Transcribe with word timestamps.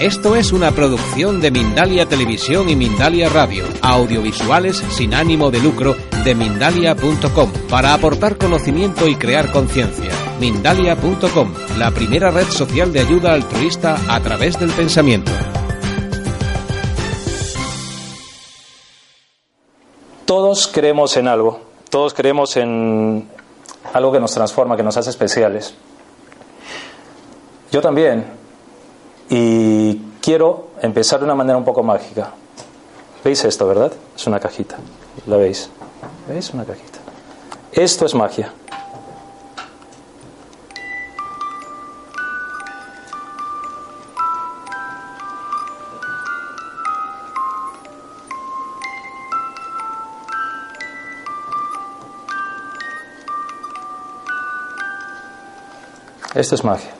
Esto 0.00 0.36
es 0.36 0.52
una 0.52 0.72
producción 0.72 1.40
de 1.40 1.50
Mindalia 1.50 2.06
Televisión 2.06 2.68
y 2.68 2.76
Mindalia 2.76 3.30
Radio, 3.30 3.64
audiovisuales 3.80 4.76
sin 4.90 5.14
ánimo 5.14 5.50
de 5.50 5.58
lucro 5.58 5.96
de 6.22 6.34
mindalia.com, 6.34 7.50
para 7.70 7.94
aportar 7.94 8.36
conocimiento 8.36 9.08
y 9.08 9.16
crear 9.16 9.50
conciencia. 9.50 10.10
Mindalia.com, 10.38 11.54
la 11.78 11.90
primera 11.92 12.30
red 12.30 12.46
social 12.48 12.92
de 12.92 13.00
ayuda 13.00 13.32
altruista 13.32 13.96
a 14.10 14.20
través 14.20 14.60
del 14.60 14.70
pensamiento. 14.70 15.32
Todos 20.26 20.66
creemos 20.66 21.16
en 21.16 21.26
algo, 21.26 21.62
todos 21.88 22.12
creemos 22.12 22.58
en 22.58 23.26
algo 23.94 24.12
que 24.12 24.20
nos 24.20 24.34
transforma, 24.34 24.76
que 24.76 24.82
nos 24.82 24.98
hace 24.98 25.08
especiales. 25.08 25.74
Yo 27.72 27.80
también, 27.80 28.45
y 29.28 29.96
quiero 30.20 30.68
empezar 30.80 31.18
de 31.20 31.24
una 31.24 31.34
manera 31.34 31.58
un 31.58 31.64
poco 31.64 31.82
mágica. 31.82 32.32
¿Veis 33.24 33.44
esto, 33.44 33.66
verdad? 33.66 33.92
Es 34.14 34.26
una 34.26 34.38
cajita. 34.38 34.76
¿La 35.26 35.36
veis? 35.36 35.68
¿Veis? 36.28 36.50
Una 36.50 36.64
cajita. 36.64 36.98
Esto 37.72 38.06
es 38.06 38.14
magia. 38.14 38.52
Esto 56.34 56.54
es 56.54 56.64
magia. 56.64 56.92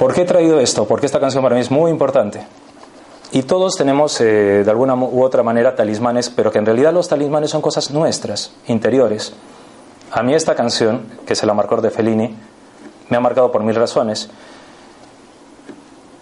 ¿Por 0.00 0.14
qué 0.14 0.22
he 0.22 0.24
traído 0.24 0.58
esto? 0.60 0.86
Porque 0.86 1.04
esta 1.04 1.20
canción 1.20 1.42
para 1.42 1.54
mí 1.54 1.60
es 1.60 1.70
muy 1.70 1.90
importante. 1.90 2.42
Y 3.32 3.42
todos 3.42 3.76
tenemos 3.76 4.18
eh, 4.22 4.62
de 4.64 4.70
alguna 4.70 4.94
u 4.94 5.22
otra 5.22 5.42
manera 5.42 5.74
talismanes, 5.74 6.30
pero 6.30 6.50
que 6.50 6.56
en 6.56 6.64
realidad 6.64 6.94
los 6.94 7.06
talismanes 7.06 7.50
son 7.50 7.60
cosas 7.60 7.90
nuestras, 7.90 8.50
interiores. 8.66 9.34
A 10.10 10.22
mí 10.22 10.32
esta 10.32 10.54
canción, 10.54 11.02
que 11.26 11.34
es 11.34 11.42
el 11.42 11.50
Amarcor 11.50 11.82
de 11.82 11.90
Fellini, 11.90 12.34
me 13.10 13.16
ha 13.18 13.20
marcado 13.20 13.52
por 13.52 13.62
mil 13.62 13.74
razones. 13.74 14.30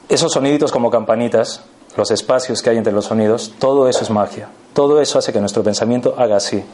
Esos 0.08 0.32
soniditos 0.32 0.72
como 0.72 0.90
campanitas, 0.90 1.62
los 1.96 2.10
espacios 2.10 2.62
que 2.62 2.70
hay 2.70 2.78
entre 2.78 2.92
los 2.92 3.04
sonidos, 3.04 3.54
todo 3.60 3.88
eso 3.88 4.02
es 4.02 4.10
magia. 4.10 4.48
Todo 4.72 5.00
eso 5.00 5.20
hace 5.20 5.32
que 5.32 5.38
nuestro 5.38 5.62
pensamiento 5.62 6.16
haga 6.18 6.38
así. 6.38 6.64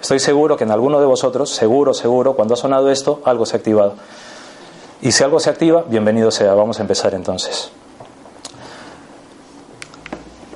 Estoy 0.00 0.20
seguro 0.20 0.56
que 0.56 0.64
en 0.64 0.70
alguno 0.70 1.00
de 1.00 1.06
vosotros, 1.06 1.50
seguro, 1.50 1.92
seguro, 1.92 2.32
cuando 2.32 2.54
ha 2.54 2.56
sonado 2.56 2.90
esto, 2.90 3.20
algo 3.26 3.44
se 3.44 3.56
ha 3.56 3.58
activado. 3.58 3.96
Y 5.02 5.12
si 5.12 5.22
algo 5.22 5.40
se 5.40 5.50
activa, 5.50 5.84
bienvenido 5.86 6.30
sea. 6.30 6.54
Vamos 6.54 6.78
a 6.78 6.82
empezar 6.82 7.14
entonces. 7.14 7.70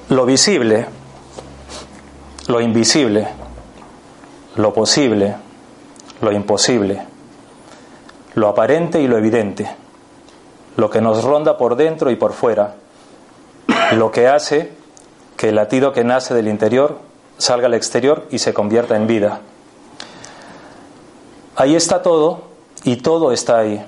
Lo 0.09 0.25
visible, 0.25 0.87
lo 2.49 2.61
invisible, 2.61 3.29
lo 4.57 4.73
posible, 4.73 5.37
lo 6.21 6.33
imposible, 6.33 7.07
lo 8.35 8.49
aparente 8.49 9.01
y 9.01 9.07
lo 9.07 9.19
evidente, 9.19 9.71
lo 10.77 10.91
que 10.91 11.01
nos 11.01 11.23
ronda 11.23 11.57
por 11.57 11.77
dentro 11.77 12.11
y 12.11 12.17
por 12.17 12.33
fuera, 12.33 12.75
lo 13.93 14.11
que 14.11 14.27
hace 14.27 14.73
que 15.37 15.51
el 15.51 15.55
latido 15.55 15.93
que 15.93 16.03
nace 16.03 16.35
del 16.35 16.49
interior 16.49 16.99
salga 17.39 17.67
al 17.67 17.75
exterior 17.75 18.27
y 18.31 18.39
se 18.39 18.53
convierta 18.53 18.97
en 18.97 19.07
vida. 19.07 19.41
Ahí 21.55 21.77
está 21.77 22.03
todo 22.03 22.41
y 22.83 22.97
todo 22.97 23.31
está 23.33 23.59
ahí 23.59 23.85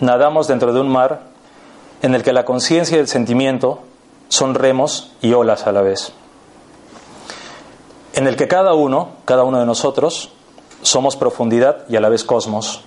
nadamos 0.00 0.48
dentro 0.48 0.72
de 0.72 0.80
un 0.80 0.88
mar 0.88 1.22
en 2.02 2.14
el 2.14 2.22
que 2.22 2.32
la 2.32 2.44
conciencia 2.44 2.96
y 2.96 3.00
el 3.00 3.08
sentimiento 3.08 3.80
son 4.28 4.54
remos 4.54 5.12
y 5.20 5.32
olas 5.32 5.66
a 5.66 5.72
la 5.72 5.82
vez. 5.82 6.12
En 8.14 8.26
el 8.26 8.36
que 8.36 8.48
cada 8.48 8.74
uno, 8.74 9.10
cada 9.24 9.44
uno 9.44 9.60
de 9.60 9.66
nosotros, 9.66 10.30
somos 10.82 11.16
profundidad 11.16 11.84
y 11.88 11.96
a 11.96 12.00
la 12.00 12.08
vez 12.08 12.24
cosmos. 12.24 12.82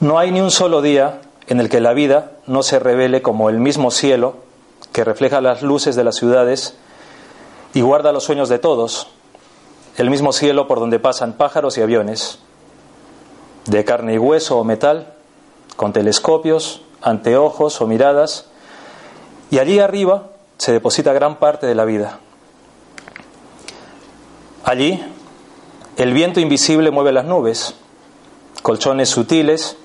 No 0.00 0.18
hay 0.18 0.30
ni 0.30 0.40
un 0.40 0.50
solo 0.50 0.82
día 0.82 1.20
en 1.46 1.60
el 1.60 1.68
que 1.68 1.80
la 1.80 1.92
vida 1.92 2.32
no 2.46 2.62
se 2.62 2.78
revele 2.78 3.22
como 3.22 3.48
el 3.48 3.58
mismo 3.58 3.90
cielo 3.90 4.36
que 4.92 5.04
refleja 5.04 5.40
las 5.40 5.62
luces 5.62 5.96
de 5.96 6.04
las 6.04 6.16
ciudades 6.16 6.76
y 7.74 7.80
guarda 7.80 8.12
los 8.12 8.24
sueños 8.24 8.48
de 8.48 8.58
todos, 8.58 9.08
el 9.96 10.10
mismo 10.10 10.32
cielo 10.32 10.66
por 10.66 10.80
donde 10.80 10.98
pasan 10.98 11.34
pájaros 11.34 11.78
y 11.78 11.82
aviones, 11.82 12.38
de 13.66 13.84
carne 13.84 14.14
y 14.14 14.18
hueso 14.18 14.58
o 14.58 14.64
metal, 14.64 15.14
con 15.76 15.92
telescopios, 15.92 16.82
anteojos 17.00 17.80
o 17.80 17.86
miradas, 17.86 18.46
y 19.50 19.58
allí 19.58 19.78
arriba 19.78 20.28
se 20.58 20.72
deposita 20.72 21.12
gran 21.12 21.38
parte 21.38 21.66
de 21.66 21.74
la 21.74 21.84
vida. 21.84 22.18
Allí 24.64 25.04
el 25.96 26.12
viento 26.12 26.40
invisible 26.40 26.90
mueve 26.90 27.12
las 27.12 27.24
nubes, 27.24 27.74
colchones 28.62 29.08
sutiles 29.08 29.76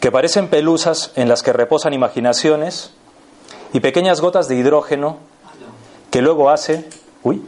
que 0.00 0.12
parecen 0.12 0.48
pelusas 0.48 1.12
en 1.16 1.28
las 1.28 1.42
que 1.42 1.52
reposan 1.52 1.94
imaginaciones 1.94 2.92
y 3.72 3.80
pequeñas 3.80 4.20
gotas 4.20 4.48
de 4.48 4.56
hidrógeno 4.56 5.18
que 6.10 6.22
luego 6.22 6.50
hacen... 6.50 6.86
Uy, 7.22 7.42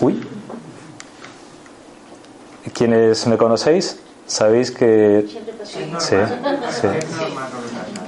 uy. 0.00 0.26
Quienes 2.72 3.26
me 3.26 3.36
conocéis, 3.36 3.98
Sabéis 4.26 4.70
que... 4.70 5.26
Sí, 5.64 5.92
sí. 5.98 6.16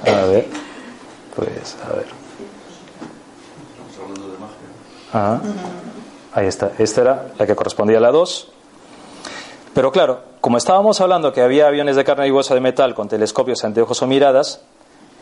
A 0.09 0.25
ver, 0.25 0.47
pues, 1.35 1.77
a 1.83 1.95
ver. 1.95 2.05
Ajá. 5.11 5.41
Ahí 6.33 6.47
está. 6.47 6.71
Esta 6.77 7.01
era 7.01 7.25
la 7.37 7.47
que 7.47 7.55
correspondía 7.55 7.97
a 7.97 8.01
la 8.01 8.11
2. 8.11 8.51
Pero 9.73 9.91
claro, 9.91 10.21
como 10.41 10.57
estábamos 10.57 10.99
hablando 11.01 11.31
que 11.31 11.41
había 11.41 11.67
aviones 11.67 11.95
de 11.95 12.03
carne 12.03 12.27
y 12.27 12.31
hueso 12.31 12.53
de 12.53 12.59
metal 12.59 12.93
con 12.95 13.07
telescopios, 13.07 13.63
anteojos 13.63 14.01
o 14.01 14.07
miradas, 14.07 14.61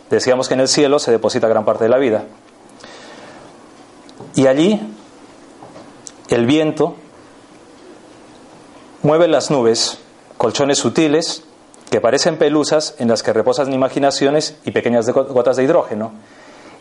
decíamos 0.10 0.48
que 0.48 0.56
en 0.56 0.62
el 0.62 0.68
cielo 0.68 1.00
se 1.00 1.12
deposita 1.12 1.48
gran 1.48 1.64
parte 1.64 1.84
de 1.84 1.90
la 1.90 1.98
vida. 1.98 2.24
Y 4.36 4.48
allí 4.48 4.82
el 6.30 6.46
viento 6.46 6.96
mueve 9.04 9.28
las 9.28 9.52
nubes 9.52 10.00
colchones 10.38 10.78
sutiles 10.78 11.44
que 11.90 12.02
parecen 12.02 12.38
pelusas 12.38 12.96
en 13.00 13.08
las 13.08 13.24
que 13.24 13.34
reposan 13.34 13.74
imaginaciones 13.74 14.56
y 14.66 14.72
pequeñas 14.72 15.10
gotas 15.10 15.58
de 15.58 15.64
hidrógeno. 15.64 16.12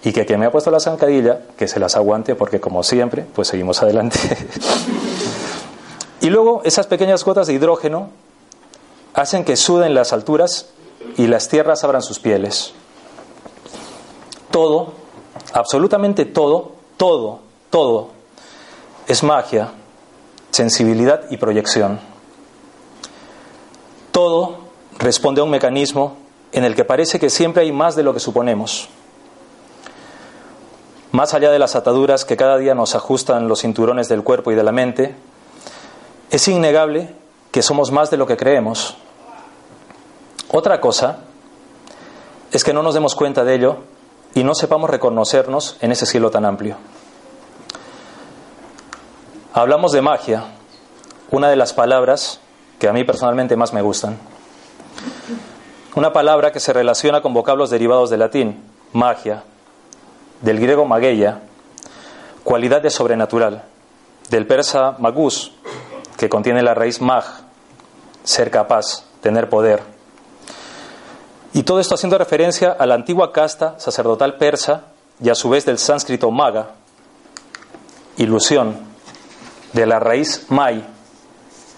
Y 0.05 0.12
que 0.12 0.27
quien 0.27 0.41
me 0.41 0.47
ha 0.47 0.53
puesto 0.53 0.71
la 0.71 0.81
zancadilla, 0.81 1.41
que 1.56 1.69
se 1.69 1.81
las 1.81 1.97
aguante 1.97 2.34
porque 2.34 2.61
como 2.61 2.83
siempre, 2.83 3.25
pues 3.34 3.49
seguimos 3.49 3.83
adelante. 3.83 4.19
y 6.21 6.31
luego 6.31 6.61
esas 6.65 6.87
pequeñas 6.87 7.25
gotas 7.25 7.47
de 7.47 7.55
hidrógeno 7.55 8.11
hacen 9.15 9.44
que 9.44 9.56
suden 9.56 9.94
las 9.94 10.12
alturas 10.12 10.67
y 11.17 11.27
las 11.27 11.49
tierras 11.49 11.83
abran 11.83 12.03
sus 12.03 12.19
pieles. 12.19 12.73
Todo, 14.50 14.93
absolutamente 15.53 16.25
todo, 16.25 16.73
todo, 16.97 17.41
todo, 17.70 18.08
es 19.06 19.23
magia, 19.23 19.70
sensibilidad 20.50 21.23
y 21.31 21.37
proyección. 21.37 22.00
Todo 24.17 24.57
responde 24.99 25.43
a 25.43 25.45
un 25.45 25.51
mecanismo 25.51 26.17
en 26.51 26.65
el 26.65 26.75
que 26.75 26.87
parece 26.87 27.21
que 27.21 27.29
siempre 27.29 27.65
hay 27.65 27.71
más 27.71 27.97
de 27.97 28.03
lo 28.03 28.15
que 28.15 28.19
suponemos. 28.19 28.89
Más 31.13 31.35
allá 31.35 31.51
de 31.51 31.59
las 31.59 31.77
ataduras 31.77 32.25
que 32.25 32.35
cada 32.35 32.57
día 32.57 32.75
nos 32.75 32.95
ajustan 32.95 33.47
los 33.47 33.61
cinturones 33.61 34.09
del 34.09 34.23
cuerpo 34.23 34.51
y 34.51 34.55
de 34.55 34.63
la 34.63 34.73
mente, 34.73 35.15
es 36.31 36.49
innegable 36.49 37.15
que 37.51 37.61
somos 37.61 37.91
más 37.93 38.11
de 38.11 38.17
lo 38.17 38.27
que 38.27 38.39
creemos. 38.39 38.97
Otra 40.51 40.81
cosa 40.81 41.19
es 42.53 42.65
que 42.65 42.73
no 42.73 42.83
nos 42.83 42.95
demos 42.95 43.15
cuenta 43.15 43.45
de 43.45 43.55
ello 43.55 43.77
y 44.35 44.45
no 44.45 44.55
sepamos 44.55 44.89
reconocernos 44.89 45.77
en 45.83 45.93
ese 45.93 46.07
cielo 46.07 46.31
tan 46.31 46.47
amplio. 46.47 46.79
Hablamos 49.53 49.93
de 49.93 50.01
magia, 50.01 50.45
una 51.31 51.51
de 51.51 51.57
las 51.57 51.75
palabras 51.75 52.41
que 52.78 52.88
a 52.88 52.93
mí 52.93 53.05
personalmente 53.05 53.56
más 53.56 53.73
me 53.73 53.82
gustan. 53.82 54.19
una 55.94 56.12
palabra 56.12 56.52
que 56.52 56.61
se 56.61 56.75
relaciona 56.75 57.23
con 57.23 57.32
vocablos 57.32 57.70
derivados 57.70 58.11
del 58.11 58.20
latín, 58.20 58.62
magia, 58.93 59.44
del 60.43 60.61
griego 60.61 60.84
mageia, 60.84 61.40
cualidad 62.44 62.82
de 62.82 62.90
sobrenatural, 62.90 63.64
del 64.28 64.46
persa 64.46 64.96
magus, 64.99 65.52
que 66.19 66.28
contiene 66.28 66.62
la 66.62 66.75
raíz 66.75 67.00
mag, 67.00 67.25
ser 68.25 68.50
capaz, 68.50 69.05
tener 69.22 69.49
poder. 69.49 69.82
Y 71.55 71.62
todo 71.62 71.81
esto 71.81 71.94
haciendo 71.94 72.19
referencia 72.19 72.72
a 72.72 72.84
la 72.84 72.94
antigua 72.94 73.32
casta 73.32 73.81
sacerdotal 73.81 74.37
persa 74.37 74.84
y 75.22 75.31
a 75.31 75.34
su 75.34 75.49
vez 75.49 75.64
del 75.64 75.79
sánscrito 75.79 76.31
maga, 76.31 76.72
ilusión, 78.19 78.76
de 79.72 79.87
la 79.87 79.99
raíz 79.99 80.46
mai, 80.50 80.84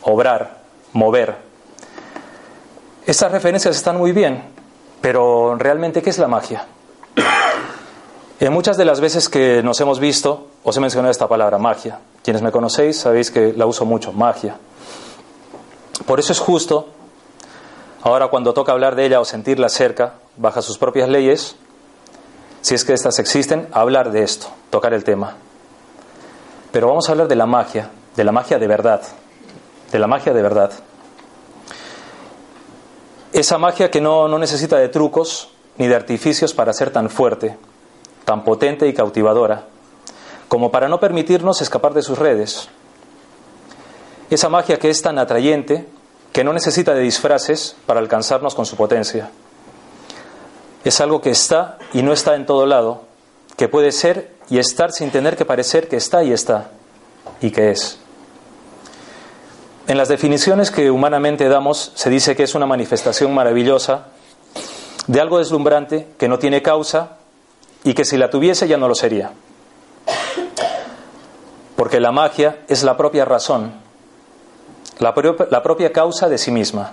obrar, 0.03 0.58
mover. 0.93 1.37
Estas 3.07 3.33
referencias 3.33 3.77
están 3.77 3.97
muy 3.97 4.13
bien, 4.13 4.43
pero 5.01 5.57
realmente, 5.57 6.03
¿qué 6.03 6.11
es 6.11 6.19
la 6.19 6.29
magia? 6.29 6.67
En 8.41 8.53
muchas 8.53 8.77
de 8.77 8.85
las 8.85 9.01
veces 9.01 9.29
que 9.29 9.65
nos 9.65 9.81
hemos 9.81 9.99
visto, 9.99 10.47
os 10.63 10.77
he 10.77 10.81
mencionado 10.81 11.11
esta 11.11 11.27
palabra, 11.27 11.59
magia. 11.59 11.99
Quienes 12.23 12.41
me 12.41 12.53
conocéis 12.53 12.97
sabéis 12.97 13.33
que 13.33 13.53
la 13.53 13.67
uso 13.67 13.85
mucho, 13.85 14.13
magia. 14.13 14.57
Por 16.07 16.21
eso 16.21 16.33
es 16.33 16.39
justo, 16.39 16.87
ahora 18.03 18.29
cuando 18.29 18.55
toca 18.55 18.71
hablar 18.71 18.95
de 18.95 19.07
ella 19.07 19.21
o 19.21 19.25
sentirla 19.25 19.69
cerca, 19.69 20.15
bajo 20.37 20.63
sus 20.63 20.79
propias 20.79 21.09
leyes, 21.09 21.57
si 22.61 22.77
es 22.77 22.85
que 22.85 22.93
éstas 22.93 23.19
existen, 23.19 23.67
hablar 23.73 24.13
de 24.13 24.23
esto, 24.23 24.47
tocar 24.71 24.95
el 24.95 25.03
tema. 25.03 25.35
Pero 26.71 26.87
vamos 26.87 27.09
a 27.09 27.13
hablar 27.13 27.27
de 27.27 27.35
la 27.35 27.47
magia, 27.47 27.91
de 28.15 28.25
la 28.25 28.31
magia 28.31 28.59
de 28.59 28.67
verdad, 28.69 29.03
de 29.93 29.99
la 29.99 30.07
magia 30.07 30.33
de 30.33 30.43
verdad. 30.43 30.73
Esa 33.33 33.59
magia 33.59 33.91
que 33.91 34.01
no, 34.01 34.29
no 34.29 34.39
necesita 34.39 34.79
de 34.79 34.89
trucos 34.89 35.51
ni 35.77 35.87
de 35.87 35.95
artificios 35.95 36.55
para 36.55 36.73
ser 36.73 36.91
tan 36.91 37.11
fuerte, 37.11 37.57
tan 38.25 38.45
potente 38.45 38.89
y 38.89 38.95
cautivadora, 38.95 39.67
como 40.49 40.71
para 40.71 40.89
no 40.89 40.99
permitirnos 40.99 41.61
escapar 41.61 41.95
de 41.95 42.03
sus 42.03 42.19
redes. 42.19 42.69
Esa 44.31 44.49
magia 44.49 44.79
que 44.79 44.91
es 44.91 45.01
tan 45.03 45.19
atrayente 45.19 45.87
que 46.33 46.45
no 46.45 46.53
necesita 46.53 46.95
de 46.95 47.01
disfraces 47.01 47.77
para 47.87 48.01
alcanzarnos 48.01 48.55
con 48.55 48.67
su 48.67 48.77
potencia. 48.77 49.31
Es 50.85 51.01
algo 51.01 51.21
que 51.21 51.31
está 51.31 51.79
y 51.93 52.03
no 52.03 52.13
está 52.13 52.35
en 52.35 52.47
todo 52.47 52.67
lado, 52.67 53.03
que 53.57 53.69
puede 53.69 53.93
ser 53.93 54.33
y 54.51 54.59
estar 54.59 54.93
sin 54.93 55.11
tener 55.11 55.37
que 55.37 55.45
parecer 55.45 55.89
que 55.89 55.97
está 55.97 56.23
y 56.23 56.33
está, 56.33 56.71
y 57.41 57.51
que 57.51 57.71
es. 57.71 57.99
En 59.89 59.97
las 59.97 60.09
definiciones 60.09 60.71
que 60.71 60.91
humanamente 60.91 61.49
damos 61.49 61.93
se 61.95 62.11
dice 62.11 62.37
que 62.37 62.43
es 62.43 62.55
una 62.55 62.67
manifestación 62.67 63.35
maravillosa 63.35 64.09
de 65.07 65.19
algo 65.19 65.39
deslumbrante 65.39 66.09
que 66.19 66.29
no 66.29 66.39
tiene 66.39 66.61
causa 66.61 67.17
y 67.85 67.95
que 67.95 68.05
si 68.05 68.19
la 68.19 68.29
tuviese 68.29 68.69
ya 68.69 68.77
no 68.77 68.87
lo 68.87 68.95
sería. 68.95 69.33
Porque 71.75 72.01
la 72.01 72.13
magia 72.13 72.59
es 72.69 72.83
la 72.83 72.99
propia 72.99 73.25
razón, 73.25 73.73
la, 74.99 75.15
la 75.51 75.63
propia 75.63 75.91
causa 75.91 76.29
de 76.29 76.37
sí 76.37 76.51
misma. 76.51 76.93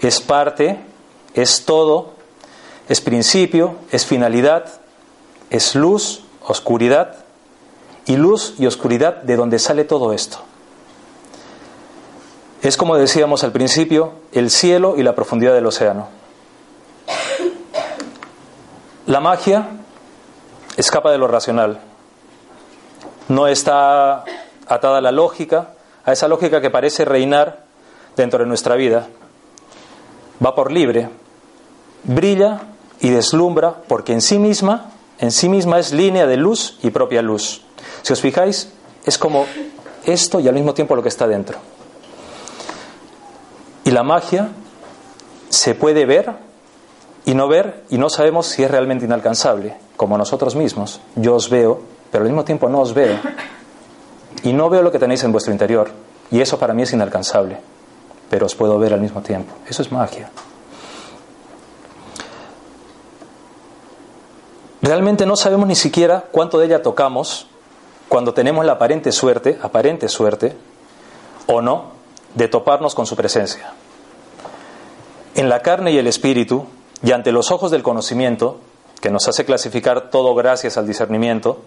Es 0.00 0.20
parte, 0.20 0.78
es 1.34 1.64
todo, 1.64 2.12
es 2.88 3.00
principio, 3.00 3.74
es 3.90 4.06
finalidad, 4.06 4.80
es 5.50 5.74
luz, 5.74 6.22
oscuridad 6.46 7.16
y 8.06 8.14
luz 8.16 8.54
y 8.60 8.66
oscuridad 8.66 9.22
de 9.22 9.34
donde 9.34 9.58
sale 9.58 9.82
todo 9.82 10.12
esto. 10.12 10.44
Es 12.62 12.76
como 12.76 12.96
decíamos 12.96 13.44
al 13.44 13.52
principio, 13.52 14.14
el 14.32 14.50
cielo 14.50 14.94
y 14.96 15.02
la 15.02 15.14
profundidad 15.14 15.54
del 15.54 15.66
océano. 15.66 16.08
La 19.06 19.20
magia 19.20 19.68
escapa 20.76 21.12
de 21.12 21.18
lo 21.18 21.28
racional. 21.28 21.80
No 23.28 23.46
está 23.46 24.24
atada 24.66 24.98
a 24.98 25.00
la 25.00 25.12
lógica, 25.12 25.70
a 26.04 26.12
esa 26.12 26.26
lógica 26.26 26.60
que 26.60 26.70
parece 26.70 27.04
reinar 27.04 27.64
dentro 28.16 28.40
de 28.40 28.46
nuestra 28.46 28.74
vida. 28.74 29.06
Va 30.44 30.54
por 30.54 30.72
libre, 30.72 31.08
brilla 32.04 32.62
y 33.00 33.10
deslumbra 33.10 33.76
porque 33.86 34.12
en 34.12 34.20
sí 34.20 34.38
misma, 34.38 34.90
en 35.18 35.30
sí 35.30 35.48
misma 35.48 35.78
es 35.78 35.92
línea 35.92 36.26
de 36.26 36.36
luz 36.36 36.78
y 36.82 36.90
propia 36.90 37.22
luz. 37.22 37.62
Si 38.02 38.12
os 38.12 38.20
fijáis, 38.20 38.72
es 39.04 39.16
como 39.16 39.46
esto 40.04 40.40
y 40.40 40.48
al 40.48 40.54
mismo 40.54 40.74
tiempo 40.74 40.96
lo 40.96 41.02
que 41.02 41.08
está 41.08 41.28
dentro. 41.28 41.58
Y 43.88 43.90
la 43.90 44.02
magia 44.02 44.50
se 45.48 45.74
puede 45.74 46.04
ver 46.04 46.34
y 47.24 47.32
no 47.32 47.48
ver 47.48 47.84
y 47.88 47.96
no 47.96 48.10
sabemos 48.10 48.46
si 48.46 48.62
es 48.62 48.70
realmente 48.70 49.06
inalcanzable, 49.06 49.78
como 49.96 50.18
nosotros 50.18 50.56
mismos. 50.56 51.00
Yo 51.16 51.34
os 51.34 51.48
veo, 51.48 51.80
pero 52.10 52.22
al 52.22 52.28
mismo 52.28 52.44
tiempo 52.44 52.68
no 52.68 52.80
os 52.80 52.92
veo. 52.92 53.18
Y 54.42 54.52
no 54.52 54.68
veo 54.68 54.82
lo 54.82 54.92
que 54.92 54.98
tenéis 54.98 55.24
en 55.24 55.32
vuestro 55.32 55.54
interior. 55.54 55.88
Y 56.30 56.42
eso 56.42 56.58
para 56.58 56.74
mí 56.74 56.82
es 56.82 56.92
inalcanzable, 56.92 57.62
pero 58.28 58.44
os 58.44 58.54
puedo 58.54 58.78
ver 58.78 58.92
al 58.92 59.00
mismo 59.00 59.22
tiempo. 59.22 59.54
Eso 59.66 59.80
es 59.80 59.90
magia. 59.90 60.28
Realmente 64.82 65.24
no 65.24 65.34
sabemos 65.34 65.66
ni 65.66 65.76
siquiera 65.76 66.26
cuánto 66.30 66.58
de 66.58 66.66
ella 66.66 66.82
tocamos 66.82 67.46
cuando 68.10 68.34
tenemos 68.34 68.66
la 68.66 68.72
aparente 68.72 69.12
suerte, 69.12 69.58
aparente 69.62 70.10
suerte, 70.10 70.54
o 71.46 71.62
no, 71.62 71.96
de 72.34 72.48
toparnos 72.48 72.94
con 72.94 73.06
su 73.06 73.16
presencia. 73.16 73.72
En 75.38 75.48
la 75.48 75.62
carne 75.62 75.92
y 75.92 75.98
el 75.98 76.08
espíritu, 76.08 76.66
y 77.00 77.12
ante 77.12 77.30
los 77.30 77.52
ojos 77.52 77.70
del 77.70 77.84
conocimiento, 77.84 78.58
que 79.00 79.08
nos 79.08 79.28
hace 79.28 79.44
clasificar 79.44 80.10
todo 80.10 80.34
gracias 80.34 80.76
al 80.76 80.84
discernimiento, 80.88 81.60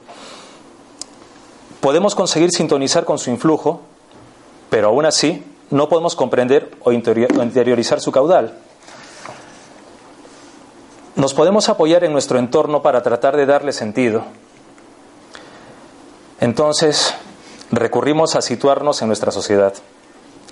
podemos 1.80 2.14
conseguir 2.14 2.52
sintonizar 2.52 3.06
con 3.06 3.18
su 3.18 3.30
influjo, 3.30 3.80
pero 4.70 4.90
aún 4.90 5.06
así 5.06 5.46
no 5.70 5.88
podemos 5.88 6.18
comprender 6.18 6.70
o 6.84 6.92
interiorizar 6.92 8.02
su 8.02 8.12
caudal. 8.12 8.58
Nos 11.16 11.34
podemos 11.34 11.70
apoyar 11.70 12.04
en 12.04 12.12
nuestro 12.12 12.40
entorno 12.40 12.82
para 12.82 13.02
tratar 13.02 13.38
de 13.38 13.46
darle 13.46 13.72
sentido. 13.72 14.26
Entonces, 16.42 17.14
recurrimos 17.72 18.36
a 18.36 18.42
situarnos 18.42 19.02
en 19.02 19.08
nuestra 19.08 19.32
sociedad, 19.32 19.74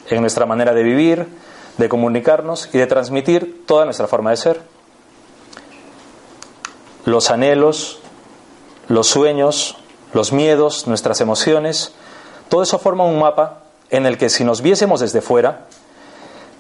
en 0.10 0.22
nuestra 0.22 0.46
manera 0.46 0.74
de 0.74 0.84
vivir, 0.84 1.28
de 1.80 1.88
comunicarnos 1.88 2.70
y 2.74 2.78
de 2.78 2.88
transmitir 2.88 3.64
toda 3.66 3.86
nuestra 3.86 4.08
forma 4.08 4.32
de 4.32 4.38
ser. 4.38 4.62
Los 7.06 7.32
anhelos, 7.32 8.00
los 8.90 9.08
sueños, 9.08 9.78
los 10.14 10.34
miedos, 10.34 10.88
nuestras 10.88 11.22
emociones, 11.22 11.94
todo 12.50 12.64
eso 12.64 12.80
forma 12.80 13.06
un 13.06 13.18
mapa 13.18 13.64
en 13.90 14.06
el 14.06 14.18
que 14.18 14.30
si 14.30 14.44
nos 14.44 14.62
viésemos 14.62 15.00
desde 15.00 15.22
fuera, 15.22 15.68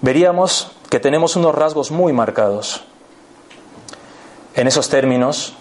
veríamos 0.01 0.71
que 0.89 1.01
tenemos 1.01 1.35
unos 1.35 1.53
rasgos 1.53 1.91
muy 1.91 2.13
marcados. 2.13 2.85
En 4.55 4.67
esos 4.67 4.87
términos, 4.87 5.53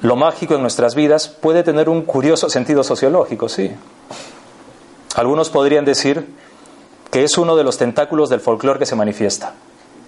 lo 0.00 0.16
mágico 0.16 0.54
en 0.54 0.62
nuestras 0.62 0.94
vidas 0.94 1.28
puede 1.28 1.62
tener 1.62 1.90
un 1.90 2.02
curioso 2.02 2.48
sentido 2.48 2.82
sociológico, 2.82 3.50
sí. 3.50 3.70
Algunos 5.14 5.50
podrían 5.50 5.84
decir 5.84 6.26
que 7.10 7.24
es 7.24 7.38
uno 7.38 7.56
de 7.56 7.64
los 7.64 7.78
tentáculos 7.78 8.28
del 8.28 8.40
folclore 8.40 8.78
que 8.78 8.86
se 8.86 8.96
manifiesta. 8.96 9.54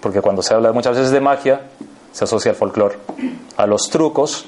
Porque 0.01 0.21
cuando 0.21 0.41
se 0.41 0.53
habla 0.53 0.71
muchas 0.71 0.97
veces 0.97 1.11
de 1.11 1.21
magia, 1.21 1.61
se 2.11 2.23
asocia 2.23 2.51
al 2.51 2.57
folclore, 2.57 2.97
a 3.57 3.65
los 3.65 3.89
trucos, 3.89 4.45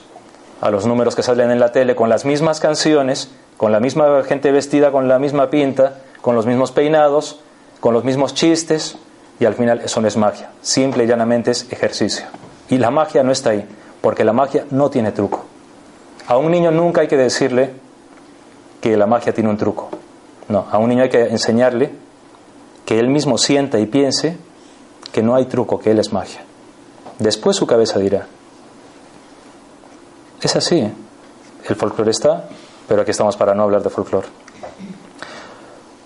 a 0.62 0.70
los 0.70 0.86
números 0.86 1.16
que 1.16 1.24
salen 1.24 1.52
en 1.52 1.60
la 1.60 1.72
tele 1.72 1.96
con 1.96 2.10
las 2.10 2.26
mismas 2.26 2.60
canciones, 2.60 3.32
con 3.58 3.72
la 3.72 3.80
misma 3.80 4.24
gente 4.24 4.52
vestida 4.52 4.92
con 4.92 5.08
la 5.08 5.20
misma 5.20 5.50
pinta, 5.50 6.00
con 6.22 6.36
los 6.36 6.46
mismos 6.46 6.72
peinados, 6.72 7.40
con 7.80 7.94
los 7.94 8.04
mismos 8.04 8.34
chistes, 8.34 8.98
y 9.40 9.46
al 9.46 9.56
final 9.56 9.82
eso 9.84 10.00
no 10.02 10.08
es 10.08 10.18
magia, 10.18 10.52
simple 10.62 11.04
y 11.04 11.08
llanamente 11.08 11.52
es 11.52 11.72
ejercicio. 11.72 12.26
Y 12.70 12.78
la 12.78 12.92
magia 12.92 13.24
no 13.24 13.32
está 13.32 13.52
ahí, 13.52 13.68
porque 14.02 14.24
la 14.24 14.34
magia 14.34 14.66
no 14.72 14.90
tiene 14.90 15.12
truco. 15.12 15.46
A 16.28 16.38
un 16.38 16.52
niño 16.52 16.72
nunca 16.72 17.02
hay 17.02 17.08
que 17.08 17.18
decirle 17.18 17.72
que 18.80 18.96
la 18.96 19.06
magia 19.06 19.34
tiene 19.34 19.50
un 19.50 19.58
truco. 19.58 19.90
No, 20.48 20.66
a 20.72 20.78
un 20.78 20.90
niño 20.90 21.04
hay 21.04 21.10
que 21.10 21.22
enseñarle 21.24 21.92
que 22.86 23.00
él 23.00 23.08
mismo 23.10 23.38
sienta 23.38 23.80
y 23.80 23.86
piense 23.86 24.38
que 25.12 25.24
no 25.24 25.36
hay 25.36 25.46
truco, 25.46 25.80
que 25.80 25.92
él 25.92 26.00
es 26.00 26.12
magia. 26.12 26.42
Después 27.20 27.56
su 27.56 27.68
cabeza 27.68 28.00
dirá. 28.00 28.28
Es 30.42 30.56
así. 30.56 30.92
El 31.68 31.76
folclore 31.76 32.12
está, 32.12 32.50
pero 32.88 33.02
aquí 33.02 33.12
estamos 33.12 33.38
para 33.38 33.54
no 33.54 33.64
hablar 33.64 33.84
de 33.84 33.90
folclore. 33.90 34.28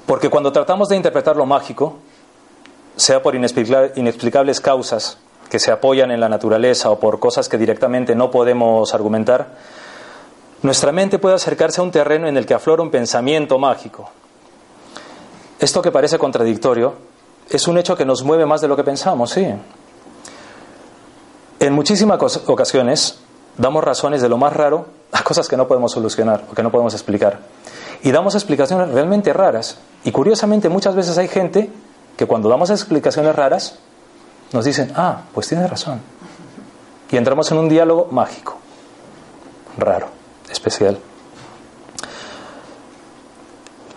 Porque 0.05 0.29
cuando 0.29 0.51
tratamos 0.51 0.89
de 0.89 0.95
interpretar 0.95 1.35
lo 1.35 1.45
mágico, 1.45 1.97
sea 2.95 3.21
por 3.21 3.35
inexplicables 3.35 4.61
causas 4.61 5.17
que 5.49 5.59
se 5.59 5.71
apoyan 5.71 6.11
en 6.11 6.19
la 6.19 6.29
naturaleza 6.29 6.89
o 6.89 6.99
por 6.99 7.19
cosas 7.19 7.49
que 7.49 7.57
directamente 7.57 8.15
no 8.15 8.29
podemos 8.29 8.93
argumentar, 8.93 9.55
nuestra 10.61 10.91
mente 10.91 11.19
puede 11.19 11.35
acercarse 11.35 11.81
a 11.81 11.83
un 11.83 11.91
terreno 11.91 12.27
en 12.27 12.37
el 12.37 12.45
que 12.45 12.53
aflora 12.53 12.81
un 12.81 12.91
pensamiento 12.91 13.57
mágico, 13.59 14.09
esto 15.59 15.81
que 15.81 15.91
parece 15.91 16.17
contradictorio 16.17 16.93
es 17.49 17.67
un 17.67 17.77
hecho 17.77 17.95
que 17.95 18.05
nos 18.05 18.23
mueve 18.23 18.45
más 18.45 18.61
de 18.61 18.67
lo 18.67 18.75
que 18.75 18.83
pensamos, 18.83 19.31
sí. 19.31 19.47
En 21.59 21.73
muchísimas 21.73 22.37
ocasiones 22.47 23.19
damos 23.57 23.83
razones 23.83 24.21
de 24.21 24.29
lo 24.29 24.37
más 24.37 24.53
raro 24.53 24.85
a 25.11 25.23
cosas 25.23 25.47
que 25.47 25.57
no 25.57 25.67
podemos 25.67 25.91
solucionar 25.91 26.43
o 26.51 26.53
que 26.53 26.61
no 26.61 26.71
podemos 26.71 26.93
explicar. 26.93 27.39
Y 28.03 28.11
damos 28.11 28.35
explicaciones 28.35 28.89
realmente 28.89 29.33
raras. 29.33 29.77
Y 30.03 30.11
curiosamente 30.11 30.69
muchas 30.69 30.95
veces 30.95 31.17
hay 31.17 31.27
gente 31.27 31.71
que 32.15 32.25
cuando 32.25 32.49
damos 32.49 32.69
explicaciones 32.69 33.35
raras 33.35 33.79
nos 34.53 34.65
dicen, 34.65 34.91
ah, 34.95 35.21
pues 35.33 35.47
tienes 35.47 35.69
razón. 35.69 36.01
Y 37.09 37.17
entramos 37.17 37.51
en 37.51 37.57
un 37.57 37.69
diálogo 37.69 38.07
mágico, 38.11 38.57
raro, 39.77 40.09
especial. 40.49 40.99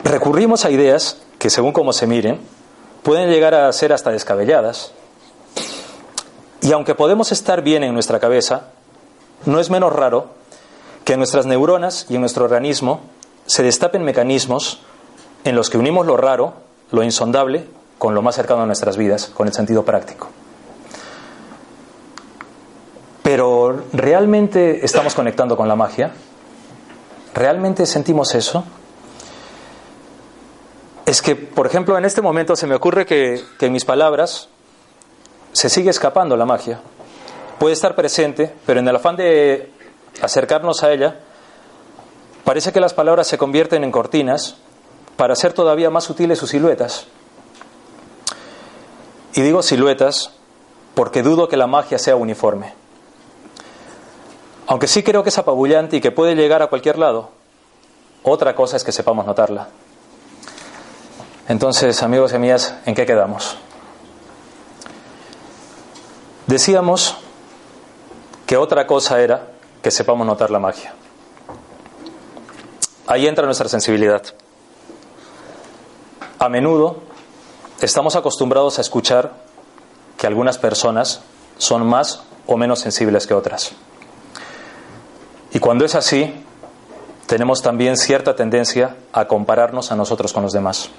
Recurrimos 0.05 0.65
a 0.65 0.71
ideas 0.71 1.19
que 1.41 1.49
según 1.49 1.73
como 1.73 1.95
se 1.95 2.07
miren, 2.07 2.39
pueden 3.03 3.31
llegar 3.31 3.55
a 3.55 3.73
ser 3.73 3.95
hasta 3.95 4.11
descabelladas. 4.11 4.93
Y 6.61 6.71
aunque 6.73 6.95
podemos 6.95 7.33
estar 7.33 7.63
bien 7.63 7.83
en 7.83 7.95
nuestra 7.95 8.21
cabeza, 8.21 8.65
no 9.47 9.59
es 9.59 9.71
menos 9.71 9.91
raro 9.91 10.27
que 11.03 11.15
en 11.15 11.19
nuestras 11.19 11.47
neuronas 11.47 12.05
y 12.11 12.17
en 12.17 12.21
nuestro 12.21 12.45
organismo 12.45 13.01
se 13.47 13.63
destapen 13.63 14.05
mecanismos 14.05 14.83
en 15.45 15.57
los 15.57 15.71
que 15.71 15.79
unimos 15.79 16.07
lo 16.07 16.19
raro, 16.19 16.53
lo 16.91 17.03
insondable, 17.03 17.67
con 17.97 18.15
lo 18.15 18.21
más 18.21 18.35
cercano 18.35 18.63
a 18.63 18.67
nuestras 18.67 18.99
vidas, 18.99 19.31
con 19.35 19.47
el 19.47 19.55
sentido 19.55 19.83
práctico. 19.83 20.29
Pero 23.23 23.83
¿realmente 23.95 24.85
estamos 24.85 25.15
conectando 25.15 25.57
con 25.57 25.69
la 25.69 25.75
magia? 25.75 26.13
¿Realmente 27.33 27.87
sentimos 27.87 28.35
eso? 28.35 28.63
Es 31.11 31.23
que, 31.23 31.35
por 31.35 31.67
ejemplo, 31.67 31.99
en 31.99 32.05
este 32.05 32.23
momento 32.23 32.55
se 32.55 32.69
me 32.69 32.77
ocurre 32.77 33.05
que, 33.05 33.43
en 33.59 33.73
mis 33.73 33.85
palabras 33.85 34.49
se 35.53 35.69
sigue 35.69 35.91
escapando 35.91 36.37
la 36.37 36.47
magia. 36.47 36.83
Puede 37.59 37.73
estar 37.73 37.97
presente, 37.97 38.55
pero 38.65 38.79
en 38.79 38.87
el 38.87 38.95
afán 38.95 39.17
de 39.17 39.73
acercarnos 40.23 40.85
a 40.85 40.93
ella, 40.93 41.19
parece 42.45 42.73
que 42.73 42.79
las 42.79 42.95
palabras 42.95 43.27
se 43.27 43.39
convierten 43.39 43.83
en 43.83 43.91
cortinas 43.91 44.59
para 45.17 45.33
hacer 45.33 45.53
todavía 45.53 45.91
más 45.91 46.05
sutiles 46.05 46.39
sus 46.39 46.51
siluetas. 46.51 47.09
Y 49.35 49.41
digo 49.41 49.65
siluetas 49.65 50.31
porque 50.95 51.25
dudo 51.25 51.49
que 51.49 51.57
la 51.57 51.67
magia 51.67 51.99
sea 51.99 52.15
uniforme. 52.15 52.73
Aunque 54.69 54.87
sí 54.87 55.03
creo 55.03 55.25
que 55.25 55.31
es 55.31 55.39
apabullante 55.39 55.97
y 55.97 56.01
que 56.01 56.13
puede 56.13 56.37
llegar 56.37 56.63
a 56.63 56.69
cualquier 56.69 56.99
lado, 56.99 57.31
otra 58.23 58.55
cosa 58.55 58.77
es 58.77 58.85
que 58.85 58.93
sepamos 58.93 59.27
notarla. 59.27 59.71
Entonces, 61.51 62.05
amigos 62.05 62.31
y 62.31 62.37
amigas, 62.37 62.77
¿en 62.87 62.95
qué 62.95 63.05
quedamos? 63.05 63.57
Decíamos 66.47 67.17
que 68.47 68.57
otra 68.57 68.87
cosa 68.87 69.21
era 69.21 69.49
que 69.83 69.91
sepamos 69.91 70.25
notar 70.25 70.53
la 70.53 70.61
magia. 70.61 70.95
Ahí 73.09 73.27
entra 73.27 73.47
nuestra 73.47 73.69
sensibilidad. 73.69 74.23
A 76.39 76.49
menudo 76.49 76.99
estamos 77.81 78.15
acostumbrados 78.15 78.79
a 78.79 78.83
escuchar 78.83 79.33
que 80.19 80.29
algunas 80.29 80.57
personas 80.57 81.23
son 81.59 81.85
más 81.85 82.23
o 82.47 82.57
menos 82.57 82.79
sensibles 82.79 83.27
que 83.27 83.35
otras. 83.35 83.73
Y 85.53 85.59
cuando 85.59 85.85
es 85.85 85.97
así, 85.97 86.33
tenemos 87.27 87.61
también 87.61 87.97
cierta 87.97 88.37
tendencia 88.37 88.95
a 89.13 89.25
compararnos 89.25 89.91
a 89.91 89.97
nosotros 89.97 90.33
con 90.33 90.45
los 90.45 90.53
demás. 90.53 90.91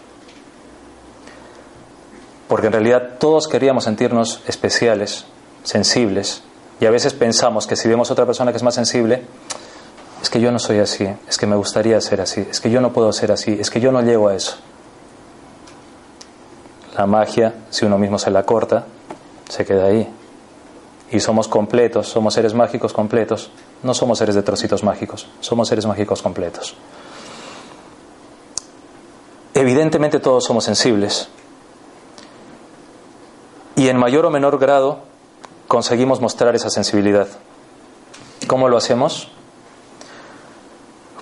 Porque 2.52 2.68
en 2.68 2.74
realidad 2.74 3.12
todos 3.18 3.48
queríamos 3.48 3.86
sentirnos 3.86 4.42
especiales, 4.46 5.24
sensibles, 5.64 6.44
y 6.82 6.86
a 6.86 6.92
veces 6.92 7.14
pensamos 7.14 7.66
que 7.66 7.78
si 7.78 7.88
vemos 7.88 8.12
otra 8.12 8.26
persona 8.26 8.52
que 8.52 8.58
es 8.58 8.64
más 8.64 8.76
sensible, 8.76 9.24
es 10.22 10.30
que 10.30 10.42
yo 10.42 10.52
no 10.52 10.60
soy 10.60 10.80
así, 10.80 11.08
es 11.30 11.38
que 11.38 11.46
me 11.46 11.56
gustaría 11.56 12.02
ser 12.02 12.20
así, 12.20 12.46
es 12.52 12.60
que 12.60 12.70
yo 12.70 12.82
no 12.82 12.92
puedo 12.92 13.14
ser 13.14 13.32
así, 13.32 13.58
es 13.58 13.70
que 13.70 13.80
yo 13.80 13.94
no 13.94 14.02
llego 14.02 14.28
a 14.28 14.36
eso. 14.36 14.58
La 16.98 17.06
magia, 17.06 17.54
si 17.70 17.86
uno 17.86 17.98
mismo 17.98 18.20
se 18.20 18.30
la 18.30 18.44
corta, 18.44 18.84
se 19.48 19.64
queda 19.64 19.86
ahí. 19.86 20.14
Y 21.10 21.22
somos 21.22 21.48
completos, 21.48 22.10
somos 22.10 22.34
seres 22.34 22.54
mágicos 22.54 22.92
completos. 22.92 23.50
No 23.82 23.94
somos 23.94 24.18
seres 24.18 24.36
de 24.36 24.44
trocitos 24.44 24.84
mágicos, 24.84 25.26
somos 25.40 25.70
seres 25.70 25.86
mágicos 25.86 26.22
completos. 26.22 26.76
Evidentemente 29.54 30.20
todos 30.20 30.44
somos 30.44 30.66
sensibles. 30.66 31.30
Y 33.82 33.90
en 33.90 33.98
mayor 33.98 34.28
o 34.28 34.30
menor 34.30 34.60
grado 34.60 35.00
conseguimos 35.68 36.22
mostrar 36.22 36.54
esa 36.54 36.70
sensibilidad. 36.70 37.28
¿Cómo 38.46 38.70
lo 38.70 38.78
hacemos? 38.78 39.30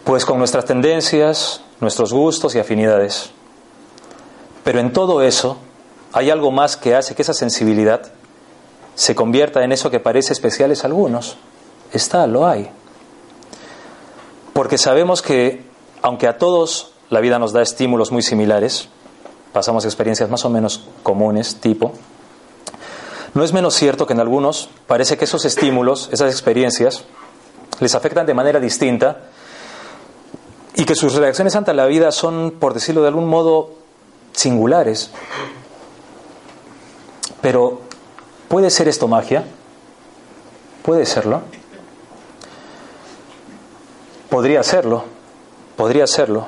Pues 0.03 0.25
con 0.25 0.39
nuestras 0.39 0.65
tendencias, 0.65 1.61
nuestros 1.79 2.11
gustos 2.11 2.55
y 2.55 2.59
afinidades. 2.59 3.31
Pero 4.65 4.81
en 4.81 4.91
todo 4.91 5.21
eso 5.21 5.55
hay 6.11 6.31
algo 6.31 6.51
más 6.51 6.75
que 6.75 6.97
hace 6.97 7.15
que 7.15 7.21
esa 7.21 7.33
sensibilidad 7.33 8.11
se 8.93 9.15
convierta 9.15 9.63
en 9.63 9.71
eso 9.71 9.89
que 9.89 10.01
parece 10.01 10.33
especiales 10.33 10.83
a 10.83 10.87
algunos. 10.87 11.37
Está, 11.93 12.27
lo 12.27 12.45
hay. 12.45 12.69
Porque 14.51 14.77
sabemos 14.77 15.21
que, 15.21 15.63
aunque 16.01 16.27
a 16.27 16.37
todos 16.37 16.91
la 17.09 17.21
vida 17.21 17.39
nos 17.39 17.53
da 17.53 17.61
estímulos 17.61 18.11
muy 18.11 18.21
similares, 18.21 18.89
pasamos 19.53 19.85
experiencias 19.85 20.29
más 20.29 20.43
o 20.43 20.49
menos 20.49 20.89
comunes, 21.03 21.55
tipo, 21.61 21.93
no 23.33 23.43
es 23.43 23.53
menos 23.53 23.75
cierto 23.75 24.07
que 24.07 24.13
en 24.13 24.19
algunos 24.19 24.69
parece 24.87 25.17
que 25.17 25.25
esos 25.25 25.45
estímulos, 25.45 26.09
esas 26.11 26.31
experiencias, 26.31 27.03
les 27.79 27.95
afectan 27.95 28.25
de 28.25 28.33
manera 28.33 28.59
distinta 28.59 29.17
y 30.75 30.85
que 30.85 30.95
sus 30.95 31.15
reacciones 31.15 31.55
ante 31.55 31.73
la 31.73 31.85
vida 31.85 32.11
son, 32.11 32.55
por 32.59 32.73
decirlo 32.73 33.01
de 33.01 33.09
algún 33.09 33.27
modo, 33.27 33.71
singulares. 34.31 35.11
Pero, 37.41 37.81
¿puede 38.47 38.69
ser 38.69 38.87
esto 38.87 39.07
magia? 39.07 39.43
¿Puede 40.83 41.05
serlo? 41.05 41.41
Podría 44.29 44.63
serlo, 44.63 45.05
podría 45.75 46.05
serlo, 46.05 46.47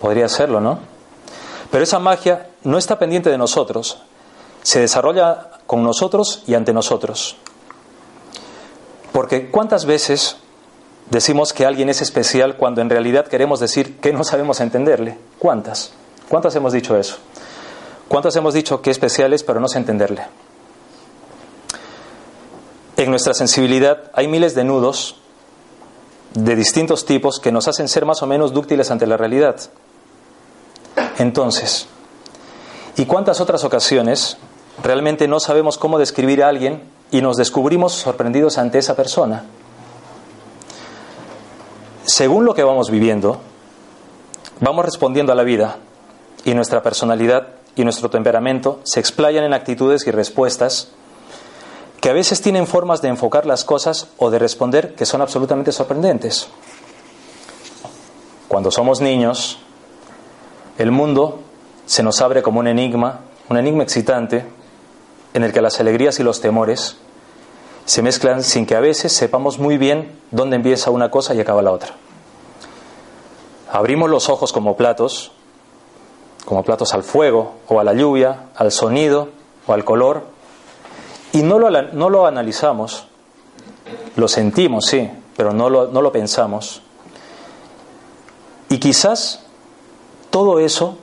podría 0.00 0.28
serlo, 0.28 0.60
¿no? 0.60 0.78
Pero 1.70 1.84
esa 1.84 1.98
magia 1.98 2.50
no 2.62 2.78
está 2.78 2.98
pendiente 2.98 3.30
de 3.30 3.38
nosotros, 3.38 4.02
se 4.62 4.80
desarrolla 4.80 5.57
con 5.68 5.82
nosotros 5.82 6.42
y 6.46 6.54
ante 6.54 6.72
nosotros. 6.72 7.36
Porque 9.12 9.50
¿cuántas 9.50 9.84
veces 9.84 10.38
decimos 11.10 11.52
que 11.52 11.66
alguien 11.66 11.90
es 11.90 12.00
especial 12.00 12.56
cuando 12.56 12.80
en 12.80 12.88
realidad 12.88 13.28
queremos 13.28 13.60
decir 13.60 14.00
que 14.00 14.14
no 14.14 14.24
sabemos 14.24 14.60
entenderle? 14.60 15.18
¿Cuántas? 15.38 15.92
¿Cuántas 16.30 16.56
hemos 16.56 16.72
dicho 16.72 16.96
eso? 16.96 17.18
¿Cuántas 18.08 18.34
hemos 18.36 18.54
dicho 18.54 18.80
que 18.80 18.90
especial 18.90 19.34
es 19.34 19.42
pero 19.42 19.60
no 19.60 19.68
sé 19.68 19.76
entenderle? 19.76 20.22
En 22.96 23.10
nuestra 23.10 23.34
sensibilidad 23.34 24.10
hay 24.14 24.26
miles 24.26 24.54
de 24.54 24.64
nudos 24.64 25.16
de 26.32 26.56
distintos 26.56 27.04
tipos 27.04 27.40
que 27.40 27.52
nos 27.52 27.68
hacen 27.68 27.88
ser 27.88 28.06
más 28.06 28.22
o 28.22 28.26
menos 28.26 28.54
dúctiles 28.54 28.90
ante 28.90 29.06
la 29.06 29.18
realidad. 29.18 29.60
Entonces, 31.18 31.88
¿y 32.96 33.04
cuántas 33.04 33.42
otras 33.42 33.64
ocasiones 33.64 34.38
realmente 34.82 35.28
no 35.28 35.40
sabemos 35.40 35.78
cómo 35.78 35.98
describir 35.98 36.42
a 36.42 36.48
alguien 36.48 36.82
y 37.10 37.20
nos 37.20 37.36
descubrimos 37.36 37.92
sorprendidos 37.92 38.58
ante 38.58 38.78
esa 38.78 38.94
persona? 38.96 39.44
Según 42.04 42.44
lo 42.44 42.54
que 42.54 42.64
vamos 42.64 42.90
viviendo, 42.90 43.40
vamos 44.60 44.84
respondiendo 44.84 45.32
a 45.32 45.34
la 45.34 45.42
vida 45.42 45.76
y 46.44 46.54
nuestra 46.54 46.82
personalidad 46.82 47.48
y 47.76 47.84
nuestro 47.84 48.10
temperamento 48.10 48.80
se 48.84 48.98
explayan 48.98 49.44
en 49.44 49.52
actitudes 49.52 50.06
y 50.06 50.10
respuestas 50.10 50.88
que 52.00 52.10
a 52.10 52.12
veces 52.12 52.40
tienen 52.40 52.66
formas 52.66 53.02
de 53.02 53.08
enfocar 53.08 53.46
las 53.46 53.64
cosas 53.64 54.08
o 54.18 54.30
de 54.30 54.38
responder 54.38 54.94
que 54.94 55.06
son 55.06 55.20
absolutamente 55.20 55.72
sorprendentes. 55.72 56.48
Cuando 58.46 58.70
somos 58.70 59.00
niños, 59.00 59.58
el 60.78 60.90
mundo 60.90 61.40
se 61.86 62.02
nos 62.02 62.20
abre 62.20 62.42
como 62.42 62.60
un 62.60 62.68
enigma, 62.68 63.20
un 63.48 63.58
enigma 63.58 63.82
excitante, 63.82 64.44
en 65.34 65.44
el 65.44 65.52
que 65.52 65.60
las 65.60 65.80
alegrías 65.80 66.18
y 66.20 66.22
los 66.22 66.40
temores 66.40 66.96
se 67.84 68.02
mezclan 68.02 68.42
sin 68.42 68.66
que 68.66 68.74
a 68.74 68.80
veces 68.80 69.12
sepamos 69.12 69.58
muy 69.58 69.78
bien 69.78 70.18
dónde 70.30 70.56
empieza 70.56 70.90
una 70.90 71.10
cosa 71.10 71.34
y 71.34 71.40
acaba 71.40 71.62
la 71.62 71.72
otra. 71.72 71.94
Abrimos 73.70 74.10
los 74.10 74.28
ojos 74.28 74.52
como 74.52 74.76
platos, 74.76 75.32
como 76.44 76.62
platos 76.64 76.92
al 76.92 77.02
fuego 77.02 77.54
o 77.66 77.80
a 77.80 77.84
la 77.84 77.94
lluvia, 77.94 78.50
al 78.56 78.72
sonido 78.72 79.30
o 79.66 79.72
al 79.72 79.84
color, 79.84 80.24
y 81.32 81.42
no 81.42 81.58
lo, 81.58 81.70
no 81.70 82.10
lo 82.10 82.26
analizamos, 82.26 83.06
lo 84.16 84.28
sentimos, 84.28 84.86
sí, 84.86 85.10
pero 85.36 85.52
no 85.52 85.70
lo, 85.70 85.88
no 85.88 86.02
lo 86.02 86.12
pensamos. 86.12 86.82
Y 88.68 88.78
quizás 88.78 89.44
todo 90.30 90.60
eso, 90.60 90.98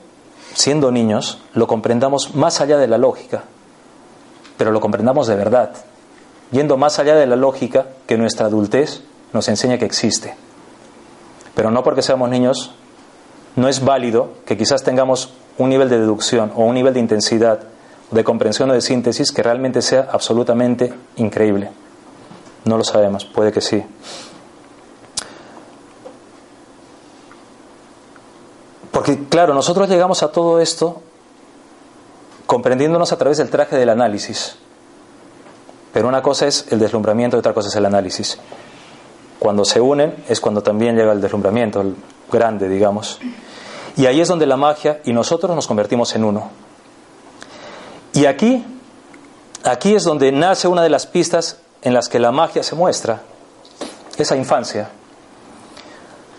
siendo 0.54 0.92
niños, 0.92 1.40
lo 1.54 1.66
comprendamos 1.68 2.36
más 2.36 2.62
allá 2.62 2.78
de 2.78 2.88
la 2.88 2.98
lógica, 2.98 3.46
pero 4.58 4.72
lo 4.72 4.82
comprendamos 4.82 5.28
de 5.28 5.36
verdad. 5.36 5.72
yendo 6.52 6.78
más 6.78 7.00
allá 7.00 7.16
de 7.16 7.26
la 7.26 7.36
lógica 7.36 7.88
que 8.06 8.18
nuestra 8.18 8.46
adultez 8.46 9.02
nos 9.34 9.48
enseña 9.48 9.78
que 9.78 9.86
existe. 9.86 10.36
Pero 11.56 11.72
no 11.72 11.84
porque 11.84 12.02
seamos 12.02 12.30
niños, 12.30 12.72
no 13.56 13.68
es 13.68 13.84
válido 13.84 14.30
que 14.46 14.56
quizás 14.56 14.84
tengamos 14.84 15.34
un 15.58 15.70
nivel 15.70 15.90
de 15.90 16.00
deducción 16.00 16.52
o 16.56 16.64
un 16.66 16.76
nivel 16.76 16.94
de 16.94 17.00
intensidad, 17.00 17.60
de 18.12 18.24
comprensión 18.24 18.70
o 18.70 18.74
de 18.74 18.82
síntesis 18.82 19.32
que 19.32 19.42
realmente 19.42 19.82
sea 19.82 20.08
absolutamente 20.12 20.94
increíble. 21.16 21.72
No 22.66 22.78
lo 22.78 22.84
sabemos, 22.84 23.26
puede 23.26 23.52
que 23.52 23.62
sí. 23.62 23.84
Porque 28.92 29.28
claro, 29.28 29.54
nosotros 29.54 29.90
llegamos 29.90 30.24
a 30.24 30.32
todo 30.32 30.60
esto 30.60 31.02
comprendiéndonos 32.46 33.12
a 33.12 33.18
través 33.18 33.38
del 33.38 33.50
traje 33.50 33.76
del 33.78 33.90
análisis. 33.90 34.56
Pero 35.94 36.08
una 36.08 36.22
cosa 36.22 36.48
es 36.48 36.68
el 36.72 36.80
deslumbramiento 36.80 37.38
y 37.38 37.40
otra 37.40 37.54
cosa 37.54 37.70
es 37.70 37.76
el 37.76 37.86
análisis. 37.86 38.38
Cuando 39.40 39.66
se 39.66 39.80
unen 39.80 40.24
es 40.28 40.40
cuando 40.42 40.62
también 40.62 40.96
llega 40.96 41.12
el 41.12 41.22
deslumbramiento, 41.22 41.82
el 41.82 41.96
grande, 42.32 42.68
digamos. 42.68 43.20
Y 43.98 44.06
ahí 44.06 44.20
es 44.20 44.28
donde 44.28 44.46
la 44.46 44.58
magia 44.58 45.02
y 45.06 45.14
nosotros 45.14 45.56
nos 45.56 45.68
convertimos 45.68 46.14
en 46.16 46.26
uno. 46.26 46.50
Y 48.14 48.26
aquí, 48.26 48.66
aquí 49.64 49.96
es 49.96 50.04
donde 50.04 50.32
nace 50.32 50.68
una 50.68 50.84
de 50.84 50.90
las 50.90 51.06
pistas 51.06 51.60
en 51.82 51.94
las 51.94 52.10
que 52.10 52.20
la 52.20 52.32
magia 52.32 52.64
se 52.64 52.76
muestra, 52.76 53.22
esa 54.18 54.36
infancia, 54.36 54.90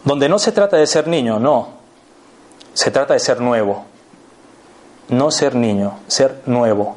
donde 0.04 0.28
no 0.28 0.38
se 0.38 0.52
trata 0.52 0.76
de 0.76 0.86
ser 0.86 1.06
niño, 1.06 1.38
no, 1.38 1.68
se 2.74 2.90
trata 2.90 3.14
de 3.14 3.20
ser 3.20 3.40
nuevo, 3.40 3.84
no 5.08 5.30
ser 5.30 5.54
niño, 5.54 5.98
ser 6.06 6.42
nuevo. 6.46 6.96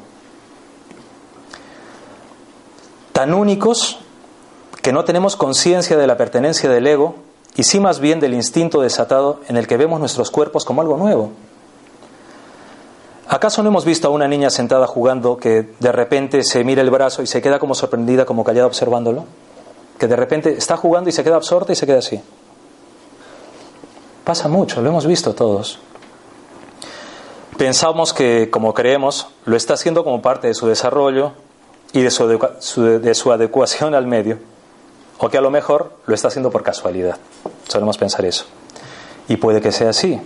Tan 3.12 3.34
únicos 3.34 3.98
que 4.82 4.92
no 4.92 5.04
tenemos 5.04 5.36
conciencia 5.36 5.96
de 5.96 6.06
la 6.06 6.16
pertenencia 6.16 6.70
del 6.70 6.86
ego 6.86 7.16
y 7.56 7.64
sí 7.64 7.80
más 7.80 8.00
bien 8.00 8.20
del 8.20 8.34
instinto 8.34 8.80
desatado 8.80 9.40
en 9.48 9.56
el 9.56 9.66
que 9.66 9.76
vemos 9.76 10.00
nuestros 10.00 10.30
cuerpos 10.30 10.64
como 10.64 10.80
algo 10.80 10.96
nuevo. 10.96 11.30
¿Acaso 13.28 13.62
no 13.62 13.68
hemos 13.68 13.84
visto 13.84 14.08
a 14.08 14.10
una 14.10 14.26
niña 14.26 14.50
sentada 14.50 14.86
jugando 14.86 15.36
que 15.36 15.68
de 15.78 15.92
repente 15.92 16.42
se 16.42 16.64
mira 16.64 16.82
el 16.82 16.90
brazo 16.90 17.22
y 17.22 17.26
se 17.26 17.40
queda 17.40 17.58
como 17.60 17.74
sorprendida, 17.74 18.24
como 18.24 18.42
callada 18.42 18.66
observándolo? 18.66 19.24
Que 19.98 20.08
de 20.08 20.16
repente 20.16 20.56
está 20.56 20.76
jugando 20.76 21.10
y 21.10 21.12
se 21.12 21.22
queda 21.22 21.36
absorta 21.36 21.72
y 21.72 21.76
se 21.76 21.86
queda 21.86 21.98
así. 21.98 22.20
Pasa 24.24 24.48
mucho, 24.48 24.80
lo 24.80 24.88
hemos 24.88 25.06
visto 25.06 25.34
todos. 25.34 25.78
Pensamos 27.60 28.14
que, 28.14 28.48
como 28.48 28.72
creemos, 28.72 29.26
lo 29.44 29.54
está 29.54 29.74
haciendo 29.74 30.02
como 30.02 30.22
parte 30.22 30.46
de 30.46 30.54
su 30.54 30.66
desarrollo 30.66 31.32
y 31.92 32.00
de 32.00 32.10
su, 32.10 32.26
de 32.26 33.14
su 33.14 33.32
adecuación 33.32 33.94
al 33.94 34.06
medio, 34.06 34.38
o 35.18 35.28
que 35.28 35.36
a 35.36 35.42
lo 35.42 35.50
mejor 35.50 35.92
lo 36.06 36.14
está 36.14 36.28
haciendo 36.28 36.50
por 36.50 36.62
casualidad. 36.62 37.18
Solemos 37.68 37.98
pensar 37.98 38.24
eso. 38.24 38.46
Y 39.28 39.36
puede 39.36 39.60
que 39.60 39.72
sea 39.72 39.90
así, 39.90 40.18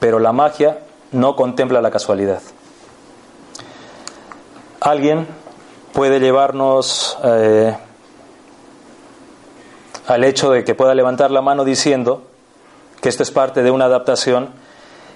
pero 0.00 0.18
la 0.18 0.32
magia 0.32 0.78
no 1.12 1.36
contempla 1.36 1.82
la 1.82 1.90
casualidad. 1.90 2.40
Alguien 4.80 5.26
puede 5.92 6.18
llevarnos 6.18 7.18
eh, 7.24 7.76
al 10.06 10.24
hecho 10.24 10.50
de 10.50 10.64
que 10.64 10.74
pueda 10.74 10.94
levantar 10.94 11.30
la 11.30 11.42
mano 11.42 11.66
diciendo 11.66 12.22
que 13.02 13.10
esto 13.10 13.22
es 13.22 13.30
parte 13.30 13.62
de 13.62 13.70
una 13.70 13.84
adaptación 13.84 14.63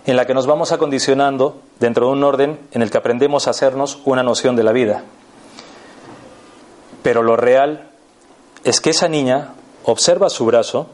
en 0.07 0.17
la 0.17 0.27
que 0.27 0.35
nos 0.35 0.47
vamos 0.47 0.73
acondicionando 0.73 1.61
dentro 1.81 2.07
de 2.07 2.13
un 2.13 2.25
orden 2.25 2.59
en 2.73 2.83
el 2.83 2.91
que 2.91 2.99
aprendemos 2.99 3.47
a 3.47 3.51
hacernos 3.51 4.01
una 4.05 4.23
noción 4.23 4.57
de 4.57 4.65
la 4.65 4.73
vida. 4.73 5.05
Pero 7.03 7.23
lo 7.23 7.37
real 7.37 7.89
es 8.65 8.81
que 8.81 8.91
esa 8.91 9.09
niña 9.09 9.55
observa 9.85 10.31
su 10.31 10.45
brazo 10.47 10.89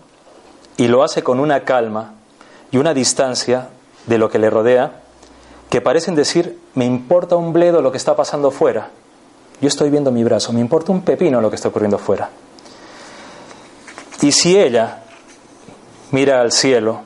y 0.76 0.88
lo 0.88 1.02
hace 1.02 1.22
con 1.22 1.40
una 1.40 1.64
calma 1.64 2.14
y 2.70 2.76
una 2.76 2.94
distancia 2.94 3.68
de 4.06 4.18
lo 4.18 4.28
que 4.28 4.38
le 4.38 4.50
rodea 4.50 5.00
que 5.70 5.80
parecen 5.80 6.14
decir, 6.14 6.60
me 6.74 6.84
importa 6.84 7.36
un 7.36 7.52
bledo 7.52 7.82
lo 7.82 7.90
que 7.90 7.98
está 7.98 8.14
pasando 8.14 8.50
fuera. 8.50 8.90
Yo 9.60 9.68
estoy 9.68 9.90
viendo 9.90 10.12
mi 10.12 10.22
brazo, 10.22 10.52
me 10.52 10.60
importa 10.60 10.92
un 10.92 11.02
pepino 11.02 11.40
lo 11.40 11.50
que 11.50 11.56
está 11.56 11.68
ocurriendo 11.68 11.98
fuera. 11.98 12.30
Y 14.20 14.32
si 14.32 14.56
ella 14.58 15.02
mira 16.12 16.40
al 16.40 16.52
cielo 16.52 17.02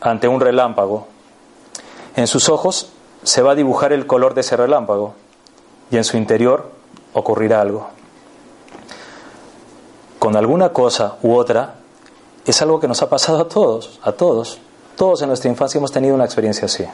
ante 0.00 0.28
un 0.28 0.40
relámpago, 0.40 1.08
en 2.16 2.26
sus 2.26 2.48
ojos 2.48 2.88
se 3.22 3.42
va 3.42 3.52
a 3.52 3.54
dibujar 3.54 3.92
el 3.92 4.06
color 4.06 4.34
de 4.34 4.40
ese 4.40 4.56
relámpago 4.56 5.14
y 5.90 5.96
en 5.96 6.04
su 6.04 6.16
interior 6.16 6.70
ocurrirá 7.12 7.60
algo. 7.60 7.88
Con 10.18 10.34
alguna 10.36 10.70
cosa 10.70 11.16
u 11.22 11.34
otra 11.34 11.74
es 12.44 12.62
algo 12.62 12.80
que 12.80 12.88
nos 12.88 13.02
ha 13.02 13.08
pasado 13.08 13.40
a 13.40 13.48
todos, 13.48 14.00
a 14.02 14.12
todos. 14.12 14.58
Todos 14.96 15.22
en 15.22 15.28
nuestra 15.28 15.50
infancia 15.50 15.78
hemos 15.78 15.92
tenido 15.92 16.14
una 16.14 16.24
experiencia 16.24 16.66
así. 16.66 16.84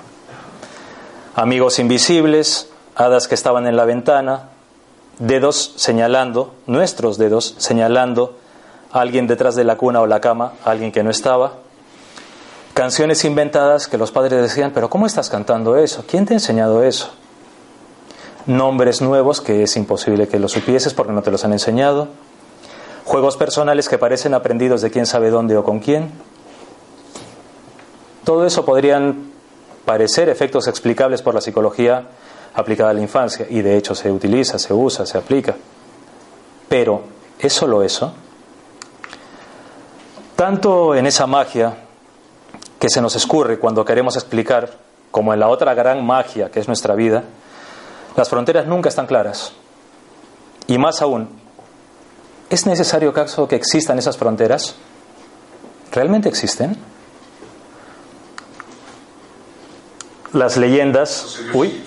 Amigos 1.34 1.78
invisibles, 1.78 2.68
hadas 2.94 3.28
que 3.28 3.34
estaban 3.34 3.66
en 3.66 3.76
la 3.76 3.84
ventana, 3.84 4.48
dedos 5.18 5.72
señalando, 5.76 6.52
nuestros 6.66 7.16
dedos 7.16 7.54
señalando 7.58 8.34
alguien 8.90 9.26
detrás 9.26 9.54
de 9.54 9.64
la 9.64 9.76
cuna 9.76 10.00
o 10.00 10.06
la 10.06 10.20
cama, 10.20 10.52
alguien 10.64 10.92
que 10.92 11.02
no 11.02 11.10
estaba. 11.10 11.54
Canciones 12.74 13.22
inventadas 13.26 13.86
que 13.86 13.98
los 13.98 14.12
padres 14.12 14.40
decían, 14.40 14.70
pero 14.72 14.88
¿cómo 14.88 15.04
estás 15.04 15.28
cantando 15.28 15.76
eso? 15.76 16.04
¿Quién 16.08 16.24
te 16.24 16.32
ha 16.32 16.36
enseñado 16.36 16.82
eso? 16.82 17.10
Nombres 18.46 19.02
nuevos 19.02 19.42
que 19.42 19.64
es 19.64 19.76
imposible 19.76 20.26
que 20.26 20.38
los 20.38 20.52
supieses 20.52 20.94
porque 20.94 21.12
no 21.12 21.22
te 21.22 21.30
los 21.30 21.44
han 21.44 21.52
enseñado. 21.52 22.08
Juegos 23.04 23.36
personales 23.36 23.90
que 23.90 23.98
parecen 23.98 24.32
aprendidos 24.32 24.80
de 24.80 24.90
quién 24.90 25.04
sabe 25.04 25.28
dónde 25.28 25.54
o 25.58 25.64
con 25.64 25.80
quién. 25.80 26.12
Todo 28.24 28.46
eso 28.46 28.64
podrían 28.64 29.32
parecer 29.84 30.30
efectos 30.30 30.66
explicables 30.66 31.20
por 31.20 31.34
la 31.34 31.42
psicología 31.42 32.06
aplicada 32.54 32.90
a 32.90 32.94
la 32.94 33.02
infancia 33.02 33.46
y 33.50 33.60
de 33.60 33.76
hecho 33.76 33.94
se 33.94 34.10
utiliza, 34.10 34.58
se 34.58 34.72
usa, 34.72 35.04
se 35.04 35.18
aplica. 35.18 35.56
Pero, 36.70 37.02
¿es 37.38 37.52
solo 37.52 37.82
eso? 37.82 38.14
Tanto 40.36 40.94
en 40.94 41.04
esa 41.04 41.26
magia 41.26 41.74
que 42.82 42.90
se 42.90 43.00
nos 43.00 43.14
escurre 43.14 43.60
cuando 43.60 43.84
queremos 43.84 44.16
explicar, 44.16 44.68
como 45.12 45.32
en 45.32 45.38
la 45.38 45.46
otra 45.46 45.72
gran 45.72 46.04
magia 46.04 46.50
que 46.50 46.58
es 46.58 46.66
nuestra 46.66 46.96
vida, 46.96 47.22
las 48.16 48.28
fronteras 48.28 48.66
nunca 48.66 48.88
están 48.88 49.06
claras. 49.06 49.52
Y 50.66 50.78
más 50.78 51.00
aún, 51.00 51.28
¿es 52.50 52.66
necesario 52.66 53.10
acaso 53.10 53.46
que 53.46 53.54
existan 53.54 54.00
esas 54.00 54.16
fronteras? 54.18 54.74
¿Realmente 55.92 56.28
existen? 56.28 56.76
Las 60.32 60.56
leyendas... 60.56 61.38
Uy. 61.54 61.84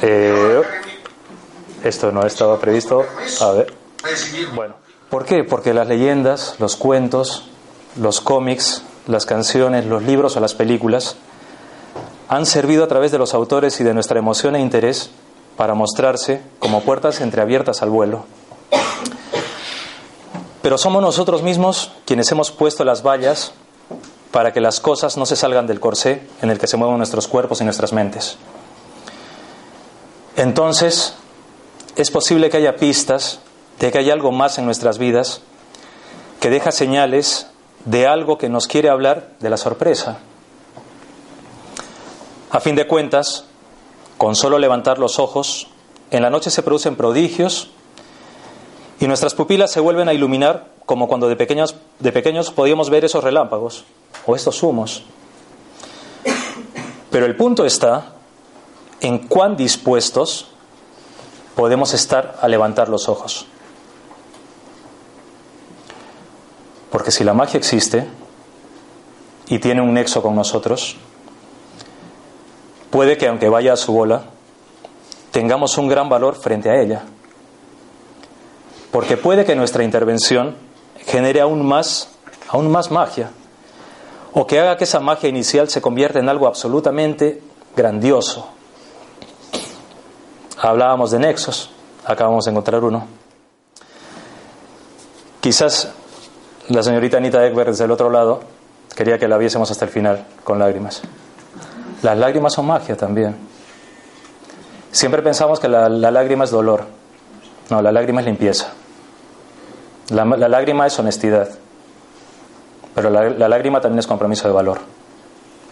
Eh, 0.00 0.62
esto 1.84 2.10
no 2.10 2.24
estaba 2.24 2.58
previsto. 2.58 3.04
A 3.42 3.50
ver. 3.50 3.74
Bueno. 4.54 4.76
¿Por 5.10 5.26
qué? 5.26 5.44
Porque 5.44 5.74
las 5.74 5.86
leyendas, 5.86 6.54
los 6.58 6.74
cuentos, 6.76 7.50
los 8.00 8.22
cómics, 8.22 8.82
las 9.06 9.26
canciones, 9.26 9.86
los 9.86 10.02
libros 10.02 10.36
o 10.36 10.40
las 10.40 10.54
películas 10.54 11.16
han 12.28 12.46
servido 12.46 12.84
a 12.84 12.88
través 12.88 13.12
de 13.12 13.18
los 13.18 13.34
autores 13.34 13.80
y 13.80 13.84
de 13.84 13.94
nuestra 13.94 14.18
emoción 14.18 14.56
e 14.56 14.60
interés 14.60 15.10
para 15.56 15.74
mostrarse 15.74 16.42
como 16.58 16.82
puertas 16.82 17.20
entreabiertas 17.20 17.82
al 17.82 17.90
vuelo. 17.90 18.24
Pero 20.62 20.78
somos 20.78 21.00
nosotros 21.00 21.42
mismos 21.42 21.92
quienes 22.04 22.30
hemos 22.32 22.50
puesto 22.50 22.84
las 22.84 23.02
vallas 23.02 23.52
para 24.32 24.52
que 24.52 24.60
las 24.60 24.80
cosas 24.80 25.16
no 25.16 25.24
se 25.24 25.36
salgan 25.36 25.66
del 25.66 25.80
corsé 25.80 26.22
en 26.42 26.50
el 26.50 26.58
que 26.58 26.66
se 26.66 26.76
mueven 26.76 26.98
nuestros 26.98 27.28
cuerpos 27.28 27.60
y 27.60 27.64
nuestras 27.64 27.92
mentes. 27.92 28.36
Entonces, 30.34 31.14
es 31.94 32.10
posible 32.10 32.50
que 32.50 32.58
haya 32.58 32.76
pistas 32.76 33.38
de 33.78 33.90
que 33.90 33.98
hay 33.98 34.10
algo 34.10 34.32
más 34.32 34.58
en 34.58 34.66
nuestras 34.66 34.98
vidas 34.98 35.40
que 36.40 36.50
deja 36.50 36.72
señales 36.72 37.46
de 37.86 38.06
algo 38.06 38.36
que 38.36 38.50
nos 38.50 38.66
quiere 38.66 38.90
hablar 38.90 39.30
de 39.40 39.48
la 39.48 39.56
sorpresa. 39.56 40.18
A 42.50 42.60
fin 42.60 42.76
de 42.76 42.86
cuentas, 42.86 43.44
con 44.18 44.36
solo 44.36 44.58
levantar 44.58 44.98
los 44.98 45.18
ojos, 45.18 45.68
en 46.10 46.22
la 46.22 46.30
noche 46.30 46.50
se 46.50 46.62
producen 46.62 46.96
prodigios 46.96 47.70
y 49.00 49.06
nuestras 49.06 49.34
pupilas 49.34 49.72
se 49.72 49.80
vuelven 49.80 50.08
a 50.08 50.14
iluminar 50.14 50.68
como 50.84 51.08
cuando 51.08 51.28
de 51.28 51.36
pequeños, 51.36 51.76
de 51.98 52.12
pequeños 52.12 52.50
podíamos 52.50 52.90
ver 52.90 53.04
esos 53.04 53.24
relámpagos 53.24 53.84
o 54.26 54.36
estos 54.36 54.62
humos. 54.62 55.04
Pero 57.10 57.26
el 57.26 57.36
punto 57.36 57.64
está 57.64 58.14
en 59.00 59.18
cuán 59.26 59.56
dispuestos 59.56 60.48
podemos 61.54 61.94
estar 61.94 62.38
a 62.40 62.48
levantar 62.48 62.88
los 62.88 63.08
ojos. 63.08 63.46
Porque 66.90 67.10
si 67.10 67.24
la 67.24 67.34
magia 67.34 67.58
existe 67.58 68.06
y 69.48 69.58
tiene 69.58 69.80
un 69.82 69.94
nexo 69.94 70.22
con 70.22 70.34
nosotros, 70.34 70.96
puede 72.90 73.16
que 73.16 73.28
aunque 73.28 73.48
vaya 73.48 73.72
a 73.72 73.76
su 73.76 73.92
bola, 73.92 74.24
tengamos 75.30 75.76
un 75.78 75.88
gran 75.88 76.08
valor 76.08 76.36
frente 76.36 76.70
a 76.70 76.80
ella. 76.80 77.02
porque 78.96 79.18
puede 79.18 79.44
que 79.44 79.54
nuestra 79.54 79.84
intervención 79.84 80.56
genere 81.04 81.42
aún 81.42 81.66
más, 81.66 82.08
aún 82.48 82.70
más 82.70 82.90
magia, 82.90 83.30
o 84.32 84.46
que 84.46 84.58
haga 84.58 84.78
que 84.78 84.84
esa 84.84 85.00
magia 85.00 85.28
inicial 85.28 85.68
se 85.68 85.82
convierta 85.82 86.18
en 86.18 86.30
algo 86.30 86.46
absolutamente 86.46 87.42
grandioso. 87.76 88.48
Hablábamos 90.58 91.10
de 91.10 91.18
nexos, 91.18 91.70
acabamos 92.06 92.46
de 92.46 92.52
encontrar 92.52 92.82
uno. 92.84 93.06
Quizás 95.42 95.92
la 96.68 96.82
señorita 96.82 97.18
Anita 97.18 97.44
Ekberg 97.46 97.70
desde 97.70 97.84
el 97.84 97.90
otro 97.90 98.10
lado 98.10 98.40
quería 98.94 99.18
que 99.18 99.28
la 99.28 99.36
viésemos 99.38 99.70
hasta 99.70 99.84
el 99.84 99.90
final 99.90 100.24
con 100.42 100.58
lágrimas. 100.58 101.02
Las 102.02 102.18
lágrimas 102.18 102.54
son 102.54 102.66
magia 102.66 102.96
también. 102.96 103.36
Siempre 104.90 105.22
pensamos 105.22 105.60
que 105.60 105.68
la, 105.68 105.88
lágrima 105.88 106.44
es 106.44 106.50
dolor. 106.50 106.84
No, 107.70 107.82
la 107.82 107.92
lágrima 107.92 108.20
es 108.20 108.26
limpieza. 108.26 108.72
La, 110.10 110.24
lágrima 110.24 110.86
es 110.86 110.98
honestidad. 110.98 111.48
Pero 112.94 113.10
la, 113.10 113.30
la 113.30 113.48
lágrima 113.48 113.80
también 113.80 113.98
es 113.98 114.06
compromiso 114.06 114.48
de 114.48 114.54
valor. 114.54 114.78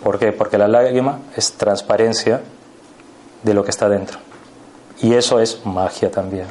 ¿Por 0.02 0.18
qué? 0.18 0.32
Porque 0.32 0.58
la 0.58 0.68
lágrima 0.68 1.20
es 1.36 1.52
transparencia 1.52 2.42
de 3.42 3.54
lo 3.54 3.64
que 3.64 3.70
está 3.70 3.88
dentro. 3.88 4.18
Y 5.00 5.14
eso 5.14 5.40
es 5.40 5.64
magia 5.64 6.10
también. 6.10 6.46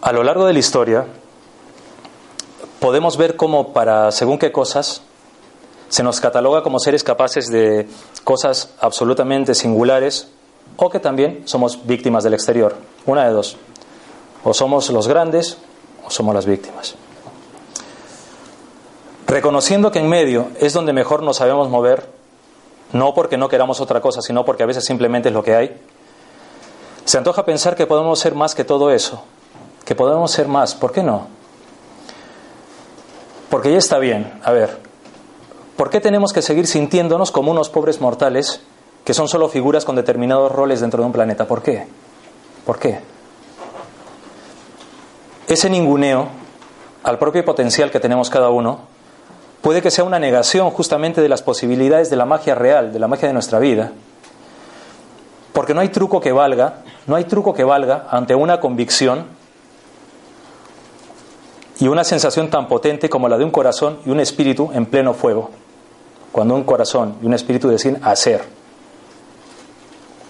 A 0.00 0.12
lo 0.12 0.22
largo 0.22 0.46
de 0.46 0.52
la 0.52 0.58
historia, 0.58 1.06
podemos 2.82 3.16
ver 3.16 3.36
cómo 3.36 3.72
para 3.72 4.10
según 4.10 4.38
qué 4.38 4.50
cosas 4.50 5.02
se 5.88 6.02
nos 6.02 6.20
cataloga 6.20 6.64
como 6.64 6.80
seres 6.80 7.04
capaces 7.04 7.46
de 7.46 7.88
cosas 8.24 8.70
absolutamente 8.80 9.54
singulares 9.54 10.26
o 10.76 10.90
que 10.90 10.98
también 10.98 11.42
somos 11.44 11.86
víctimas 11.86 12.24
del 12.24 12.34
exterior. 12.34 12.74
Una 13.06 13.24
de 13.24 13.30
dos. 13.30 13.56
O 14.42 14.52
somos 14.52 14.90
los 14.90 15.06
grandes 15.06 15.58
o 16.04 16.10
somos 16.10 16.34
las 16.34 16.44
víctimas. 16.44 16.96
Reconociendo 19.28 19.92
que 19.92 20.00
en 20.00 20.08
medio 20.08 20.48
es 20.58 20.72
donde 20.72 20.92
mejor 20.92 21.22
nos 21.22 21.36
sabemos 21.36 21.68
mover, 21.68 22.10
no 22.92 23.14
porque 23.14 23.36
no 23.36 23.48
queramos 23.48 23.80
otra 23.80 24.00
cosa, 24.00 24.22
sino 24.22 24.44
porque 24.44 24.64
a 24.64 24.66
veces 24.66 24.84
simplemente 24.84 25.28
es 25.28 25.34
lo 25.34 25.44
que 25.44 25.54
hay, 25.54 25.80
se 27.04 27.16
antoja 27.16 27.44
pensar 27.44 27.76
que 27.76 27.86
podemos 27.86 28.18
ser 28.18 28.34
más 28.34 28.56
que 28.56 28.64
todo 28.64 28.90
eso, 28.90 29.22
que 29.84 29.94
podemos 29.94 30.32
ser 30.32 30.48
más. 30.48 30.74
¿Por 30.74 30.90
qué 30.90 31.04
no? 31.04 31.41
Porque 33.52 33.70
ya 33.70 33.76
está 33.76 33.98
bien. 33.98 34.32
A 34.44 34.50
ver, 34.50 34.78
¿por 35.76 35.90
qué 35.90 36.00
tenemos 36.00 36.32
que 36.32 36.40
seguir 36.40 36.66
sintiéndonos 36.66 37.30
como 37.30 37.50
unos 37.50 37.68
pobres 37.68 38.00
mortales 38.00 38.62
que 39.04 39.12
son 39.12 39.28
solo 39.28 39.50
figuras 39.50 39.84
con 39.84 39.94
determinados 39.94 40.50
roles 40.50 40.80
dentro 40.80 41.02
de 41.02 41.06
un 41.08 41.12
planeta? 41.12 41.46
¿Por 41.46 41.62
qué? 41.62 41.86
¿Por 42.64 42.78
qué? 42.78 43.00
Ese 45.46 45.68
ninguneo 45.68 46.28
al 47.02 47.18
propio 47.18 47.44
potencial 47.44 47.90
que 47.90 48.00
tenemos 48.00 48.30
cada 48.30 48.48
uno 48.48 48.86
puede 49.60 49.82
que 49.82 49.90
sea 49.90 50.04
una 50.04 50.18
negación 50.18 50.70
justamente 50.70 51.20
de 51.20 51.28
las 51.28 51.42
posibilidades 51.42 52.08
de 52.08 52.16
la 52.16 52.24
magia 52.24 52.54
real, 52.54 52.90
de 52.90 53.00
la 53.00 53.06
magia 53.06 53.28
de 53.28 53.34
nuestra 53.34 53.58
vida. 53.58 53.92
Porque 55.52 55.74
no 55.74 55.82
hay 55.82 55.90
truco 55.90 56.22
que 56.22 56.32
valga, 56.32 56.84
no 57.06 57.16
hay 57.16 57.24
truco 57.24 57.52
que 57.52 57.64
valga 57.64 58.06
ante 58.10 58.34
una 58.34 58.60
convicción 58.60 59.26
y 61.82 61.88
una 61.88 62.04
sensación 62.04 62.48
tan 62.48 62.68
potente 62.68 63.10
como 63.10 63.28
la 63.28 63.36
de 63.36 63.42
un 63.42 63.50
corazón 63.50 63.98
y 64.06 64.10
un 64.10 64.20
espíritu 64.20 64.70
en 64.72 64.86
pleno 64.86 65.14
fuego. 65.14 65.50
Cuando 66.30 66.54
un 66.54 66.62
corazón 66.62 67.16
y 67.20 67.26
un 67.26 67.34
espíritu 67.34 67.68
deciden 67.68 67.98
hacer, 68.04 68.44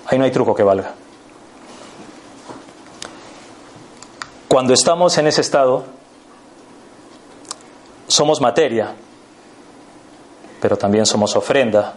ahí 0.07 0.17
no 0.17 0.25
hay 0.25 0.31
truco 0.31 0.55
que 0.55 0.63
valga. 0.63 0.95
Cuando 4.49 4.73
estamos 4.73 5.19
en 5.19 5.27
ese 5.27 5.43
estado, 5.43 5.85
somos 8.07 8.41
materia, 8.41 8.95
pero 10.59 10.79
también 10.79 11.05
somos 11.05 11.37
ofrenda, 11.37 11.97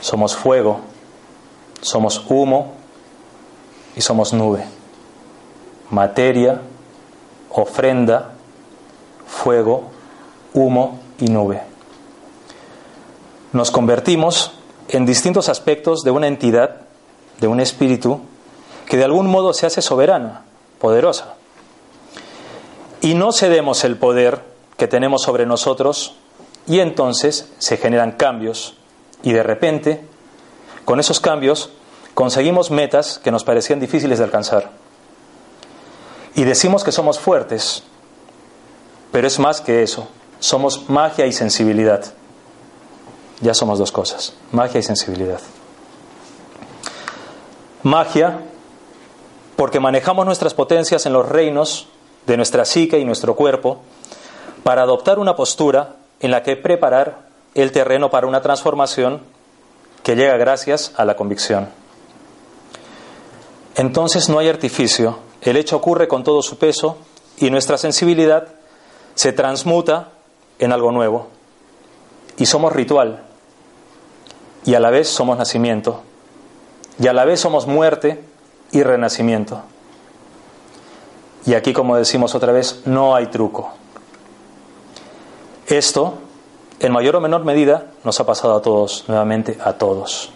somos 0.00 0.34
fuego, 0.34 0.80
somos 1.82 2.24
humo 2.30 2.72
y 3.94 4.00
somos 4.00 4.32
nube. 4.32 4.64
Materia, 5.90 6.62
ofrenda, 7.52 8.32
fuego, 9.26 9.90
humo 10.54 11.00
y 11.18 11.26
nube. 11.26 11.62
Nos 13.52 13.70
convertimos 13.70 14.52
en 14.88 15.06
distintos 15.06 15.48
aspectos 15.48 16.02
de 16.02 16.10
una 16.10 16.26
entidad, 16.26 16.82
de 17.40 17.46
un 17.46 17.60
espíritu, 17.60 18.20
que 18.86 18.96
de 18.96 19.04
algún 19.04 19.26
modo 19.26 19.52
se 19.52 19.66
hace 19.66 19.82
soberana, 19.82 20.42
poderosa. 20.78 21.34
Y 23.00 23.14
no 23.14 23.32
cedemos 23.32 23.84
el 23.84 23.96
poder 23.96 24.40
que 24.76 24.88
tenemos 24.88 25.22
sobre 25.22 25.46
nosotros 25.46 26.16
y 26.66 26.80
entonces 26.80 27.50
se 27.58 27.76
generan 27.76 28.12
cambios 28.12 28.74
y 29.22 29.32
de 29.32 29.42
repente, 29.42 30.04
con 30.84 31.00
esos 31.00 31.20
cambios, 31.20 31.70
conseguimos 32.14 32.70
metas 32.70 33.18
que 33.18 33.30
nos 33.30 33.44
parecían 33.44 33.80
difíciles 33.80 34.18
de 34.18 34.24
alcanzar. 34.24 34.70
Y 36.34 36.44
decimos 36.44 36.82
que 36.84 36.92
somos 36.92 37.18
fuertes, 37.18 37.82
pero 39.10 39.26
es 39.26 39.38
más 39.38 39.60
que 39.60 39.82
eso. 39.82 40.08
Somos 40.40 40.88
magia 40.88 41.26
y 41.26 41.32
sensibilidad. 41.32 42.04
Ya 43.40 43.54
somos 43.54 43.78
dos 43.78 43.92
cosas, 43.92 44.34
magia 44.50 44.80
y 44.80 44.82
sensibilidad. 44.82 45.40
Magia, 47.82 48.40
porque 49.56 49.80
manejamos 49.80 50.24
nuestras 50.24 50.54
potencias 50.54 51.04
en 51.06 51.12
los 51.12 51.28
reinos 51.28 51.88
de 52.26 52.36
nuestra 52.36 52.64
psique 52.64 52.98
y 52.98 53.04
nuestro 53.04 53.34
cuerpo 53.34 53.82
para 54.62 54.82
adoptar 54.82 55.18
una 55.18 55.34
postura 55.36 55.96
en 56.20 56.30
la 56.30 56.42
que 56.42 56.56
preparar 56.56 57.26
el 57.54 57.72
terreno 57.72 58.10
para 58.10 58.26
una 58.26 58.40
transformación 58.40 59.22
que 60.02 60.16
llega 60.16 60.36
gracias 60.36 60.92
a 60.96 61.04
la 61.04 61.16
convicción. 61.16 61.68
Entonces 63.74 64.28
no 64.28 64.38
hay 64.38 64.48
artificio, 64.48 65.18
el 65.42 65.56
hecho 65.56 65.76
ocurre 65.76 66.08
con 66.08 66.22
todo 66.22 66.40
su 66.40 66.56
peso 66.56 66.96
y 67.36 67.50
nuestra 67.50 67.76
sensibilidad 67.76 68.48
se 69.14 69.32
transmuta 69.32 70.10
en 70.58 70.72
algo 70.72 70.92
nuevo. 70.92 71.28
Y 72.38 72.46
somos 72.46 72.72
ritual. 72.72 73.24
Y 74.64 74.74
a 74.74 74.80
la 74.80 74.90
vez 74.90 75.08
somos 75.08 75.36
nacimiento. 75.36 76.02
Y 76.98 77.08
a 77.08 77.12
la 77.12 77.24
vez 77.24 77.40
somos 77.40 77.66
muerte 77.66 78.22
y 78.70 78.82
renacimiento. 78.84 79.62
Y 81.44 81.54
aquí, 81.54 81.72
como 81.72 81.96
decimos 81.96 82.36
otra 82.36 82.52
vez, 82.52 82.82
no 82.84 83.16
hay 83.16 83.26
truco. 83.26 83.72
Esto, 85.66 86.14
en 86.78 86.92
mayor 86.92 87.16
o 87.16 87.20
menor 87.20 87.44
medida, 87.44 87.90
nos 88.04 88.20
ha 88.20 88.26
pasado 88.26 88.54
a 88.54 88.62
todos, 88.62 89.04
nuevamente 89.08 89.58
a 89.60 89.72
todos. 89.72 90.30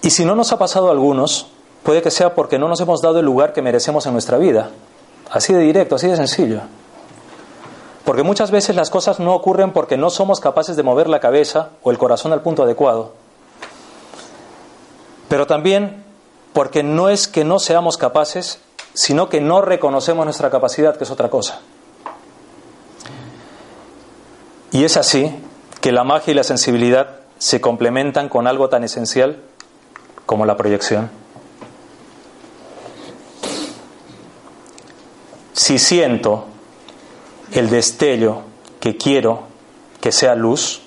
Y 0.00 0.10
si 0.10 0.24
no 0.24 0.34
nos 0.34 0.52
ha 0.52 0.58
pasado 0.58 0.88
a 0.88 0.92
algunos, 0.92 1.48
puede 1.82 2.02
que 2.02 2.10
sea 2.10 2.34
porque 2.34 2.58
no 2.58 2.68
nos 2.68 2.80
hemos 2.80 3.00
dado 3.00 3.20
el 3.20 3.26
lugar 3.26 3.52
que 3.52 3.62
merecemos 3.62 4.06
en 4.06 4.12
nuestra 4.12 4.38
vida. 4.38 4.70
Así 5.30 5.52
de 5.52 5.60
directo, 5.60 5.96
así 5.96 6.06
de 6.06 6.16
sencillo. 6.16 6.60
Porque 8.04 8.22
muchas 8.22 8.50
veces 8.50 8.74
las 8.74 8.88
cosas 8.88 9.20
no 9.20 9.34
ocurren 9.34 9.72
porque 9.72 9.98
no 9.98 10.08
somos 10.08 10.40
capaces 10.40 10.76
de 10.76 10.82
mover 10.82 11.08
la 11.08 11.20
cabeza 11.20 11.70
o 11.82 11.90
el 11.90 11.98
corazón 11.98 12.32
al 12.32 12.40
punto 12.40 12.62
adecuado. 12.62 13.12
Pero 15.28 15.46
también 15.46 16.04
porque 16.54 16.82
no 16.82 17.10
es 17.10 17.28
que 17.28 17.44
no 17.44 17.58
seamos 17.58 17.98
capaces, 17.98 18.60
sino 18.94 19.28
que 19.28 19.40
no 19.40 19.60
reconocemos 19.60 20.24
nuestra 20.24 20.50
capacidad, 20.50 20.96
que 20.96 21.04
es 21.04 21.10
otra 21.10 21.28
cosa. 21.28 21.60
Y 24.72 24.84
es 24.84 24.96
así 24.96 25.34
que 25.80 25.92
la 25.92 26.04
magia 26.04 26.32
y 26.32 26.34
la 26.34 26.44
sensibilidad 26.44 27.20
se 27.38 27.60
complementan 27.60 28.28
con 28.28 28.46
algo 28.46 28.68
tan 28.68 28.84
esencial 28.84 29.42
como 30.26 30.46
la 30.46 30.56
proyección. 30.56 31.10
Si 35.58 35.80
siento 35.80 36.44
el 37.50 37.68
destello 37.68 38.42
que 38.78 38.96
quiero 38.96 39.42
que 40.00 40.12
sea 40.12 40.36
luz, 40.36 40.82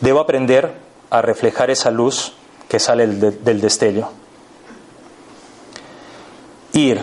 debo 0.00 0.20
aprender 0.20 0.72
a 1.10 1.20
reflejar 1.20 1.70
esa 1.70 1.90
luz 1.90 2.34
que 2.68 2.78
sale 2.78 3.08
del 3.08 3.60
destello. 3.60 4.10
Ir, 6.72 7.00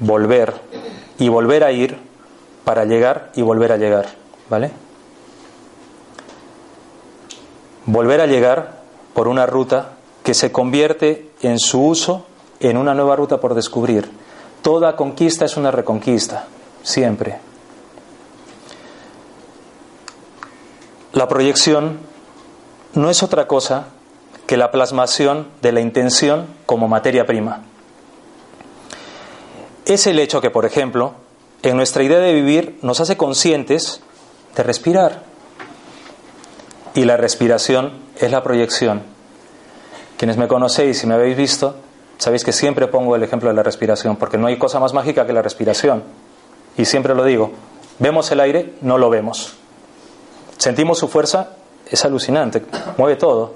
volver 0.00 0.54
y 1.20 1.28
volver 1.28 1.62
a 1.62 1.70
ir 1.70 1.96
para 2.64 2.84
llegar 2.84 3.30
y 3.36 3.42
volver 3.42 3.70
a 3.70 3.76
llegar, 3.76 4.06
¿vale? 4.50 4.72
Volver 7.86 8.20
a 8.20 8.26
llegar 8.26 8.82
por 9.14 9.28
una 9.28 9.46
ruta 9.46 9.92
que 10.24 10.34
se 10.34 10.50
convierte 10.50 11.30
en 11.40 11.60
su 11.60 11.86
uso 11.86 12.26
en 12.58 12.76
una 12.76 12.94
nueva 12.94 13.14
ruta 13.14 13.38
por 13.38 13.54
descubrir 13.54 14.10
Toda 14.62 14.96
conquista 14.96 15.44
es 15.44 15.56
una 15.56 15.70
reconquista, 15.70 16.46
siempre. 16.82 17.38
La 21.12 21.26
proyección 21.26 21.98
no 22.94 23.10
es 23.10 23.22
otra 23.22 23.46
cosa 23.46 23.88
que 24.46 24.56
la 24.56 24.70
plasmación 24.70 25.48
de 25.62 25.72
la 25.72 25.80
intención 25.80 26.46
como 26.66 26.88
materia 26.88 27.26
prima. 27.26 27.62
Es 29.84 30.06
el 30.06 30.18
hecho 30.18 30.40
que, 30.40 30.50
por 30.50 30.64
ejemplo, 30.64 31.14
en 31.62 31.76
nuestra 31.76 32.02
idea 32.02 32.18
de 32.18 32.34
vivir 32.34 32.78
nos 32.82 33.00
hace 33.00 33.16
conscientes 33.16 34.00
de 34.54 34.62
respirar. 34.62 35.22
Y 36.94 37.04
la 37.04 37.16
respiración 37.16 37.92
es 38.16 38.30
la 38.30 38.42
proyección. 38.42 39.02
Quienes 40.16 40.36
me 40.36 40.48
conocéis 40.48 41.02
y 41.02 41.06
me 41.06 41.14
habéis 41.14 41.36
visto, 41.36 41.76
sabéis 42.18 42.44
que 42.44 42.52
siempre 42.52 42.86
pongo 42.88 43.16
el 43.16 43.22
ejemplo 43.22 43.48
de 43.48 43.54
la 43.54 43.62
respiración, 43.62 44.16
porque 44.16 44.36
no 44.36 44.46
hay 44.46 44.58
cosa 44.58 44.78
más 44.80 44.92
mágica 44.92 45.26
que 45.26 45.32
la 45.32 45.42
respiración. 45.42 46.02
Y 46.76 46.84
siempre 46.84 47.14
lo 47.14 47.24
digo, 47.24 47.52
vemos 47.98 48.30
el 48.30 48.40
aire, 48.40 48.74
no 48.82 48.98
lo 48.98 49.08
vemos. 49.10 49.54
Sentimos 50.58 50.98
su 50.98 51.08
fuerza, 51.08 51.50
es 51.90 52.04
alucinante, 52.04 52.64
mueve 52.96 53.16
todo. 53.16 53.54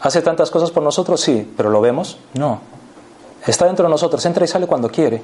¿Hace 0.00 0.22
tantas 0.22 0.50
cosas 0.50 0.70
por 0.70 0.82
nosotros? 0.82 1.20
Sí, 1.20 1.52
pero 1.56 1.70
¿lo 1.70 1.80
vemos? 1.80 2.18
No. 2.34 2.60
Está 3.46 3.66
dentro 3.66 3.84
de 3.86 3.90
nosotros, 3.90 4.24
entra 4.26 4.44
y 4.44 4.48
sale 4.48 4.66
cuando 4.66 4.88
quiere. 4.88 5.22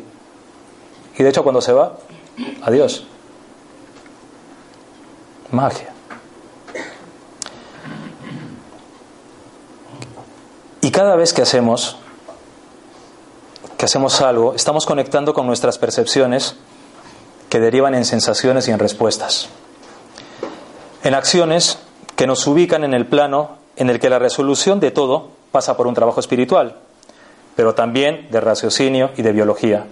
Y 1.16 1.22
de 1.22 1.28
hecho 1.28 1.42
cuando 1.42 1.60
se 1.60 1.72
va, 1.72 1.96
adiós. 2.62 3.06
Magia. 5.50 5.92
Y 10.80 10.90
cada 10.90 11.16
vez 11.16 11.32
que 11.32 11.42
hacemos 11.42 11.96
hacemos 13.84 14.20
algo, 14.20 14.54
estamos 14.54 14.86
conectando 14.86 15.34
con 15.34 15.46
nuestras 15.46 15.78
percepciones 15.78 16.56
que 17.48 17.60
derivan 17.60 17.94
en 17.94 18.04
sensaciones 18.04 18.68
y 18.68 18.70
en 18.70 18.78
respuestas. 18.78 19.48
En 21.02 21.14
acciones 21.14 21.78
que 22.16 22.26
nos 22.26 22.46
ubican 22.46 22.84
en 22.84 22.94
el 22.94 23.06
plano 23.06 23.56
en 23.76 23.90
el 23.90 24.00
que 24.00 24.10
la 24.10 24.18
resolución 24.18 24.80
de 24.80 24.90
todo 24.90 25.30
pasa 25.52 25.76
por 25.76 25.86
un 25.86 25.94
trabajo 25.94 26.20
espiritual, 26.20 26.76
pero 27.56 27.74
también 27.74 28.28
de 28.30 28.40
raciocinio 28.40 29.10
y 29.16 29.22
de 29.22 29.32
biología, 29.32 29.86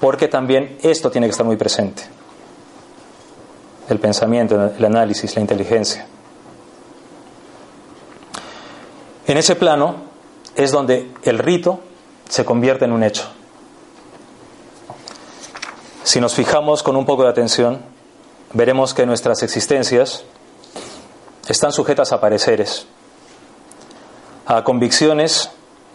porque 0.00 0.28
también 0.28 0.78
esto 0.82 1.10
tiene 1.10 1.26
que 1.26 1.32
estar 1.32 1.46
muy 1.46 1.56
presente. 1.56 2.02
El 3.88 3.98
pensamiento, 4.00 4.72
el 4.76 4.84
análisis, 4.84 5.34
la 5.34 5.42
inteligencia. 5.42 6.06
En 9.26 9.36
ese 9.36 9.56
plano 9.56 9.96
es 10.54 10.72
donde 10.72 11.10
el 11.22 11.38
rito 11.38 11.80
se 12.28 12.44
convierte 12.44 12.84
en 12.84 12.92
un 12.92 13.02
hecho. 13.02 13.24
Si 16.04 16.20
nos 16.20 16.34
fijamos 16.34 16.82
con 16.82 16.96
un 16.96 17.04
poco 17.04 17.24
de 17.24 17.30
atención, 17.30 17.80
veremos 18.52 18.94
que 18.94 19.06
nuestras 19.06 19.42
existencias 19.42 20.24
están 21.48 21.72
sujetas 21.72 22.12
a 22.12 22.20
pareceres, 22.20 22.86
a 24.46 24.62
convicciones 24.64 25.50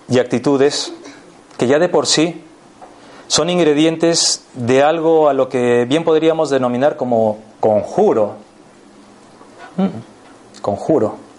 y 0.10 0.20
actitudes 0.20 0.94
que 1.58 1.67
ya 1.67 1.80
de 1.80 1.89
por 1.89 2.08
sí 2.08 2.44
son 3.28 3.50
ingredientes 3.50 4.44
de 4.54 4.84
algo 4.84 5.30
a 5.30 5.34
lo 5.34 5.48
que 5.48 5.86
bien 5.86 6.04
podríamos 6.04 6.50
denominar 6.50 6.98
como 6.98 7.39
conjuro. 7.62 8.36
Mm, 9.78 10.62
conjuro. 10.62 11.31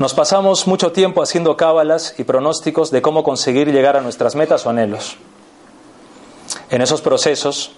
Nos 0.00 0.14
pasamos 0.14 0.66
mucho 0.66 0.92
tiempo 0.92 1.22
haciendo 1.22 1.58
cábalas 1.58 2.14
y 2.16 2.24
pronósticos 2.24 2.90
de 2.90 3.02
cómo 3.02 3.22
conseguir 3.22 3.70
llegar 3.70 3.98
a 3.98 4.00
nuestras 4.00 4.34
metas 4.34 4.64
o 4.64 4.70
anhelos. 4.70 5.18
En 6.70 6.80
esos 6.80 7.02
procesos 7.02 7.72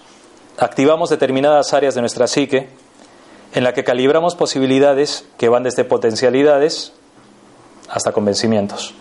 activamos 0.57 1.09
determinadas 1.09 1.73
áreas 1.73 1.95
de 1.95 1.99
nuestra 1.99 2.27
psique 2.27 2.69
en 3.53 3.65
la 3.65 3.73
que 3.73 3.83
calibramos 3.83 4.35
posibilidades 4.35 5.25
que 5.37 5.49
van 5.49 5.63
desde 5.63 5.83
potencialidades 5.83 6.93
hasta 7.89 8.13
convencimientos. 8.13 8.93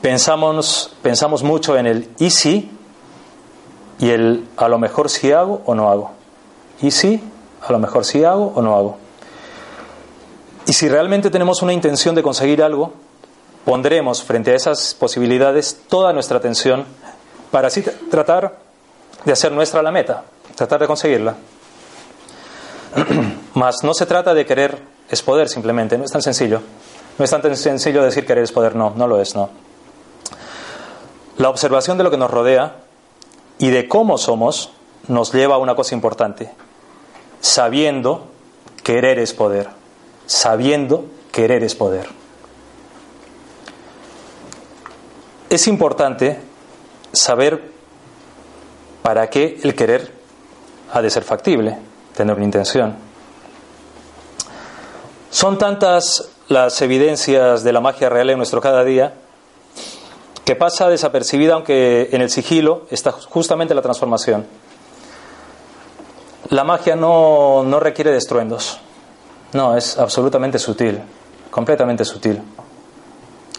Pensamos, 0.00 0.96
pensamos 1.02 1.42
mucho 1.42 1.76
en 1.76 1.86
el 1.86 2.08
y 2.18 2.30
si 2.30 2.70
y 3.98 4.08
el 4.08 4.48
a 4.56 4.68
lo 4.68 4.78
mejor 4.78 5.10
si 5.10 5.32
hago 5.32 5.60
o 5.66 5.74
no 5.74 5.90
hago. 5.90 6.12
Y 6.80 6.92
si, 6.92 7.22
a 7.60 7.72
lo 7.72 7.78
mejor 7.78 8.06
si 8.06 8.24
hago 8.24 8.54
o 8.54 8.62
no 8.62 8.74
hago. 8.74 9.09
Y 10.70 10.72
si 10.72 10.88
realmente 10.88 11.30
tenemos 11.30 11.62
una 11.62 11.72
intención 11.72 12.14
de 12.14 12.22
conseguir 12.22 12.62
algo, 12.62 12.92
pondremos 13.64 14.22
frente 14.22 14.52
a 14.52 14.54
esas 14.54 14.94
posibilidades 14.94 15.80
toda 15.88 16.12
nuestra 16.12 16.38
atención 16.38 16.84
para 17.50 17.66
así 17.66 17.82
tratar 18.08 18.56
de 19.24 19.32
hacer 19.32 19.50
nuestra 19.50 19.82
la 19.82 19.90
meta, 19.90 20.22
tratar 20.54 20.78
de 20.78 20.86
conseguirla. 20.86 21.34
Mas 23.54 23.82
no 23.82 23.94
se 23.94 24.06
trata 24.06 24.32
de 24.32 24.46
querer 24.46 24.78
es 25.10 25.22
poder 25.22 25.48
simplemente, 25.48 25.98
no 25.98 26.04
es 26.04 26.12
tan 26.12 26.22
sencillo. 26.22 26.60
No 27.18 27.24
es 27.24 27.30
tan 27.32 27.56
sencillo 27.56 28.04
decir 28.04 28.24
querer 28.24 28.44
es 28.44 28.52
poder, 28.52 28.76
no, 28.76 28.92
no 28.94 29.08
lo 29.08 29.20
es, 29.20 29.34
no. 29.34 29.50
La 31.38 31.48
observación 31.48 31.98
de 31.98 32.04
lo 32.04 32.12
que 32.12 32.16
nos 32.16 32.30
rodea 32.30 32.76
y 33.58 33.70
de 33.70 33.88
cómo 33.88 34.18
somos 34.18 34.70
nos 35.08 35.32
lleva 35.32 35.56
a 35.56 35.58
una 35.58 35.74
cosa 35.74 35.96
importante, 35.96 36.48
sabiendo 37.40 38.28
querer 38.84 39.18
es 39.18 39.34
poder 39.34 39.79
sabiendo 40.30 41.06
querer 41.32 41.64
es 41.64 41.74
poder. 41.74 42.06
Es 45.48 45.66
importante 45.66 46.38
saber 47.12 47.72
para 49.02 49.28
qué 49.28 49.58
el 49.64 49.74
querer 49.74 50.12
ha 50.92 51.02
de 51.02 51.10
ser 51.10 51.24
factible, 51.24 51.76
tener 52.14 52.36
una 52.36 52.44
intención. 52.44 52.96
Son 55.30 55.58
tantas 55.58 56.28
las 56.46 56.80
evidencias 56.80 57.64
de 57.64 57.72
la 57.72 57.80
magia 57.80 58.08
real 58.08 58.30
en 58.30 58.36
nuestro 58.36 58.60
cada 58.60 58.84
día 58.84 59.14
que 60.44 60.54
pasa 60.54 60.88
desapercibida 60.88 61.54
aunque 61.54 62.08
en 62.12 62.22
el 62.22 62.30
sigilo 62.30 62.86
está 62.90 63.10
justamente 63.10 63.74
la 63.74 63.82
transformación. 63.82 64.46
La 66.50 66.62
magia 66.62 66.94
no, 66.94 67.64
no 67.64 67.80
requiere 67.80 68.12
de. 68.12 68.78
No, 69.52 69.76
es 69.76 69.98
absolutamente 69.98 70.58
sutil, 70.58 71.00
completamente 71.50 72.04
sutil. 72.04 72.40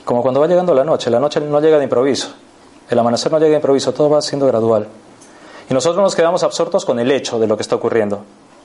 Como 0.06 0.22
cuando 0.22 0.40
va 0.40 0.48
llegando 0.48 0.74
la 0.74 0.84
noche, 0.84 1.10
la 1.10 1.20
noche 1.20 1.42
no 1.42 1.60
llega 1.60 1.78
de 1.78 1.84
improviso, 1.84 2.30
el 2.90 2.98
amanecer 2.98 3.32
no 3.32 3.40
llega 3.40 3.52
de 3.52 3.56
improviso, 3.58 3.94
todo 3.94 4.10
va 4.10 4.22
siendo 4.22 4.48
gradual. 4.48 4.88
Y 5.70 5.74
nosotros 5.74 6.02
nos 6.02 6.16
quedamos 6.16 6.44
absortos 6.44 6.86
con 6.86 7.00
el 7.00 7.12
hecho 7.12 7.40
de 7.40 7.48
lo 7.48 7.56
que 7.56 7.64
está 7.64 7.76
ocurriendo, 7.76 8.24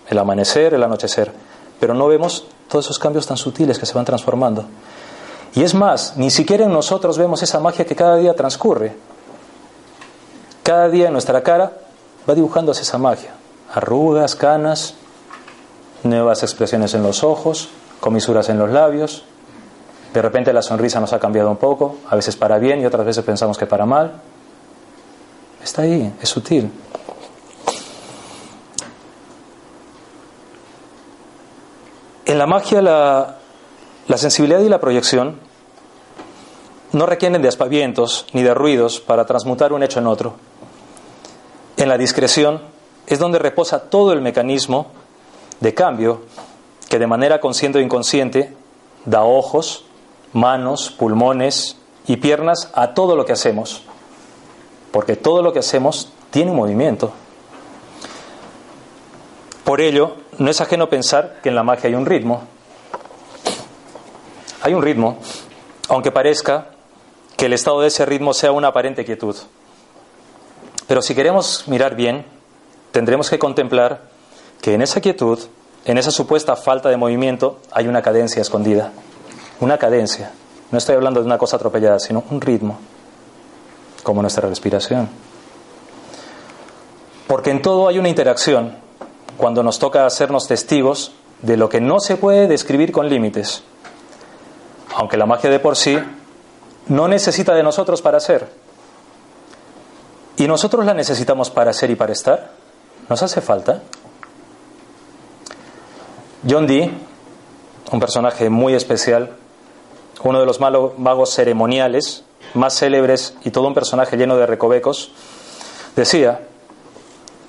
el 0.09 0.19
amanecer, 0.19 0.75
el 0.75 0.83
anochecer, 0.83 1.33
pero 1.79 1.95
no 1.95 2.09
vemos 2.09 2.47
todos 2.69 2.87
esos 2.87 2.99
cambios 2.99 3.27
tan 3.27 3.37
sutiles 3.37 3.79
que 3.79 3.87
se 3.87 3.95
van 3.95 4.05
transformando. 4.05 4.65
Y 5.55 5.63
es 5.63 5.75
más, 5.75 6.17
ni 6.17 6.31
siquiera 6.31 6.65
en 6.65 6.73
nosotros 6.73 7.19
vemos 7.19 7.43
esa 7.43 7.61
magia 7.61 7.85
que 7.85 7.97
cada 7.97 8.17
día 8.17 8.35
transcurre. 8.35 8.95
Cada 10.63 10.89
día 10.89 11.07
en 11.07 11.13
nuestra 11.13 11.43
cara 11.43 11.73
va 12.29 12.35
dibujándose 12.35 12.83
esa 12.83 12.99
magia. 12.99 13.35
Arrugas, 13.73 14.35
canas, 14.35 14.95
nuevas 16.03 16.43
expresiones 16.43 16.95
en 16.95 17.03
los 17.03 17.25
ojos, 17.25 17.69
comisuras 18.01 18.49
en 18.49 18.59
los 18.59 18.71
labios. 18.71 19.25
De 20.13 20.23
repente 20.23 20.53
la 20.53 20.63
sonrisa 20.63 21.01
nos 21.01 21.13
ha 21.13 21.19
cambiado 21.19 21.51
un 21.51 21.57
poco, 21.57 21.97
a 22.09 22.17
veces 22.17 22.37
para 22.37 22.59
bien 22.59 22.81
y 22.81 22.87
otras 22.87 23.05
veces 23.05 23.25
pensamos 23.25 23.59
que 23.59 23.67
para 23.67 23.87
mal. 23.87 24.21
Está 25.63 25.83
ahí, 25.83 26.13
es 26.23 26.29
sutil. 26.29 26.71
En 32.25 32.39
la 32.39 32.47
magia 32.47 32.83
la, 32.83 33.37
la 34.09 34.19
sensibilidad 34.19 34.61
y 34.61 34.69
la 34.69 34.81
proyección 34.81 35.39
no 36.93 37.07
requieren 37.07 37.43
de 37.43 37.49
aspavientos 37.49 38.27
ni 38.33 38.43
de 38.43 38.55
ruidos 38.55 39.01
para 39.01 39.27
transmutar 39.27 39.73
un 39.73 39.83
hecho 39.83 40.01
en 40.01 40.07
otro. 40.07 40.35
En 41.77 41.89
la 41.89 41.99
discreción 41.99 42.63
es 43.07 43.19
donde 43.19 43.39
reposa 43.39 43.91
todo 43.91 44.13
el 44.13 44.21
mecanismo 44.21 44.87
de 45.61 45.75
cambio 45.75 46.23
que 46.89 46.99
de 46.99 47.07
manera 47.07 47.41
consciente 47.41 47.79
o 47.79 47.83
inconsciente 47.83 48.55
da 49.05 49.25
ojos, 49.25 49.85
manos, 50.33 50.91
pulmones 50.91 51.77
y 52.07 52.17
piernas 52.17 52.71
a 52.75 52.95
todo 52.95 53.17
lo 53.17 53.25
que 53.25 53.33
hacemos. 53.33 53.83
Porque 54.93 55.17
todo 55.17 55.43
lo 55.43 55.53
que 55.53 55.59
hacemos 55.61 56.13
tiene 56.31 56.51
un 56.51 56.57
movimiento. 56.57 57.13
Por 59.65 59.81
ello, 59.81 60.17
no 60.39 60.51
es 60.51 60.61
ajeno 60.61 60.89
pensar 60.89 61.41
que 61.43 61.49
en 61.49 61.55
la 61.57 61.65
magia 61.65 61.89
hay 61.89 61.95
un 61.95 62.07
ritmo. 62.07 62.43
Hay 64.63 64.75
un 64.75 64.83
ritmo, 64.83 65.19
aunque 65.89 66.13
parezca 66.13 66.71
que 67.37 67.47
el 67.47 67.53
estado 67.53 67.81
de 67.81 67.89
ese 67.89 68.07
ritmo 68.07 68.33
sea 68.33 68.53
una 68.53 68.69
aparente 68.69 69.05
quietud. 69.05 69.37
Pero 70.87 71.03
si 71.03 71.15
queremos 71.15 71.67
mirar 71.67 71.97
bien, 71.97 72.25
tendremos 72.93 73.29
que 73.29 73.39
contemplar 73.39 74.03
que 74.61 74.75
en 74.75 74.83
esa 74.83 75.01
quietud, 75.01 75.39
en 75.85 75.99
esa 75.99 76.11
supuesta 76.11 76.57
falta 76.57 76.89
de 76.89 76.97
movimiento, 76.97 77.59
hay 77.73 77.87
una 77.89 78.03
cadencia 78.03 78.43
escondida. 78.43 78.93
Una 79.61 79.79
cadencia. 79.79 80.33
No 80.71 80.79
estoy 80.79 80.97
hablando 80.97 81.21
de 81.21 81.27
una 81.27 81.39
cosa 81.39 81.57
atropellada, 81.57 81.99
sino 81.99 82.25
un 82.31 82.41
ritmo, 82.41 82.79
como 84.03 84.21
nuestra 84.21 84.49
respiración. 84.49 85.09
Porque 87.27 87.51
en 87.51 87.63
todo 87.63 87.89
hay 87.89 87.99
una 87.99 88.09
interacción 88.09 88.77
cuando 89.37 89.63
nos 89.63 89.79
toca 89.79 90.07
hacernos 90.07 90.47
testigos 90.47 91.13
de 91.43 91.57
lo 91.57 91.69
que 91.69 91.81
no 91.81 92.01
se 92.01 92.17
puede 92.17 92.49
describir 92.49 92.93
con 92.93 93.09
límites, 93.09 93.63
aunque 94.95 95.17
la 95.17 95.27
magia 95.27 95.51
de 95.51 95.59
por 95.59 95.77
sí 95.77 95.99
no 96.89 97.09
necesita 97.09 97.55
de 97.55 97.63
nosotros 97.63 98.01
para 98.03 98.21
ser. 98.21 98.49
¿Y 100.37 100.47
nosotros 100.47 100.85
la 100.85 100.95
necesitamos 100.95 101.51
para 101.51 101.73
ser 101.73 101.91
y 101.91 101.97
para 101.97 102.13
estar? 102.13 102.51
¿Nos 103.09 103.23
hace 103.23 103.41
falta? 103.41 103.83
John 106.49 106.67
Dee, 106.67 106.91
un 107.93 108.01
personaje 108.01 108.51
muy 108.51 108.75
especial, 108.75 109.31
uno 110.23 110.41
de 110.41 110.47
los 110.47 110.61
magos 110.61 111.35
ceremoniales 111.35 112.25
más 112.55 112.79
célebres 112.79 113.35
y 113.45 113.51
todo 113.51 113.67
un 113.67 113.75
personaje 113.75 114.17
lleno 114.17 114.37
de 114.37 114.47
recovecos, 114.47 115.11
decía, 115.95 116.41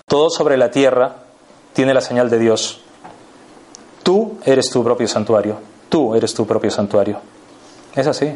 todo 0.07 0.29
sobre 0.29 0.57
la 0.57 0.71
tierra 0.71 1.17
tiene 1.73 1.93
la 1.93 2.01
señal 2.01 2.29
de 2.29 2.39
Dios. 2.39 2.81
Tú 4.03 4.37
eres 4.45 4.69
tu 4.69 4.83
propio 4.83 5.07
santuario, 5.07 5.57
tú 5.89 6.15
eres 6.15 6.33
tu 6.33 6.45
propio 6.45 6.71
santuario. 6.71 7.19
Es 7.95 8.07
así. 8.07 8.33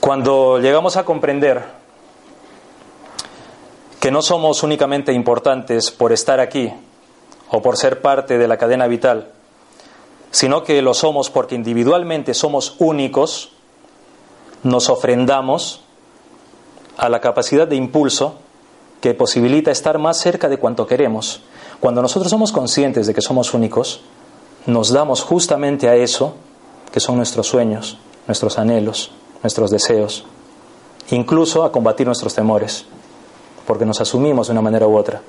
Cuando 0.00 0.58
llegamos 0.58 0.96
a 0.96 1.04
comprender 1.04 1.64
que 4.00 4.10
no 4.10 4.20
somos 4.20 4.62
únicamente 4.62 5.12
importantes 5.12 5.90
por 5.90 6.12
estar 6.12 6.40
aquí 6.40 6.72
o 7.50 7.62
por 7.62 7.76
ser 7.76 8.00
parte 8.00 8.38
de 8.38 8.48
la 8.48 8.56
cadena 8.56 8.86
vital, 8.86 9.30
sino 10.30 10.64
que 10.64 10.82
lo 10.82 10.94
somos 10.94 11.30
porque 11.30 11.54
individualmente 11.54 12.34
somos 12.34 12.76
únicos, 12.78 13.52
nos 14.62 14.88
ofrendamos 14.88 15.80
a 16.96 17.08
la 17.08 17.20
capacidad 17.20 17.68
de 17.68 17.76
impulso 17.76 18.36
que 19.00 19.14
posibilita 19.14 19.70
estar 19.70 19.98
más 19.98 20.18
cerca 20.18 20.48
de 20.48 20.58
cuanto 20.58 20.86
queremos. 20.86 21.42
Cuando 21.80 22.00
nosotros 22.00 22.30
somos 22.30 22.52
conscientes 22.52 23.06
de 23.06 23.14
que 23.14 23.20
somos 23.20 23.52
únicos, 23.52 24.00
nos 24.66 24.90
damos 24.90 25.22
justamente 25.22 25.88
a 25.88 25.94
eso 25.94 26.34
que 26.90 27.00
son 27.00 27.16
nuestros 27.16 27.46
sueños, 27.46 27.98
nuestros 28.26 28.58
anhelos, 28.58 29.10
nuestros 29.42 29.70
deseos, 29.70 30.24
incluso 31.10 31.64
a 31.64 31.72
combatir 31.72 32.06
nuestros 32.06 32.34
temores, 32.34 32.86
porque 33.66 33.84
nos 33.84 34.00
asumimos 34.00 34.46
de 34.46 34.52
una 34.52 34.62
manera 34.62 34.86
u 34.86 34.96
otra. 34.96 35.20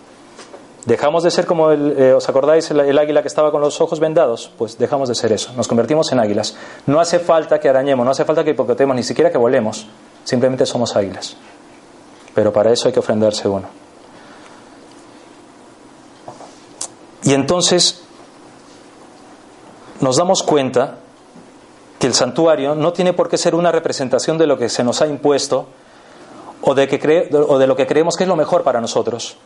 Dejamos 0.86 1.24
de 1.24 1.32
ser 1.32 1.48
como, 1.48 1.71
el, 1.71 2.00
eh, 2.00 2.13
¿os 2.13 2.30
acordáis 2.30 2.69
el, 2.69 2.98
águila 2.98 3.24
que 3.24 3.28
estaba 3.28 3.52
con 3.52 3.60
los 3.60 3.82
ojos 3.82 4.00
vendados? 4.00 4.52
Pues 4.56 4.78
dejamos 4.78 5.10
de 5.10 5.15
ser 5.15 5.32
eso, 5.32 5.52
nos 5.58 5.67
convertimos 5.67 6.12
en 6.12 6.19
águilas. 6.19 6.56
No 6.86 7.00
hace 7.00 7.17
falta 7.17 7.60
que 7.60 7.67
arañemos, 7.67 8.06
no 8.06 8.12
hace 8.12 8.24
falta 8.24 8.43
que 8.43 8.52
hipocotemos, 8.52 8.95
ni 8.95 9.02
siquiera 9.02 9.32
que 9.32 9.39
volemos, 9.39 9.88
simplemente 10.24 10.65
somos 10.67 10.95
águilas. 10.95 11.38
Pero 12.36 12.54
para 12.54 12.71
eso 12.71 12.88
hay 12.88 12.93
que 12.93 13.00
ofrendarse 13.00 13.48
uno. 13.48 13.67
Y 17.24 17.34
entonces 17.34 18.04
nos 20.02 20.17
damos 20.17 20.43
cuenta 20.43 21.00
que 21.98 22.06
el 22.06 22.13
santuario 22.13 22.76
no 22.76 22.93
tiene 22.93 23.13
por 23.13 23.28
qué 23.28 23.39
ser 23.39 23.56
una 23.56 23.71
representación 23.71 24.38
de 24.38 24.45
lo 24.45 24.60
que 24.60 24.69
se 24.69 24.84
nos 24.84 25.02
ha 25.02 25.08
impuesto 25.08 25.65
o 26.62 26.76
de, 26.76 26.88
que 26.88 27.30
o 27.34 27.58
de 27.58 27.65
lo 27.65 27.76
que 27.76 27.88
creemos 27.88 28.15
que 28.15 28.26
es 28.26 28.28
lo 28.28 28.36
mejor 28.36 28.62
para 28.62 28.80
nosotros. 28.80 29.38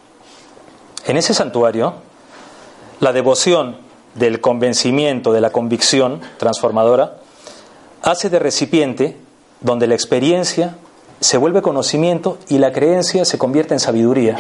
En 1.05 1.17
ese 1.17 1.33
santuario, 1.33 1.93
la 2.99 3.13
devoción 3.13 3.77
del 4.15 4.41
convencimiento, 4.41 5.31
de 5.31 5.41
la 5.41 5.51
convicción 5.51 6.21
transformadora, 6.37 7.17
hace 8.01 8.29
de 8.29 8.39
recipiente 8.39 9.17
donde 9.61 9.87
la 9.87 9.95
experiencia 9.95 10.75
se 11.19 11.37
vuelve 11.37 11.61
conocimiento 11.61 12.37
y 12.47 12.57
la 12.57 12.71
creencia 12.71 13.25
se 13.25 13.37
convierte 13.37 13.73
en 13.73 13.79
sabiduría. 13.79 14.37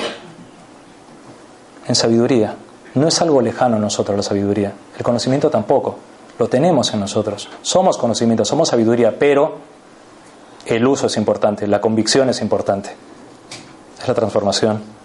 En 1.87 1.95
sabiduría. 1.95 2.55
No 2.95 3.07
es 3.07 3.21
algo 3.21 3.41
lejano 3.41 3.75
a 3.75 3.79
nosotros 3.79 4.15
la 4.17 4.23
sabiduría. 4.23 4.73
El 4.97 5.03
conocimiento 5.03 5.49
tampoco. 5.49 5.97
Lo 6.37 6.47
tenemos 6.47 6.93
en 6.93 7.01
nosotros. 7.01 7.49
Somos 7.61 7.97
conocimiento, 7.97 8.45
somos 8.45 8.69
sabiduría, 8.69 9.19
pero 9.19 9.57
el 10.65 10.87
uso 10.87 11.07
es 11.07 11.17
importante, 11.17 11.67
la 11.67 11.81
convicción 11.81 12.29
es 12.29 12.41
importante. 12.41 12.95
Es 14.01 14.07
la 14.07 14.13
transformación. 14.13 14.98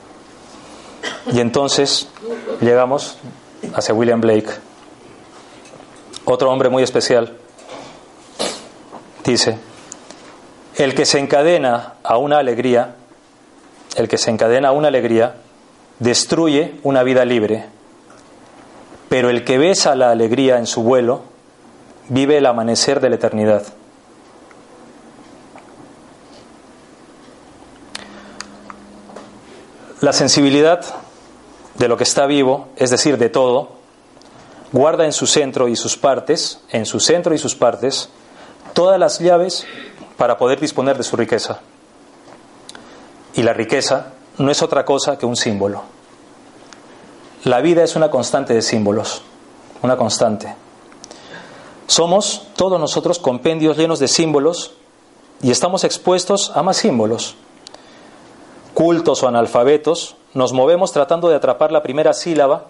Y 1.32 1.40
entonces 1.40 2.08
llegamos 2.60 3.16
hacia 3.74 3.94
William 3.94 4.20
Blake, 4.20 4.50
otro 6.24 6.50
hombre 6.50 6.68
muy 6.68 6.82
especial. 6.82 7.37
Dice, 9.24 9.58
el 10.76 10.94
que 10.94 11.06
se 11.06 11.18
encadena 11.18 11.94
a 12.02 12.18
una 12.18 12.38
alegría, 12.38 12.96
el 13.96 14.08
que 14.08 14.18
se 14.18 14.30
encadena 14.30 14.68
a 14.68 14.72
una 14.72 14.88
alegría, 14.88 15.37
destruye 15.98 16.78
una 16.82 17.02
vida 17.02 17.24
libre, 17.24 17.66
pero 19.08 19.30
el 19.30 19.44
que 19.44 19.56
besa 19.56 19.94
la 19.94 20.10
alegría 20.10 20.58
en 20.58 20.66
su 20.66 20.82
vuelo, 20.82 21.22
vive 22.08 22.37
el 22.37 22.46
amanecer 22.46 23.00
de 23.00 23.08
la 23.08 23.14
eternidad. 23.14 23.62
La 30.00 30.12
sensibilidad 30.12 30.84
de 31.76 31.88
lo 31.88 31.96
que 31.96 32.04
está 32.04 32.26
vivo, 32.26 32.68
es 32.76 32.90
decir, 32.90 33.18
de 33.18 33.28
todo, 33.28 33.70
guarda 34.72 35.04
en 35.04 35.12
su 35.12 35.26
centro 35.26 35.68
y 35.68 35.76
sus 35.76 35.96
partes, 35.96 36.60
en 36.70 36.87
su 36.87 37.00
centro 37.00 37.34
y 37.34 37.38
sus 37.38 37.54
partes, 37.54 38.08
todas 38.72 38.98
las 38.98 39.18
llaves 39.18 39.66
para 40.16 40.37
poder 40.38 40.60
disponer 40.60 40.96
de 40.96 41.04
su 41.04 41.16
riqueza. 41.16 41.60
Y 43.34 43.42
la 43.42 43.52
riqueza 43.52 44.12
no 44.38 44.50
es 44.50 44.62
otra 44.62 44.84
cosa 44.84 45.18
que 45.18 45.26
un 45.26 45.37
símbolo. 45.37 45.82
La 47.44 47.60
vida 47.60 47.84
es 47.84 47.94
una 47.94 48.10
constante 48.10 48.54
de 48.54 48.62
símbolos, 48.62 49.22
una 49.82 49.96
constante. 49.96 50.54
Somos 51.87 52.46
todos 52.56 52.80
nosotros 52.80 53.18
compendios 53.18 53.76
llenos 53.76 53.98
de 53.98 54.08
símbolos 54.08 54.72
y 55.42 55.50
estamos 55.50 55.84
expuestos 55.84 56.52
a 56.54 56.62
más 56.62 56.78
símbolos. 56.78 57.37
Cultos 58.72 59.22
o 59.22 59.28
analfabetos, 59.28 60.16
nos 60.34 60.52
movemos 60.52 60.92
tratando 60.92 61.28
de 61.28 61.36
atrapar 61.36 61.70
la 61.72 61.82
primera 61.82 62.12
sílaba 62.12 62.64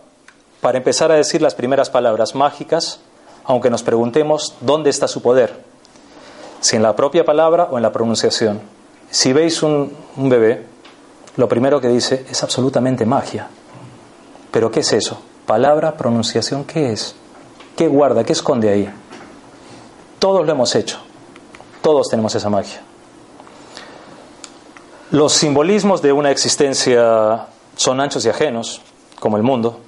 para 0.61 0.79
empezar 0.79 1.11
a 1.11 1.17
decir 1.17 1.43
las 1.43 1.55
primeras 1.55 1.91
palabras 1.91 2.35
mágicas, 2.35 3.01
aunque 3.45 3.71
nos 3.71 3.83
preguntemos 3.83 4.55
dónde 4.61 4.91
está 4.91 5.09
su 5.09 5.23
poder, 5.23 5.55
si 6.61 6.77
en 6.77 6.83
la 6.83 6.95
propia 6.95 7.25
palabra 7.25 7.69
o 7.71 7.77
en 7.77 7.83
la 7.83 7.93
pronunciación. 7.93 8.61
Si 9.11 9.33
veis 9.33 9.63
un, 9.63 9.93
bebé, 10.17 10.67
lo 11.37 11.49
primero 11.49 11.81
que 11.81 11.89
dice 11.89 12.27
es 12.31 12.43
absolutamente 12.43 13.07
magia. 13.07 13.49
¿Pero 14.51 14.71
qué 14.71 14.81
es 14.81 14.93
eso? 14.93 15.21
Palabra, 15.47 15.97
pronunciación, 15.97 16.65
¿qué 16.65 16.93
es? 16.93 17.15
¿Qué 17.77 17.89
guarda? 17.89 18.25
¿Qué 18.25 18.33
esconde 18.33 18.71
ahí? 18.71 18.91
Todos 20.19 20.47
lo 20.47 20.53
hemos 20.53 20.75
hecho. 20.75 20.99
Todos 21.83 22.09
tenemos 22.09 22.35
esa 22.35 22.49
magia. 22.49 22.83
Los 25.11 25.35
simbolismos 25.35 26.01
de 26.01 26.13
una 26.13 26.31
existencia 26.31 27.47
son 27.77 28.01
anchos 28.01 28.25
y 28.25 28.29
ajenos, 28.29 28.81
como 29.19 29.37
el 29.37 29.43
mundo, 29.43 29.81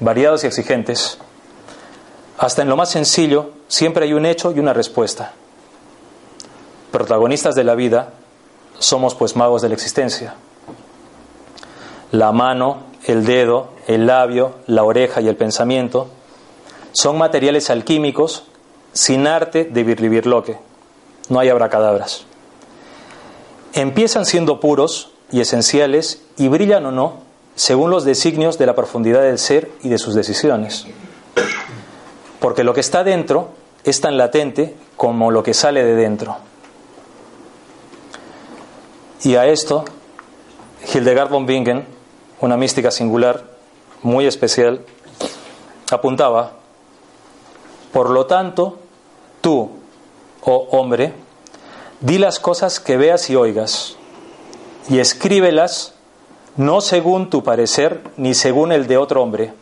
variados 0.00 0.44
y 0.44 0.46
exigentes. 0.46 1.18
Hasta 2.38 2.62
en 2.62 2.68
lo 2.68 2.76
más 2.76 2.90
sencillo 2.90 3.50
siempre 3.68 4.04
hay 4.04 4.12
un 4.12 4.26
hecho 4.26 4.52
y 4.52 4.58
una 4.58 4.72
respuesta. 4.72 5.32
Protagonistas 6.90 7.54
de 7.54 7.64
la 7.64 7.74
vida 7.74 8.14
somos 8.78 9.14
pues 9.14 9.36
magos 9.36 9.62
de 9.62 9.68
la 9.68 9.74
existencia. 9.74 10.34
La 12.10 12.32
mano, 12.32 12.84
el 13.04 13.24
dedo, 13.24 13.70
el 13.86 14.06
labio, 14.06 14.56
la 14.66 14.84
oreja 14.84 15.20
y 15.20 15.28
el 15.28 15.36
pensamiento 15.36 16.08
son 16.92 17.16
materiales 17.16 17.70
alquímicos 17.70 18.44
sin 18.92 19.26
arte 19.26 19.64
de 19.64 19.82
virlibirloque. 19.82 20.58
No 21.28 21.38
hay 21.38 21.48
abracadabras. 21.48 22.24
Empiezan 23.72 24.26
siendo 24.26 24.60
puros 24.60 25.11
y 25.32 25.40
esenciales 25.40 26.22
y 26.36 26.48
brillan 26.48 26.86
o 26.86 26.92
no 26.92 27.32
según 27.54 27.90
los 27.90 28.04
designios 28.04 28.58
de 28.58 28.66
la 28.66 28.74
profundidad 28.74 29.22
del 29.22 29.38
ser 29.38 29.70
y 29.82 29.88
de 29.88 29.98
sus 29.98 30.14
decisiones. 30.14 30.86
Porque 32.38 32.64
lo 32.64 32.74
que 32.74 32.80
está 32.80 33.04
dentro 33.04 33.50
es 33.84 34.00
tan 34.00 34.16
latente 34.16 34.74
como 34.96 35.30
lo 35.30 35.42
que 35.42 35.54
sale 35.54 35.84
de 35.84 35.94
dentro. 35.94 36.36
Y 39.22 39.36
a 39.36 39.46
esto, 39.46 39.84
Hildegard 40.92 41.30
von 41.30 41.46
Bingen, 41.46 41.86
una 42.40 42.56
mística 42.56 42.90
singular, 42.90 43.44
muy 44.02 44.26
especial, 44.26 44.84
apuntaba, 45.90 46.54
por 47.92 48.10
lo 48.10 48.26
tanto, 48.26 48.78
tú, 49.40 49.70
oh 50.42 50.68
hombre, 50.72 51.12
di 52.00 52.18
las 52.18 52.40
cosas 52.40 52.80
que 52.80 52.96
veas 52.96 53.30
y 53.30 53.36
oigas, 53.36 53.96
y 54.88 54.98
escríbelas 54.98 55.94
no 56.56 56.80
según 56.80 57.30
tu 57.30 57.42
parecer 57.42 58.02
ni 58.16 58.34
según 58.34 58.72
el 58.72 58.86
de 58.86 58.98
otro 58.98 59.22
hombre, 59.22 59.52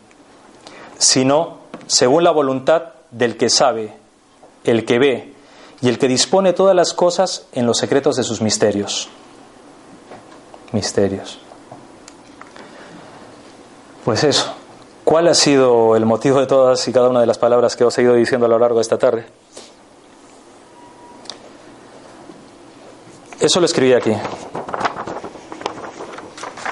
sino 0.97 1.59
según 1.87 2.23
la 2.23 2.31
voluntad 2.31 2.93
del 3.11 3.37
que 3.37 3.49
sabe, 3.49 3.93
el 4.63 4.85
que 4.85 4.99
ve 4.99 5.33
y 5.81 5.89
el 5.89 5.97
que 5.97 6.07
dispone 6.07 6.53
todas 6.53 6.75
las 6.75 6.93
cosas 6.93 7.47
en 7.53 7.65
los 7.65 7.77
secretos 7.77 8.15
de 8.15 8.23
sus 8.23 8.41
misterios. 8.41 9.09
Misterios. 10.71 11.39
Pues 14.03 14.23
eso, 14.23 14.55
¿Cuál 15.11 15.27
ha 15.27 15.33
sido 15.33 15.97
el 15.97 16.05
motivo 16.05 16.39
de 16.39 16.47
todas 16.47 16.87
y 16.87 16.93
cada 16.93 17.09
una 17.09 17.19
de 17.19 17.25
las 17.25 17.37
palabras 17.37 17.75
que 17.75 17.83
os 17.83 17.97
he 17.97 18.01
ido 18.01 18.13
diciendo 18.13 18.45
a 18.45 18.49
lo 18.49 18.57
largo 18.57 18.77
de 18.77 18.81
esta 18.83 18.97
tarde? 18.97 19.25
Eso 23.39 23.59
lo 23.59 23.65
escribí 23.65 23.91
aquí. 23.91 24.13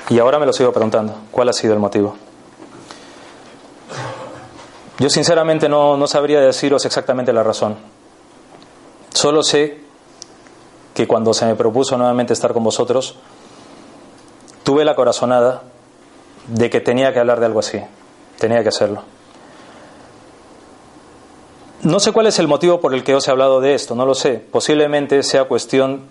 Y 0.10 0.18
ahora 0.18 0.40
me 0.40 0.46
lo 0.46 0.54
sigo 0.54 0.72
preguntando. 0.72 1.16
¿Cuál 1.32 1.50
ha 1.50 1.54
sido 1.54 1.74
el 1.74 1.80
motivo? 1.80 2.16
Yo 4.98 5.10
sinceramente 5.10 5.70
no, 5.70 5.96
no 5.96 6.08
sabría 6.08 6.42
deciros 6.42 6.86
exactamente 6.86 7.32
la 7.32 7.44
razón. 7.44 7.78
Solo 9.14 9.44
sé 9.44 9.82
que 10.94 11.08
cuando 11.08 11.34
se 11.34 11.46
me 11.46 11.56
propuso 11.56 11.98
nuevamente 11.98 12.34
estar 12.34 12.54
con 12.54 12.64
vosotros, 12.64 13.16
tuve 14.64 14.84
la 14.84 14.96
corazonada 14.96 15.64
de 16.48 16.70
que 16.70 16.82
tenía 16.82 17.14
que 17.14 17.20
hablar 17.20 17.40
de 17.40 17.46
algo 17.46 17.60
así. 17.60 17.80
Tenía 18.40 18.64
que 18.64 18.70
hacerlo. 18.70 19.04
No 21.84 22.00
sé 22.00 22.12
cuál 22.12 22.28
es 22.28 22.40
el 22.40 22.48
motivo 22.48 22.82
por 22.82 22.94
el 22.94 23.04
que 23.04 23.16
os 23.16 23.28
he 23.28 23.32
hablado 23.32 23.62
de 23.62 23.74
esto, 23.74 23.96
no 23.96 24.06
lo 24.06 24.16
sé. 24.16 24.34
Posiblemente 24.52 25.24
sea 25.24 25.46
cuestión 25.46 26.08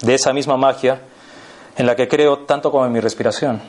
de 0.00 0.14
esa 0.14 0.32
misma 0.32 0.56
magia 0.56 1.02
en 1.76 1.86
la 1.86 1.96
que 1.96 2.08
creo 2.08 2.40
tanto 2.40 2.70
como 2.70 2.86
en 2.86 2.92
mi 2.92 3.00
respiración. 3.00 3.60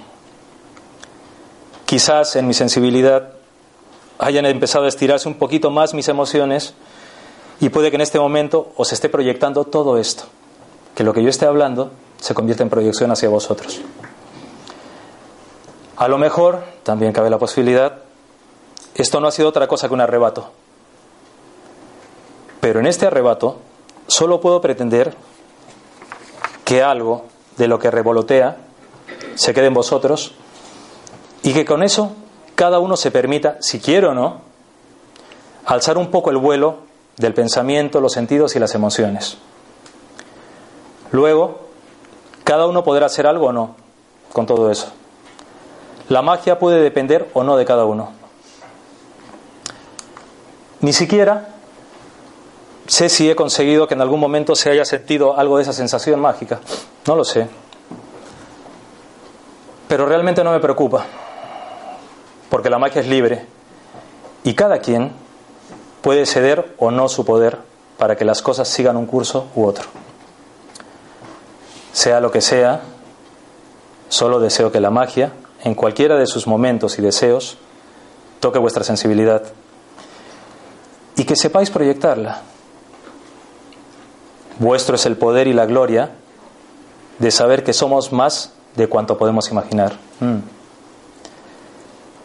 Quizás 1.86 2.36
en 2.36 2.48
mi 2.48 2.54
sensibilidad 2.54 3.34
hayan 4.18 4.46
empezado 4.46 4.86
a 4.86 4.88
estirarse 4.88 5.28
un 5.28 5.36
poquito 5.36 5.72
más 5.72 5.94
mis 5.94 6.08
emociones 6.08 6.74
y 7.60 7.70
puede 7.70 7.90
que 7.90 7.96
en 7.96 8.02
este 8.02 8.20
momento 8.20 8.72
os 8.76 8.92
esté 8.94 9.10
proyectando 9.10 9.66
todo 9.66 9.98
esto, 9.98 10.24
que 10.96 11.04
lo 11.04 11.14
que 11.14 11.24
yo 11.24 11.30
esté 11.30 11.46
hablando 11.46 11.92
se 12.20 12.34
convierta 12.34 12.64
en 12.64 12.70
proyección 12.70 13.12
hacia 13.12 13.30
vosotros. 13.30 13.82
A 15.98 16.08
lo 16.08 16.18
mejor, 16.18 16.64
también 16.84 17.14
cabe 17.14 17.30
la 17.30 17.38
posibilidad, 17.38 18.00
esto 18.96 19.20
no 19.20 19.28
ha 19.28 19.32
sido 19.32 19.50
otra 19.50 19.68
cosa 19.68 19.88
que 19.88 19.94
un 19.94 20.02
arrebato. 20.02 20.52
Pero 22.60 22.80
en 22.80 22.88
este 22.88 23.06
arrebato 23.06 23.58
solo 24.08 24.42
puedo 24.42 24.60
pretender 24.60 25.14
que 26.64 26.82
algo 26.82 27.26
de 27.58 27.68
lo 27.68 27.80
que 27.80 27.92
revolotea 27.92 28.58
se 29.36 29.54
quede 29.54 29.68
en 29.68 29.74
vosotros 29.74 30.34
y 31.44 31.54
que 31.54 31.66
con 31.66 31.84
eso 31.84 32.14
cada 32.56 32.80
uno 32.80 32.98
se 32.98 33.12
permita, 33.12 33.58
si 33.60 33.80
quiere 33.80 34.08
o 34.08 34.14
no, 34.14 34.42
alzar 35.66 35.98
un 35.98 36.10
poco 36.10 36.30
el 36.30 36.38
vuelo 36.38 36.80
del 37.18 37.34
pensamiento, 37.34 38.00
los 38.02 38.14
sentidos 38.14 38.56
y 38.56 38.60
las 38.60 38.76
emociones. 38.76 39.38
Luego, 41.12 41.62
cada 42.44 42.68
uno 42.68 42.84
podrá 42.84 43.06
hacer 43.06 43.28
algo 43.28 43.48
o 43.48 43.52
no 43.52 43.76
con 44.32 44.46
todo 44.46 44.72
eso. 44.72 44.92
La 46.10 46.22
magia 46.22 46.60
puede 46.60 46.82
depender 46.82 47.30
o 47.34 47.44
no 47.44 47.58
de 47.58 47.66
cada 47.66 47.86
uno. 47.86 48.12
Ni 50.82 50.94
siquiera 50.94 51.55
sé 52.88 53.10
si 53.10 53.30
he 53.30 53.36
conseguido 53.36 53.88
que 53.88 53.94
en 53.94 54.02
algún 54.02 54.20
momento 54.20 54.56
se 54.56 54.70
haya 54.70 54.86
sentido 54.86 55.38
algo 55.38 55.58
de 55.58 55.64
esa 55.64 55.74
sensación 55.74 56.20
mágica. 56.20 56.60
No 57.08 57.16
lo 57.16 57.24
sé. 57.24 57.48
Pero 59.88 60.06
realmente 60.06 60.44
no 60.44 60.52
me 60.52 60.60
preocupa, 60.60 61.06
porque 62.50 62.70
la 62.70 62.80
magia 62.80 63.02
es 63.02 63.08
libre 63.08 63.46
y 64.44 64.54
cada 64.54 64.80
quien 64.80 65.12
puede 66.02 66.26
ceder 66.26 66.74
o 66.78 66.92
no 66.92 67.08
su 67.08 67.24
poder 67.24 67.60
para 67.98 68.16
que 68.16 68.26
las 68.26 68.42
cosas 68.42 68.68
sigan 68.68 68.98
un 68.98 69.06
curso 69.06 69.48
u 69.56 69.66
otro. 69.66 69.86
Sea 71.94 72.20
lo 72.20 72.32
que 72.32 72.42
sea, 72.42 72.82
solo 74.10 74.40
deseo 74.40 74.72
que 74.72 74.82
la 74.82 74.90
magia, 74.90 75.34
en 75.64 75.76
cualquiera 75.76 76.18
de 76.18 76.28
sus 76.28 76.48
momentos 76.48 76.98
y 77.00 77.02
deseos, 77.02 77.58
toque 78.40 78.60
vuestra 78.60 78.84
sensibilidad 78.84 79.44
y 81.16 81.24
que 81.24 81.36
sepáis 81.36 81.70
proyectarla 81.70 82.42
Vuestro 84.60 84.96
es 84.96 85.06
el 85.06 85.18
poder 85.18 85.48
y 85.48 85.54
la 85.54 85.66
gloria 85.66 86.12
de 87.20 87.32
saber 87.32 87.64
que 87.64 87.74
somos 87.74 88.12
más 88.12 88.54
de 88.76 88.88
cuanto 88.88 89.18
podemos 89.18 89.50
imaginar. 89.50 89.94
Mm. 90.20 90.38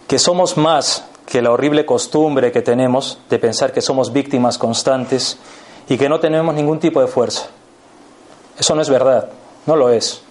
Que 0.06 0.18
somos 0.18 0.56
más 0.56 1.04
que 1.26 1.42
la 1.42 1.52
horrible 1.52 1.86
costumbre 1.86 2.50
que 2.50 2.62
tenemos 2.62 3.18
de 3.30 3.38
pensar 3.38 3.72
que 3.72 3.80
somos 3.80 4.12
víctimas 4.12 4.58
constantes 4.58 5.38
y 5.88 5.96
que 5.96 6.08
no 6.08 6.18
tenemos 6.20 6.54
ningún 6.54 6.80
tipo 6.80 7.00
de 7.00 7.06
fuerza. 7.06 7.46
Eso 8.58 8.74
no 8.74 8.82
es 8.82 8.90
verdad, 8.90 9.28
no 9.66 9.76
lo 9.76 9.90
es. 9.90 10.22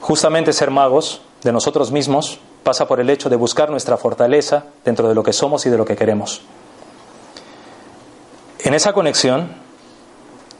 Justamente 0.00 0.52
ser 0.52 0.70
magos 0.70 1.20
de 1.42 1.52
nosotros 1.52 1.92
mismos 1.92 2.40
pasa 2.62 2.88
por 2.88 3.00
el 3.00 3.10
hecho 3.10 3.28
de 3.28 3.36
buscar 3.36 3.70
nuestra 3.70 3.96
fortaleza 3.96 4.64
dentro 4.84 5.08
de 5.08 5.14
lo 5.14 5.22
que 5.22 5.32
somos 5.32 5.64
y 5.66 5.70
de 5.70 5.78
lo 5.78 5.84
que 5.84 5.96
queremos. 5.96 6.42
En 8.60 8.74
esa 8.74 8.92
conexión 8.92 9.67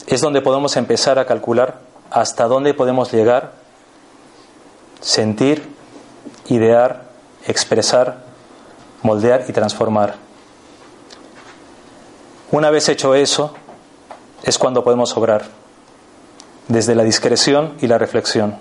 es 0.08 0.22
donde 0.22 0.40
podemos 0.40 0.76
empezar 0.76 1.18
a 1.18 1.26
calcular 1.26 1.80
hasta 2.10 2.46
dónde 2.46 2.72
podemos 2.72 3.12
llegar, 3.12 3.52
sentir, 5.00 5.68
idear, 6.46 7.04
expresar, 7.46 8.24
moldear 9.02 9.44
y 9.48 9.52
transformar. 9.52 10.14
Una 12.50 12.70
vez 12.70 12.88
hecho 12.88 13.14
eso, 13.14 13.54
es 14.42 14.56
cuando 14.56 14.82
podemos 14.82 15.14
obrar, 15.14 15.44
desde 16.68 16.94
la 16.94 17.04
discreción 17.04 17.74
y 17.82 17.86
la 17.86 17.98
reflexión. 17.98 18.56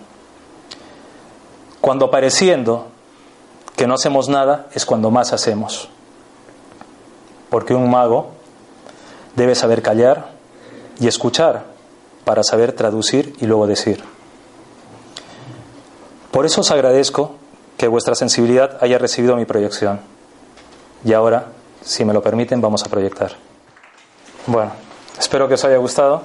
Cuando 1.80 2.12
pareciendo 2.12 2.88
que 3.78 3.88
no 3.88 3.94
hacemos 3.94 4.28
nada, 4.28 4.68
es 4.74 4.86
cuando 4.86 5.12
más 5.12 5.32
hacemos. 5.32 5.88
Porque 7.50 7.74
un 7.74 7.90
mago 7.90 8.32
debe 9.38 9.56
saber 9.56 9.82
callar, 9.82 10.37
y 11.00 11.08
escuchar 11.08 11.66
para 12.26 12.44
saber 12.44 12.74
traducir 12.74 13.36
y 13.40 13.46
luego 13.46 13.68
decir. 13.68 14.04
Por 16.32 16.46
eso 16.46 16.62
os 16.62 16.72
agradezco 16.72 17.36
que 17.78 17.88
vuestra 17.88 18.16
sensibilidad 18.16 18.78
haya 18.82 18.98
recibido 18.98 19.36
mi 19.36 19.46
proyección. 19.46 20.02
Y 21.06 21.14
ahora, 21.14 21.48
si 21.84 22.04
me 22.04 22.14
lo 22.14 22.22
permiten, 22.22 22.60
vamos 22.60 22.84
a 22.84 22.90
proyectar. 22.90 23.32
Bueno, 24.48 24.72
espero 25.18 25.48
que 25.48 25.54
os 25.54 25.64
haya 25.64 25.78
gustado 25.78 26.24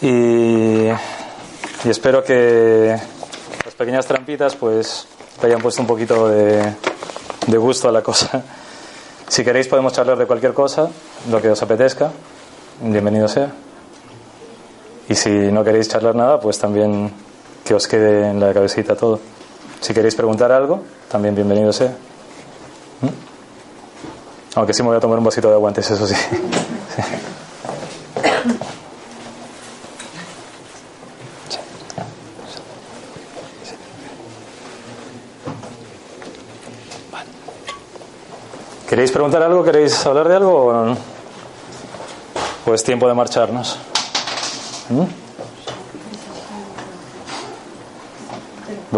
y, 0.00 0.88
espero 1.84 2.24
que 2.24 2.96
las 3.64 3.74
pequeñas 3.74 4.06
trampitas 4.06 4.56
pues 4.56 5.06
hayan 5.42 5.60
puesto 5.60 5.80
un 5.80 5.86
poquito 5.86 6.28
de, 6.28 6.74
de 7.46 7.58
gusto 7.58 7.88
a 7.88 7.92
la 7.92 8.02
cosa. 8.02 8.42
Si 9.28 9.44
queréis 9.44 9.68
podemos 9.68 9.92
charlar 9.92 10.18
de 10.18 10.26
cualquier 10.26 10.52
cosa, 10.52 10.90
lo 11.30 11.40
que 11.40 11.50
os 11.50 11.62
apetezca 11.62 12.12
bienvenido 12.80 13.28
sea. 13.28 13.50
Y 15.08 15.14
si 15.14 15.30
no 15.30 15.62
queréis 15.64 15.88
charlar 15.88 16.14
nada, 16.14 16.40
pues 16.40 16.58
también 16.58 17.12
que 17.64 17.74
os 17.74 17.86
quede 17.86 18.30
en 18.30 18.40
la 18.40 18.52
cabecita 18.52 18.96
todo. 18.96 19.20
Si 19.80 19.92
queréis 19.92 20.14
preguntar 20.14 20.52
algo, 20.52 20.82
también 21.10 21.34
bienvenido 21.34 21.72
sea. 21.72 21.90
¿Mm? 23.00 23.08
Aunque 24.54 24.74
sí 24.74 24.82
me 24.82 24.88
voy 24.88 24.96
a 24.96 25.00
tomar 25.00 25.18
un 25.18 25.24
vasito 25.24 25.48
de 25.48 25.54
aguantes, 25.54 25.90
eso 25.90 26.06
sí. 26.06 26.14
¿Queréis 38.92 39.10
preguntar 39.10 39.42
algo? 39.42 39.64
¿Queréis 39.64 40.04
hablar 40.04 40.28
de 40.28 40.36
algo 40.36 40.66
o 40.66 40.84
no? 40.84 41.11
Pues 42.64 42.84
tiempo 42.84 43.08
de 43.08 43.14
marcharnos. 43.14 43.78
¿Mm? 44.88 45.04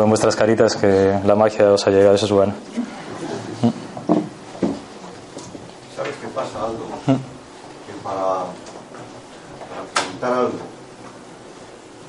vuestras 0.07 0.37
caritas 0.37 0.77
que 0.77 1.19
la 1.25 1.35
magia 1.35 1.73
os 1.73 1.87
ha 1.87 1.91
llegado, 1.91 2.15
eso 2.15 2.27
es 2.27 2.33
bueno. 2.33 2.53
¿Mm? 3.63 3.71
¿Sabes 5.97 6.15
qué 6.21 6.29
pasa, 6.29 6.65
Aldo? 6.65 6.85
¿Mm? 7.07 7.13
Que 7.13 7.93
para, 8.03 8.45
para 9.69 9.83
preguntar 9.95 10.33
algo 10.33 10.75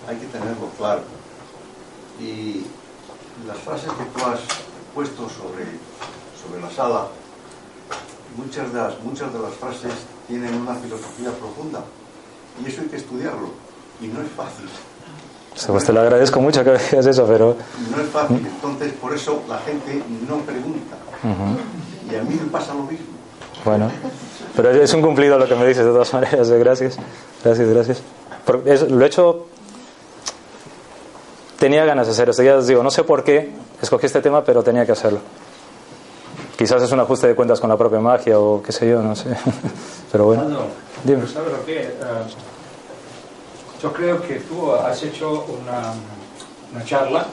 hay 0.07 0.17
que 0.17 0.25
tenerlo 0.27 0.69
claro. 0.77 1.01
Y 2.19 2.65
las 3.47 3.57
frases 3.57 3.91
que 3.91 4.05
tú 4.05 4.25
has 4.25 4.39
puesto 4.93 5.29
sobre, 5.29 5.65
sobre 6.41 6.61
la 6.61 6.69
sala, 6.69 7.07
muchas 8.37 8.71
de 8.71 8.79
las, 8.79 8.99
muchas 9.01 9.33
de 9.33 9.39
las 9.39 9.53
frases 9.53 9.93
tienen 10.27 10.53
una 10.55 10.75
filosofía 10.75 11.31
profunda. 11.31 11.83
Y 12.63 12.67
eso 12.67 12.81
hay 12.81 12.87
que 12.87 12.97
estudiarlo. 12.97 13.49
Y 14.01 14.07
no 14.07 14.21
es 14.21 14.29
fácil. 14.31 14.65
Pues 15.67 15.85
te 15.85 15.93
lo 15.93 16.01
agradezco 16.01 16.41
mucho 16.41 16.63
que 16.63 16.71
digas 16.91 17.05
eso, 17.05 17.25
pero... 17.25 17.55
No 17.91 18.01
es 18.01 18.09
fácil. 18.09 18.45
Entonces, 18.45 18.93
por 18.93 19.13
eso 19.13 19.41
la 19.47 19.59
gente 19.59 20.01
no 20.27 20.37
pregunta. 20.39 20.97
Y 22.11 22.15
a 22.15 22.23
mí 22.23 22.39
me 22.41 22.49
pasa 22.49 22.73
lo 22.73 22.83
mismo. 22.83 23.05
Bueno, 23.63 23.89
pero 24.55 24.69
es 24.69 24.93
un 24.93 25.01
cumplido 25.01 25.39
lo 25.39 25.47
que 25.47 25.55
me 25.55 25.65
dices 25.65 25.85
de 25.85 25.91
todas 25.91 26.13
maneras. 26.13 26.49
¿eh? 26.49 26.59
Gracias, 26.59 26.97
gracias, 27.43 27.69
gracias. 27.69 28.01
lo 28.91 29.03
he 29.03 29.07
hecho... 29.07 29.47
Tenía 31.57 31.85
ganas 31.85 32.07
de 32.07 32.11
hacerlo. 32.11 32.33
Ya 32.43 32.57
os 32.57 32.67
digo, 32.67 32.83
no 32.83 32.91
sé 32.91 33.03
por 33.03 33.23
qué 33.23 33.53
escogí 33.81 34.05
este 34.05 34.21
tema, 34.21 34.43
pero 34.43 34.61
tenía 34.61 34.85
que 34.85 34.91
hacerlo. 34.91 35.19
Quizás 36.57 36.81
es 36.81 36.91
un 36.91 36.99
ajuste 37.01 37.27
de 37.27 37.35
cuentas 37.35 37.59
con 37.59 37.69
la 37.69 37.77
propia 37.77 37.99
magia 37.99 38.39
o 38.39 38.61
qué 38.61 38.71
sé 38.71 38.89
yo, 38.89 39.01
no 39.01 39.15
sé. 39.15 39.29
Pero 40.11 40.25
bueno. 40.25 40.45
Dime. 41.03 41.27
¿Sabes 41.27 41.51
lo 41.51 41.65
que? 41.65 41.93
Uh, 41.99 43.81
yo 43.81 43.93
creo 43.93 44.21
que 44.21 44.35
tú 44.39 44.71
has 44.73 45.03
hecho 45.03 45.45
una, 45.45 45.93
una 46.73 46.85
charla 46.85 47.27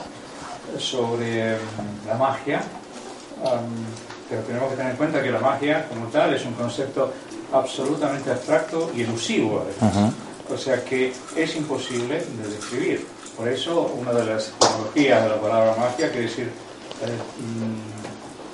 sobre 0.77 1.55
um, 1.55 2.07
la 2.07 2.15
magia, 2.15 2.61
um, 3.41 3.85
pero 4.29 4.41
tenemos 4.43 4.69
que 4.69 4.75
tener 4.75 4.91
en 4.91 4.97
cuenta 4.97 5.23
que 5.23 5.31
la 5.31 5.39
magia 5.39 5.87
como 5.87 6.07
tal 6.07 6.33
es 6.33 6.45
un 6.45 6.53
concepto 6.53 7.11
absolutamente 7.51 8.31
abstracto 8.31 8.91
y 8.95 9.03
elusivo. 9.03 9.63
O 10.53 10.57
sea 10.57 10.83
que 10.83 11.13
es 11.35 11.55
imposible 11.55 12.19
de 12.19 12.49
describir. 12.49 13.07
Por 13.37 13.47
eso 13.47 13.93
una 13.99 14.11
de 14.11 14.25
las 14.25 14.49
etimologías 14.49 15.23
de 15.23 15.29
la 15.29 15.41
palabra 15.41 15.75
magia 15.77 16.11
quiere 16.11 16.27
decir 16.27 16.51
eh, 17.01 18.12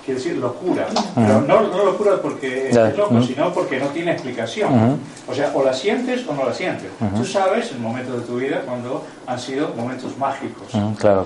quiere 0.10 0.24
decir 0.24 0.38
locura. 0.38 0.88
Pero 1.16 1.42
no, 1.42 1.62
no 1.62 1.86
locura 1.86 2.18
porque 2.22 2.70
es 2.70 2.98
loco, 2.98 3.22
sino 3.24 3.54
porque 3.54 3.80
no 3.80 3.88
tiene 3.88 4.14
explicación. 4.14 5.00
O 5.28 5.34
sea, 5.34 5.52
o 5.54 5.64
la 5.64 5.74
sientes 5.74 6.28
o 6.28 6.34
no 6.34 6.46
la 6.46 6.54
sientes. 6.54 6.90
Tú 7.16 7.24
sabes 7.26 7.72
el 7.72 7.80
momento 7.80 8.18
de 8.18 8.26
tu 8.26 8.38
vida 8.38 8.62
cuando 8.66 9.04
han 9.28 9.40
sido 9.40 9.70
momentos 9.76 10.18
mágicos. 10.18 10.68
Claro, 10.98 11.26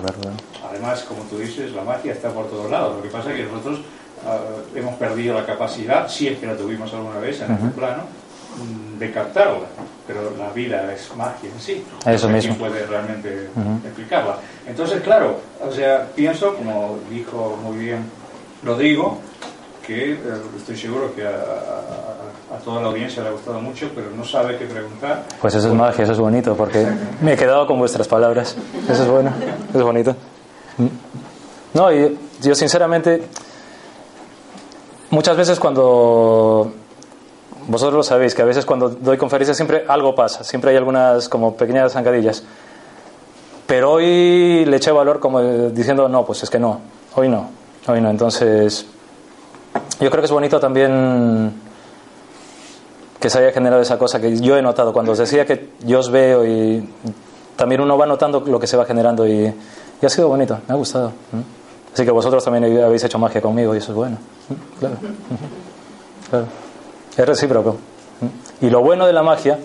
Además, 0.68 1.04
como 1.04 1.22
tú 1.22 1.38
dices, 1.38 1.72
la 1.72 1.82
magia 1.82 2.12
está 2.12 2.30
por 2.30 2.46
todos 2.48 2.70
lados. 2.70 2.96
Lo 2.96 3.02
que 3.02 3.08
pasa 3.08 3.30
es 3.30 3.36
que 3.36 3.44
nosotros 3.44 3.80
ah, 4.26 4.38
hemos 4.74 4.94
perdido 4.96 5.34
la 5.34 5.46
capacidad, 5.46 6.08
si 6.08 6.28
es 6.28 6.38
que 6.38 6.46
la 6.46 6.56
tuvimos 6.56 6.92
alguna 6.92 7.20
vez 7.20 7.40
en 7.42 7.52
este 7.52 7.68
plano, 7.68 8.02
mm, 8.58 8.98
de 8.98 9.12
captarla. 9.12 9.68
Pero 10.06 10.32
la 10.36 10.50
vida 10.50 10.92
es 10.92 11.14
magia 11.16 11.48
en 11.48 11.60
sí. 11.60 11.84
Eso 12.04 12.28
mismo. 12.28 12.56
¿Quién 12.56 12.70
puede 12.70 12.86
realmente 12.86 13.48
explicarla? 13.84 14.38
Entonces, 14.66 15.00
claro, 15.02 15.38
o 15.66 15.72
sea, 15.72 16.08
pienso, 16.14 16.54
como 16.56 16.98
dijo 17.10 17.56
muy 17.62 17.78
bien 17.78 18.04
lo 18.64 18.76
digo, 18.76 19.18
que 19.86 20.12
eh, 20.12 20.18
estoy 20.56 20.76
seguro 20.76 21.14
que 21.14 21.26
a, 21.26 22.58
toda 22.64 22.80
la 22.80 22.88
audiencia 22.88 23.22
le 23.22 23.28
ha 23.28 23.32
gustado 23.32 23.60
mucho, 23.60 23.90
pero 23.94 24.10
no 24.16 24.24
sabe 24.24 24.56
qué 24.56 24.64
preguntar. 24.64 25.24
Pues 25.40 25.54
eso 25.54 25.68
es 25.68 25.74
magia, 25.74 26.04
eso 26.04 26.12
es 26.12 26.18
bonito, 26.18 26.56
porque 26.56 26.86
me 27.20 27.34
he 27.34 27.36
quedado 27.36 27.66
con 27.66 27.78
vuestras 27.78 28.08
palabras. 28.08 28.56
Eso 28.88 29.02
es 29.02 29.08
bueno, 29.08 29.32
es 29.74 29.82
bonito. 29.82 30.14
No, 31.74 31.92
y 31.92 32.16
yo 32.40 32.54
sinceramente, 32.54 33.22
muchas 35.10 35.36
veces 35.36 35.58
cuando 35.58 36.72
vosotros 37.66 37.94
lo 37.94 38.02
sabéis, 38.02 38.34
que 38.34 38.42
a 38.42 38.46
veces 38.46 38.64
cuando 38.64 38.88
doy 38.88 39.16
conferencias 39.16 39.56
siempre 39.56 39.84
algo 39.88 40.14
pasa, 40.14 40.44
siempre 40.44 40.70
hay 40.70 40.76
algunas 40.76 41.28
como 41.28 41.56
pequeñas 41.56 41.92
zancadillas. 41.92 42.44
Pero 43.66 43.92
hoy 43.92 44.64
le 44.64 44.76
eché 44.76 44.90
valor 44.92 45.20
como 45.20 45.40
diciendo, 45.70 46.08
no, 46.08 46.24
pues 46.24 46.42
es 46.42 46.50
que 46.50 46.58
no, 46.58 46.80
hoy 47.14 47.28
no. 47.28 47.63
Bueno, 47.86 48.10
entonces 48.10 48.86
yo 50.00 50.10
creo 50.10 50.22
que 50.22 50.26
es 50.26 50.32
bonito 50.32 50.58
también 50.58 51.52
que 53.20 53.28
se 53.28 53.38
haya 53.38 53.52
generado 53.52 53.82
esa 53.82 53.98
cosa 53.98 54.20
que 54.20 54.38
yo 54.38 54.56
he 54.56 54.62
notado 54.62 54.92
cuando 54.92 55.12
os 55.12 55.18
decía 55.18 55.44
que 55.46 55.70
yo 55.80 55.98
os 55.98 56.10
veo 56.10 56.46
y 56.46 56.88
también 57.56 57.80
uno 57.80 57.96
va 57.96 58.06
notando 58.06 58.40
lo 58.40 58.58
que 58.58 58.66
se 58.66 58.76
va 58.76 58.84
generando 58.84 59.26
y, 59.26 59.52
ha 60.02 60.08
sido 60.08 60.28
bonito, 60.28 60.58
me 60.68 60.74
ha 60.74 60.76
gustado. 60.76 61.12
Así 61.92 62.04
que 62.04 62.10
vosotros 62.10 62.44
también 62.44 62.82
habéis 62.82 63.04
hecho 63.04 63.18
magia 63.18 63.40
conmigo 63.40 63.74
y 63.74 63.78
eso 63.78 63.92
es 63.92 63.96
bueno. 63.96 64.18
Claro. 64.78 64.96
claro. 66.30 66.46
Es 67.16 67.26
recíproco. 67.26 67.76
Y 68.60 68.68
lo 68.68 68.82
bueno 68.82 69.06
de 69.06 69.12
la 69.12 69.22
magia 69.22 69.58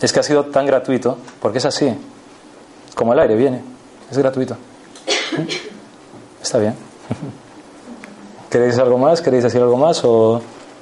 es 0.00 0.12
que 0.12 0.20
ha 0.20 0.22
sido 0.22 0.46
tan 0.46 0.66
gratuito, 0.66 1.18
porque 1.40 1.58
es 1.58 1.64
así, 1.66 1.92
como 2.94 3.12
el 3.12 3.18
aire 3.18 3.36
viene, 3.36 3.62
es 4.10 4.18
gratuito. 4.18 4.56
Está 6.42 6.58
bien. 6.58 6.89
¿Queréis 8.50 8.78
algo 8.78 8.98
más? 8.98 9.20
¿Queréis 9.20 9.44
decir 9.44 9.60
algo 9.60 9.76
más? 9.76 10.04
O... 10.04 10.40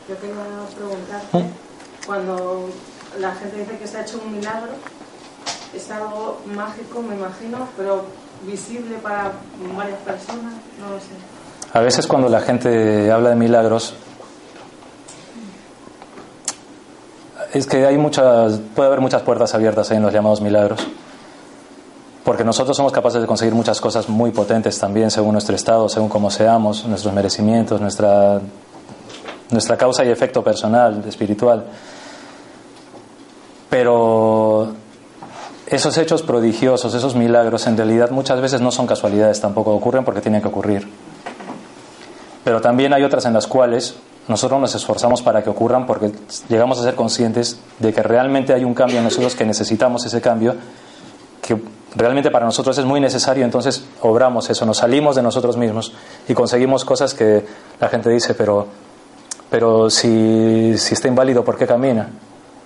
Yo 0.08 0.18
quería 0.18 0.36
preguntarte, 0.74 1.38
¿Mm? 1.38 2.06
cuando 2.06 2.70
la 3.18 3.34
gente 3.34 3.58
dice 3.58 3.76
que 3.78 3.86
se 3.86 3.98
ha 3.98 4.02
hecho 4.02 4.20
un 4.24 4.36
milagro, 4.36 4.72
es 5.74 5.90
algo 5.90 6.40
mágico, 6.46 7.02
me 7.02 7.14
imagino, 7.14 7.68
pero 7.76 8.04
visible 8.42 8.96
para 9.02 9.32
varias 9.76 9.98
personas, 9.98 10.54
no 10.80 10.90
lo 10.90 10.98
sé. 10.98 11.12
A 11.74 11.80
veces 11.80 12.06
cuando 12.06 12.30
la 12.30 12.40
gente 12.40 13.10
habla 13.12 13.30
de 13.30 13.36
milagros, 13.36 13.94
es 17.52 17.66
que 17.66 17.84
hay 17.84 17.98
muchas, 17.98 18.60
puede 18.74 18.88
haber 18.88 19.00
muchas 19.00 19.22
puertas 19.22 19.54
abiertas 19.54 19.90
ahí 19.90 19.98
en 19.98 20.04
los 20.04 20.12
llamados 20.12 20.40
milagros 20.40 20.86
porque 22.28 22.44
nosotros 22.44 22.76
somos 22.76 22.92
capaces 22.92 23.22
de 23.22 23.26
conseguir 23.26 23.54
muchas 23.54 23.80
cosas 23.80 24.06
muy 24.10 24.32
potentes 24.32 24.78
también 24.78 25.10
según 25.10 25.32
nuestro 25.32 25.56
estado, 25.56 25.88
según 25.88 26.10
cómo 26.10 26.30
seamos, 26.30 26.84
nuestros 26.84 27.14
merecimientos, 27.14 27.80
nuestra, 27.80 28.38
nuestra 29.48 29.78
causa 29.78 30.04
y 30.04 30.10
efecto 30.10 30.44
personal, 30.44 31.02
espiritual. 31.08 31.64
Pero 33.70 34.74
esos 35.66 35.96
hechos 35.96 36.20
prodigiosos, 36.20 36.92
esos 36.92 37.14
milagros, 37.14 37.66
en 37.66 37.78
realidad 37.78 38.10
muchas 38.10 38.42
veces 38.42 38.60
no 38.60 38.72
son 38.72 38.86
casualidades, 38.86 39.40
tampoco 39.40 39.74
ocurren 39.74 40.04
porque 40.04 40.20
tienen 40.20 40.42
que 40.42 40.48
ocurrir. 40.48 40.86
Pero 42.44 42.60
también 42.60 42.92
hay 42.92 43.04
otras 43.04 43.24
en 43.24 43.32
las 43.32 43.46
cuales 43.46 43.94
nosotros 44.28 44.60
nos 44.60 44.74
esforzamos 44.74 45.22
para 45.22 45.42
que 45.42 45.48
ocurran 45.48 45.86
porque 45.86 46.12
llegamos 46.50 46.78
a 46.78 46.82
ser 46.82 46.94
conscientes 46.94 47.58
de 47.78 47.90
que 47.94 48.02
realmente 48.02 48.52
hay 48.52 48.64
un 48.64 48.74
cambio 48.74 48.98
en 48.98 49.04
nosotros, 49.04 49.34
que 49.34 49.46
necesitamos 49.46 50.04
ese 50.04 50.20
cambio, 50.20 50.56
que 51.40 51.77
realmente 51.94 52.30
para 52.30 52.46
nosotros 52.46 52.76
es 52.78 52.84
muy 52.84 53.00
necesario, 53.00 53.44
entonces 53.44 53.84
obramos 54.02 54.50
eso, 54.50 54.66
nos 54.66 54.78
salimos 54.78 55.16
de 55.16 55.22
nosotros 55.22 55.56
mismos 55.56 55.92
y 56.28 56.34
conseguimos 56.34 56.84
cosas 56.84 57.14
que 57.14 57.44
la 57.80 57.88
gente 57.88 58.10
dice, 58.10 58.34
pero, 58.34 58.66
pero 59.50 59.90
si, 59.90 60.76
si 60.76 60.94
está 60.94 61.08
inválido, 61.08 61.44
¿por 61.44 61.56
qué 61.56 61.66
camina? 61.66 62.08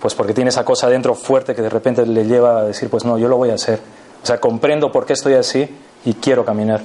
Pues 0.00 0.14
porque 0.14 0.34
tiene 0.34 0.50
esa 0.50 0.64
cosa 0.64 0.88
dentro 0.88 1.14
fuerte 1.14 1.54
que 1.54 1.62
de 1.62 1.70
repente 1.70 2.04
le 2.04 2.24
lleva 2.24 2.58
a 2.60 2.64
decir, 2.64 2.90
pues 2.90 3.04
no, 3.04 3.18
yo 3.18 3.28
lo 3.28 3.36
voy 3.36 3.50
a 3.50 3.54
hacer. 3.54 3.78
O 4.22 4.26
sea, 4.26 4.40
comprendo 4.40 4.90
por 4.90 5.06
qué 5.06 5.12
estoy 5.12 5.34
así 5.34 5.68
y 6.04 6.14
quiero 6.14 6.44
caminar. 6.44 6.82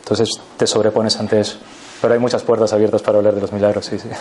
Entonces 0.00 0.28
te 0.58 0.66
sobrepones 0.66 1.18
ante 1.18 1.40
eso. 1.40 1.56
Pero 2.02 2.14
hay 2.14 2.20
muchas 2.20 2.42
puertas 2.42 2.72
abiertas 2.72 3.00
para 3.00 3.18
hablar 3.18 3.34
de 3.34 3.40
los 3.40 3.52
milagros, 3.52 3.86
sí, 3.86 3.98
sí. 3.98 4.08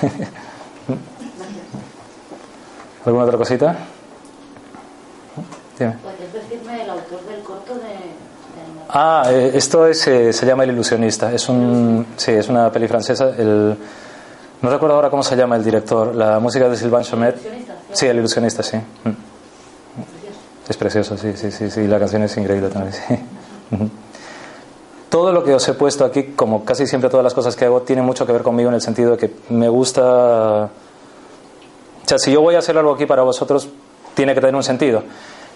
¿Alguna 3.05 3.25
otra 3.25 3.37
cosita? 3.37 3.75
Dime. 5.77 6.10
Decirme 6.93 6.93
el 6.93 6.99
autor 6.99 7.21
del 7.27 7.43
corto 7.43 7.73
de.? 7.75 8.31
Ah, 8.89 9.23
eh, 9.29 9.51
esto 9.53 9.87
es, 9.87 10.05
eh, 10.07 10.33
se 10.33 10.45
llama 10.45 10.63
El 10.63 10.71
Ilusionista. 10.71 11.31
Es, 11.31 11.47
un, 11.47 12.05
sí, 12.17 12.31
es 12.31 12.49
una 12.49 12.71
peli 12.71 12.87
francesa. 12.87 13.29
El, 13.37 13.77
no 14.61 14.69
recuerdo 14.69 14.95
ahora 14.95 15.09
cómo 15.09 15.23
se 15.23 15.35
llama 15.35 15.55
el 15.55 15.63
director. 15.63 16.13
La 16.13 16.39
música 16.39 16.67
de 16.67 16.75
Sylvain 16.75 17.05
Chomet. 17.05 17.37
Sí, 17.93 18.07
El 18.07 18.17
Ilusionista, 18.17 18.63
sí. 18.63 18.77
Mm. 18.77 19.09
Es 20.69 20.77
precioso, 20.77 21.17
sí, 21.17 21.33
sí, 21.35 21.51
sí, 21.51 21.69
sí. 21.69 21.87
La 21.87 21.99
canción 21.99 22.23
es 22.23 22.35
increíble 22.37 22.69
también, 22.69 22.93
sí. 22.93 23.15
Todo 25.09 25.33
lo 25.33 25.43
que 25.43 25.53
os 25.53 25.67
he 25.67 25.73
puesto 25.73 26.05
aquí, 26.05 26.31
como 26.35 26.63
casi 26.63 26.87
siempre 26.87 27.09
todas 27.09 27.23
las 27.25 27.33
cosas 27.33 27.57
que 27.57 27.65
hago, 27.65 27.81
tiene 27.81 28.01
mucho 28.01 28.25
que 28.25 28.31
ver 28.31 28.43
conmigo 28.43 28.69
en 28.69 28.75
el 28.75 28.81
sentido 28.81 29.11
de 29.11 29.17
que 29.17 29.33
me 29.49 29.67
gusta. 29.67 30.63
O 30.63 30.69
sea, 32.05 32.17
si 32.17 32.31
yo 32.31 32.39
voy 32.39 32.55
a 32.55 32.59
hacer 32.59 32.77
algo 32.77 32.93
aquí 32.93 33.05
para 33.05 33.21
vosotros, 33.21 33.67
tiene 34.13 34.33
que 34.33 34.39
tener 34.39 34.55
un 34.55 34.63
sentido. 34.63 35.03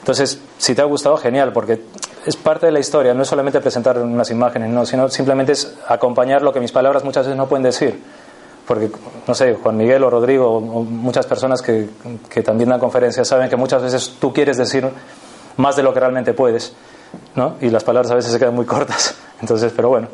Entonces, 0.06 0.40
si 0.60 0.76
te 0.76 0.84
ha 0.84 0.86
gustado, 0.86 1.18
genial, 1.18 1.52
porque 1.52 1.82
es 2.28 2.36
parte 2.36 2.68
de 2.68 2.72
la 2.72 2.80
historia, 2.80 3.16
no 3.16 3.24
es 3.24 3.28
solamente 3.28 3.60
presentar 3.60 3.98
unas 3.98 4.30
imágenes, 4.30 4.70
no, 4.70 4.86
sino 4.86 5.10
simplemente 5.10 5.54
es 5.54 5.74
acompañar 5.88 6.44
lo 6.44 6.54
que 6.54 6.60
mis 6.60 6.72
palabras 6.72 7.04
muchas 7.04 7.26
veces 7.26 7.36
no 7.36 7.48
pueden 7.48 7.64
decir. 7.64 8.00
Porque, 8.68 8.92
no 9.28 9.34
sé, 9.34 9.56
Juan 9.56 9.76
Miguel 9.76 10.04
o 10.04 10.12
Rodrigo 10.12 10.58
o 10.58 10.60
muchas 10.84 11.26
personas 11.26 11.64
que, 11.64 11.90
que 12.30 12.44
también 12.44 12.70
dan 12.70 12.80
conferencias 12.80 13.28
saben 13.28 13.50
que 13.50 13.56
muchas 13.56 13.82
veces 13.82 14.18
tú 14.20 14.32
quieres 14.32 14.58
decir 14.58 14.88
más 15.58 15.76
de 15.76 15.82
lo 15.82 15.92
que 15.92 16.00
realmente 16.02 16.36
puedes, 16.36 16.74
¿no? 17.34 17.56
Y 17.60 17.72
las 17.72 17.84
palabras 17.84 18.12
a 18.12 18.16
veces 18.16 18.32
se 18.32 18.38
quedan 18.38 18.54
muy 18.54 18.66
cortas. 18.66 19.16
Entonces, 19.42 19.74
pero 19.76 19.90
bueno. 19.90 20.08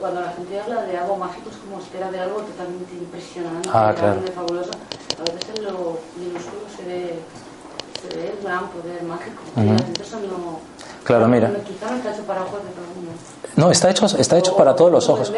Cuando 0.00 0.22
la 0.22 0.30
gente 0.32 0.58
habla 0.58 0.80
de 0.84 0.96
algo 0.96 1.16
mágico 1.16 1.50
es 1.50 1.56
como 1.58 1.82
espera 1.82 2.10
de 2.10 2.18
algo 2.18 2.40
totalmente 2.40 2.94
impresionante, 2.94 3.68
ah, 3.70 3.92
claro. 3.94 4.22
fabuloso. 4.34 4.70
A 5.20 5.34
veces 5.34 5.50
en 5.54 5.64
lo 5.64 5.98
minúsculo 6.16 6.62
se 6.74 6.88
ve 6.88 7.18
el 8.10 8.43
gran 8.54 8.68
poder 8.70 9.02
mágico. 9.02 9.42
Uh 9.56 9.60
-huh. 9.60 10.28
no, 10.28 10.58
claro, 11.04 11.28
mira. 11.28 11.48
No 11.48 11.58
está 11.58 12.10
hecho 12.10 12.24
para 12.24 12.42
ojos 12.42 12.62
de 12.62 12.70
todo 12.70 12.84
el 12.84 12.94
mundo. 12.96 13.12
No, 13.56 13.70
está 13.70 13.90
hecho, 13.90 14.06
está 14.06 14.38
hecho 14.38 14.56
para 14.56 14.74
todos 14.74 14.90
los 14.90 15.08
ojos. 15.08 15.32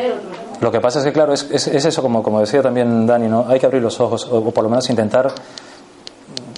Lo 0.61 0.71
que 0.71 0.81
pasa 0.81 1.01
es 1.01 1.05
que, 1.05 1.13
claro, 1.13 1.35
es, 1.35 1.47
es, 1.51 1.67
es, 1.69 1.85
eso, 1.85 2.03
como, 2.03 2.23
como 2.23 2.41
decía 2.41 2.63
también 2.63 3.07
Dani, 3.07 3.29
¿no? 3.29 3.47
Hay 3.49 3.61
que 3.61 3.67
abrir 3.67 3.83
los 3.83 4.01
ojos, 4.01 4.27
o, 4.31 4.39
o 4.39 4.51
por 4.53 4.65
lo 4.65 4.71
menos 4.71 4.89
intentar 4.89 5.33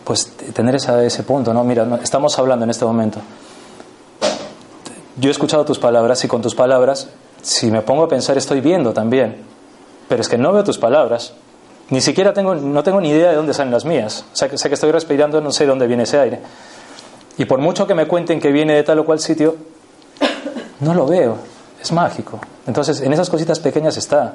pues 0.04 0.30
tener 0.54 0.74
esa, 0.74 1.04
ese 1.04 1.22
punto, 1.22 1.52
¿no? 1.52 1.64
Mira, 1.64 1.86
estamos 2.02 2.38
hablando 2.38 2.64
en 2.64 2.70
este 2.70 2.84
momento. 2.84 3.20
Yo 5.16 5.28
he 5.28 5.32
escuchado 5.32 5.64
tus 5.64 5.78
palabras 5.78 6.24
y 6.24 6.28
con 6.28 6.40
tus 6.40 6.54
palabras, 6.54 7.09
si 7.42 7.70
me 7.70 7.82
pongo 7.82 8.04
a 8.04 8.09
pensar, 8.09 8.38
estoy 8.38 8.61
viendo 8.61 8.92
también. 8.92 9.44
Pero 10.09 10.22
es 10.22 10.28
que 10.28 10.38
no 10.38 10.52
veo 10.52 10.64
tus 10.64 10.78
palabras, 10.78 11.34
ni 11.91 12.01
siquiera 12.03 12.34
tengo, 12.34 12.55
no 12.55 12.82
tengo 12.82 13.01
ni 13.01 13.11
idea 13.11 13.30
de 13.30 13.36
dónde 13.36 13.55
salen 13.55 13.72
las 13.72 13.84
mías. 13.84 14.24
O 14.32 14.36
sea, 14.36 14.49
que 14.49 14.59
sé 14.59 14.68
que 14.68 14.74
estoy 14.74 14.93
respirando, 14.93 15.41
no 15.41 15.51
sé 15.51 15.64
dónde 15.64 15.86
viene 15.86 16.03
ese 16.03 16.18
aire. 16.18 16.41
Y 17.39 17.47
por 17.47 17.61
mucho 17.61 17.86
que 17.86 17.95
me 17.95 18.07
cuenten 18.07 18.41
que 18.41 18.53
viene 18.53 18.74
de 18.74 18.82
tal 18.82 18.99
o 18.99 19.07
cual 19.07 19.20
sitio, 19.20 19.57
no 20.80 20.93
lo 20.93 21.07
veo. 21.07 21.39
es 21.80 21.93
mágico. 21.93 22.41
Entonces, 22.66 23.01
en 23.01 23.12
esas 23.12 23.30
cositas 23.30 23.59
pequeñas 23.61 23.97
está. 23.97 24.34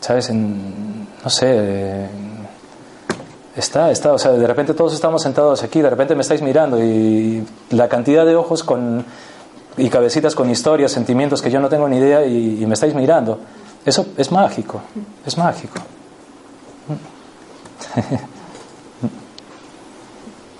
¿Sabes? 0.00 0.30
No 0.30 1.30
sé. 1.30 2.06
Está, 3.56 3.90
está. 3.90 4.12
O 4.12 4.18
sea, 4.18 4.32
de 4.32 4.46
repente 4.46 4.74
todos 4.74 4.92
estamos 4.92 5.22
sentados 5.22 5.62
aquí, 5.62 5.80
de 5.80 5.88
repente 5.88 6.14
me 6.14 6.20
estáis 6.20 6.42
mirando 6.42 6.82
y 6.82 7.42
la 7.70 7.88
cantidad 7.88 8.26
de 8.26 8.36
ojos 8.36 8.62
con, 8.62 9.02
y 9.78 9.88
cabecitas 9.88 10.34
con 10.34 10.50
historias, 10.50 10.92
sentimientos 10.92 11.40
que 11.40 11.50
yo 11.50 11.58
no 11.58 11.70
tengo 11.70 11.88
ni 11.88 11.96
idea 11.96 12.26
y 12.26 12.66
me 12.66 12.74
estáis 12.74 12.94
mirando. 12.94 13.38
Eso 13.86 14.06
es 14.16 14.32
mágico. 14.32 14.82
Es 15.24 15.38
mágico. 15.38 15.78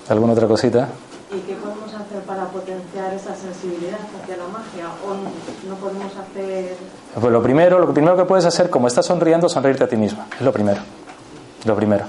¿Alguna 0.09 0.33
otra 0.33 0.47
cosita? 0.47 0.89
¿Y 1.35 1.41
qué 1.41 1.57
podemos 1.57 1.93
hacer 1.93 2.23
para 2.23 2.47
potenciar 2.47 3.13
esa 3.13 3.35
sensibilidad 3.35 3.99
hacia 4.23 4.37
la 4.37 4.47
magia? 4.47 4.87
¿O 5.05 5.15
no 5.69 5.75
podemos 5.75 6.13
hacer.? 6.17 6.77
Pues 7.21 7.33
lo 7.33 7.43
primero, 7.43 7.81
lo 7.81 7.93
primero 7.93 8.17
que 8.17 8.25
puedes 8.27 8.45
hacer, 8.45 8.71
como 8.71 8.87
estás 8.87 9.07
sonriendo, 9.07 9.49
sonreírte 9.49 9.83
a 9.83 9.89
ti 9.89 9.97
misma. 9.97 10.29
Es 10.37 10.43
lo 10.43 10.53
primero. 10.53 10.81
Lo 11.65 11.75
primero. 11.75 12.05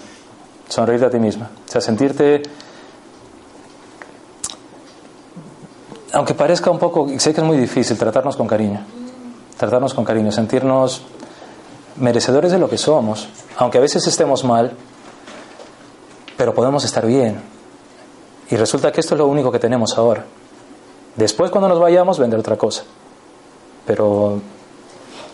Sonreírte 0.70 1.07
a 1.07 1.09
ti 1.09 1.18
misma. 1.18 1.49
O 1.68 1.72
sea, 1.72 1.82
sentirte. 1.82 2.43
Aunque 6.13 6.36
parezca 6.36 6.70
un 6.70 6.78
poco. 6.78 7.07
Sé 7.18 7.34
que 7.34 7.41
es 7.41 7.47
muy 7.47 7.57
difícil 7.57 7.97
tratarnos 7.97 8.38
con 8.38 8.45
cariño. 8.45 8.86
Tratarnos 9.58 9.93
con 9.93 10.05
cariño, 10.05 10.32
sentirnos 10.32 11.01
merecedores 11.97 12.51
de 12.51 12.60
lo 12.60 12.70
que 12.70 12.78
somos. 12.78 13.28
Aunque 13.58 13.78
a 13.78 13.82
veces 13.82 14.05
estemos 14.08 14.43
mal, 14.43 14.74
pero 16.38 16.53
podemos 16.53 16.86
estar 16.86 17.05
bien. 17.05 17.41
Y 18.49 18.55
resulta 18.55 18.91
que 18.91 19.01
esto 19.01 19.16
es 19.16 19.20
lo 19.20 19.28
único 19.28 19.51
que 19.51 19.60
tenemos 19.60 19.97
ahora. 19.97 20.26
Después 21.16 21.49
cuando 21.49 21.68
nos 21.68 21.80
vayamos 21.80 22.20
vendrá 22.20 22.39
otra 22.39 22.58
cosa. 22.58 22.84
Pero, 23.86 24.39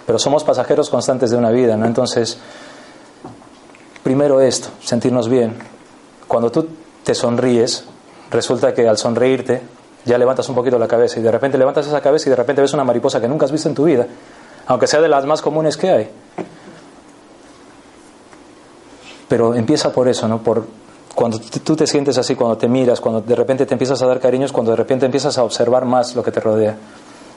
pero 0.06 0.18
somos 0.18 0.44
pasajeros 0.44 0.90
constantes 0.90 1.32
de 1.32 1.38
una 1.38 1.52
vida, 1.52 1.76
¿no? 1.76 1.86
Entonces, 1.86 2.38
primero 4.02 4.40
esto, 4.40 4.70
sentirnos 4.82 5.28
bien. 5.28 5.58
Cuando 6.28 6.52
tú 6.52 6.68
te 7.04 7.14
sonríes, 7.14 7.84
resulta 8.32 8.74
que 8.74 8.88
al 8.88 8.98
sonreírte 8.98 9.62
ya 10.06 10.18
levantas 10.18 10.48
un 10.50 10.56
poquito 10.56 10.78
la 10.78 10.88
cabeza 10.88 11.20
y 11.20 11.24
de 11.24 11.32
repente 11.32 11.58
levantas 11.58 11.88
esa 11.88 12.02
cabeza 12.02 12.28
y 12.28 12.32
de 12.32 12.36
repente 12.36 12.62
ves 12.62 12.74
una 12.74 12.84
mariposa 12.84 13.22
que 13.22 13.28
nunca 13.28 13.46
has 13.46 13.52
visto 13.52 13.70
en 13.70 13.76
tu 13.76 13.86
vida, 13.86 14.08
aunque 14.68 14.88
sea 14.88 15.02
de 15.02 15.08
las 15.08 15.26
más 15.26 15.42
comunes 15.42 15.78
que 15.78 15.90
hay. 15.90 16.10
Pero 19.28 19.56
empieza 19.56 19.92
por 19.92 20.08
eso, 20.08 20.28
¿no? 20.28 20.44
Por 20.44 20.66
cuando 21.16 21.40
tú 21.40 21.76
te 21.76 21.86
sientes 21.86 22.18
así, 22.18 22.36
cuando 22.36 22.58
te 22.58 22.68
miras, 22.68 23.00
cuando 23.00 23.22
de 23.22 23.36
repente 23.36 23.66
te 23.66 23.74
empiezas 23.74 24.02
a 24.02 24.08
dar 24.08 24.20
cariños, 24.20 24.52
cuando 24.52 24.72
de 24.72 24.78
repente 24.78 25.06
empiezas 25.06 25.38
a 25.38 25.44
observar 25.44 25.86
más 25.86 26.16
lo 26.16 26.24
que 26.24 26.32
te 26.32 26.40
rodea. 26.40 26.76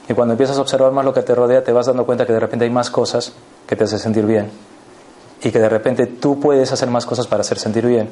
Y 0.09 0.13
cuando 0.13 0.33
empiezas 0.33 0.57
a 0.57 0.61
observar 0.61 0.91
más 0.91 1.05
lo 1.05 1.13
que 1.13 1.21
te 1.21 1.35
rodea, 1.35 1.63
te 1.63 1.71
vas 1.71 1.85
dando 1.85 2.05
cuenta 2.05 2.25
que 2.25 2.33
de 2.33 2.39
repente 2.39 2.65
hay 2.65 2.71
más 2.71 2.89
cosas 2.89 3.33
que 3.67 3.75
te 3.75 3.83
hacen 3.83 3.99
sentir 3.99 4.25
bien. 4.25 4.49
Y 5.43 5.51
que 5.51 5.59
de 5.59 5.69
repente 5.69 6.07
tú 6.07 6.39
puedes 6.39 6.71
hacer 6.71 6.89
más 6.89 7.05
cosas 7.05 7.27
para 7.27 7.41
hacer 7.41 7.59
sentir 7.59 7.85
bien. 7.85 8.09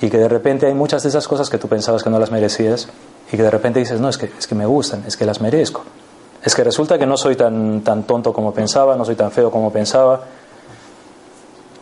Y 0.00 0.10
que 0.10 0.18
de 0.18 0.28
repente 0.28 0.66
hay 0.66 0.74
muchas 0.74 1.02
de 1.02 1.08
esas 1.08 1.26
cosas 1.28 1.48
que 1.48 1.58
tú 1.58 1.68
pensabas 1.68 2.02
que 2.02 2.10
no 2.10 2.18
las 2.18 2.30
merecías. 2.30 2.88
Y 3.32 3.36
que 3.36 3.42
de 3.42 3.50
repente 3.50 3.78
dices, 3.78 4.00
no, 4.00 4.08
es 4.08 4.18
que, 4.18 4.30
es 4.38 4.46
que 4.46 4.54
me 4.54 4.66
gustan, 4.66 5.04
es 5.06 5.16
que 5.16 5.24
las 5.24 5.40
merezco. 5.40 5.84
Es 6.44 6.54
que 6.54 6.62
resulta 6.62 6.98
que 6.98 7.06
no 7.06 7.16
soy 7.16 7.36
tan, 7.36 7.80
tan 7.82 8.04
tonto 8.04 8.32
como 8.32 8.52
pensaba, 8.52 8.96
no 8.96 9.04
soy 9.04 9.16
tan 9.16 9.30
feo 9.30 9.50
como 9.50 9.72
pensaba. 9.72 10.22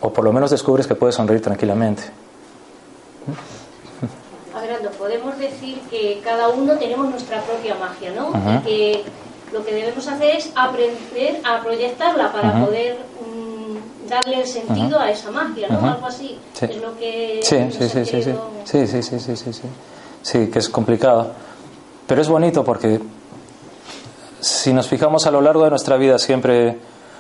O 0.01 0.13
por 0.13 0.25
lo 0.25 0.33
menos 0.33 0.51
descubres 0.51 0.87
que 0.87 0.95
puedes 0.95 1.17
sonreír 1.17 1.43
tranquilamente. 1.43 2.05
Adelante, 4.55 4.89
podemos 4.99 5.37
decir 5.39 5.81
que 5.91 6.21
cada 6.23 6.49
uno 6.49 6.75
tenemos 6.75 7.09
nuestra 7.09 7.41
propia 7.43 7.75
magia, 7.75 8.13
¿no? 8.13 8.31
Y 8.61 8.63
que 8.63 9.05
lo 9.53 9.65
que 9.65 9.75
debemos 9.75 10.07
hacer 10.07 10.37
es 10.37 10.51
aprender 10.55 11.41
a 11.45 11.61
proyectarla 11.63 12.33
para 12.33 12.65
poder 12.65 12.99
darle 14.13 14.41
el 14.41 14.47
sentido 14.47 15.01
a 15.01 15.11
esa 15.11 15.31
magia, 15.31 15.69
¿no? 15.69 15.93
Algo 15.93 16.07
así. 16.07 16.39
Sí. 16.53 16.67
Es 16.67 16.77
lo 16.77 16.97
que 16.99 17.41
Sí, 17.43 17.57
sí, 17.71 17.89
sí, 17.89 18.05
sí, 18.05 18.23
sí. 18.23 18.35
Sí, 18.65 18.87
sí, 18.87 19.03
sí, 19.03 19.19
sí, 19.19 19.37
sí, 19.37 19.69
sí. 20.23 20.51
Que 20.51 20.59
es 20.59 20.69
complicado. 20.69 21.31
Pero 22.07 22.21
es 22.21 22.29
bonito 22.29 22.63
porque 22.63 23.01
si 24.41 24.73
nos 24.73 24.87
fijamos 24.89 25.27
a 25.27 25.31
lo 25.31 25.41
largo 25.41 25.65
de 25.65 25.71
nuestra 25.71 25.97
vida, 25.97 26.19
siempre 26.19 26.79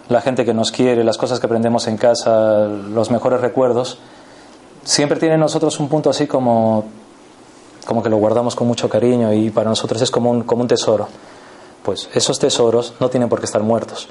la 0.08 0.20
gente 0.20 0.44
que 0.44 0.52
nos 0.52 0.70
quiere, 0.70 1.02
las 1.02 1.16
cosas 1.16 1.40
que 1.40 1.46
aprendemos 1.46 1.86
en 1.86 1.96
casa, 1.96 2.66
los 2.66 3.10
mejores 3.10 3.40
recuerdos, 3.40 3.98
siempre 4.84 5.18
tiene 5.18 5.36
en 5.36 5.40
nosotros 5.40 5.80
un 5.80 5.88
punto 5.88 6.10
así 6.10 6.26
como, 6.26 6.84
como 7.86 8.02
que 8.02 8.10
lo 8.10 8.18
guardamos 8.18 8.54
con 8.54 8.66
mucho 8.66 8.88
cariño 8.88 9.32
y 9.32 9.50
para 9.50 9.70
nosotros 9.70 10.02
es 10.02 10.10
como 10.10 10.30
un, 10.30 10.42
como 10.42 10.62
un 10.62 10.68
tesoro. 10.68 11.08
Pues 11.82 12.10
esos 12.12 12.38
tesoros 12.38 12.94
no 13.00 13.08
tienen 13.08 13.28
por 13.28 13.38
qué 13.40 13.46
estar 13.46 13.62
muertos. 13.62 14.08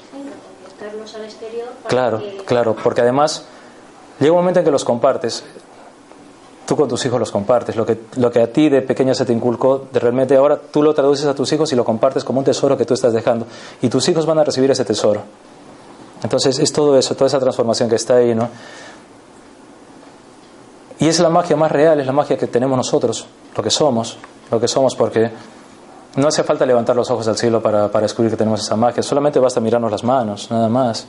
al 1.14 1.24
exterior 1.24 1.61
Claro, 1.86 2.22
claro, 2.46 2.76
porque 2.82 3.00
además 3.00 3.44
llega 4.18 4.32
un 4.32 4.38
momento 4.38 4.60
en 4.60 4.64
que 4.64 4.70
los 4.70 4.84
compartes. 4.84 5.44
Tú 6.66 6.76
con 6.76 6.88
tus 6.88 7.04
hijos 7.04 7.18
los 7.18 7.30
compartes. 7.30 7.76
Lo 7.76 7.84
que, 7.84 8.02
lo 8.16 8.30
que 8.30 8.40
a 8.40 8.52
ti 8.52 8.68
de 8.68 8.82
pequeño 8.82 9.14
se 9.14 9.24
te 9.24 9.32
inculcó, 9.32 9.86
de 9.92 10.00
realmente 10.00 10.36
ahora 10.36 10.58
tú 10.58 10.82
lo 10.82 10.94
traduces 10.94 11.26
a 11.26 11.34
tus 11.34 11.52
hijos 11.52 11.72
y 11.72 11.76
lo 11.76 11.84
compartes 11.84 12.24
como 12.24 12.38
un 12.38 12.44
tesoro 12.44 12.76
que 12.76 12.84
tú 12.84 12.94
estás 12.94 13.12
dejando. 13.12 13.46
Y 13.82 13.88
tus 13.88 14.08
hijos 14.08 14.26
van 14.26 14.38
a 14.38 14.44
recibir 14.44 14.70
ese 14.70 14.84
tesoro. 14.84 15.22
Entonces 16.22 16.58
es 16.60 16.72
todo 16.72 16.96
eso, 16.96 17.14
toda 17.14 17.26
esa 17.26 17.40
transformación 17.40 17.88
que 17.88 17.96
está 17.96 18.16
ahí, 18.16 18.34
¿no? 18.34 18.48
Y 21.00 21.08
es 21.08 21.18
la 21.18 21.28
magia 21.28 21.56
más 21.56 21.72
real, 21.72 21.98
es 21.98 22.06
la 22.06 22.12
magia 22.12 22.38
que 22.38 22.46
tenemos 22.46 22.76
nosotros, 22.76 23.26
lo 23.56 23.62
que 23.62 23.70
somos, 23.70 24.16
lo 24.52 24.60
que 24.60 24.68
somos, 24.68 24.94
porque 24.94 25.32
no 26.14 26.28
hace 26.28 26.44
falta 26.44 26.64
levantar 26.64 26.94
los 26.94 27.10
ojos 27.10 27.26
al 27.26 27.36
cielo 27.36 27.60
para, 27.60 27.90
para 27.90 28.02
descubrir 28.02 28.30
que 28.30 28.36
tenemos 28.36 28.60
esa 28.60 28.76
magia, 28.76 29.02
solamente 29.02 29.40
basta 29.40 29.60
mirarnos 29.60 29.90
las 29.90 30.04
manos, 30.04 30.48
nada 30.48 30.68
más, 30.68 31.08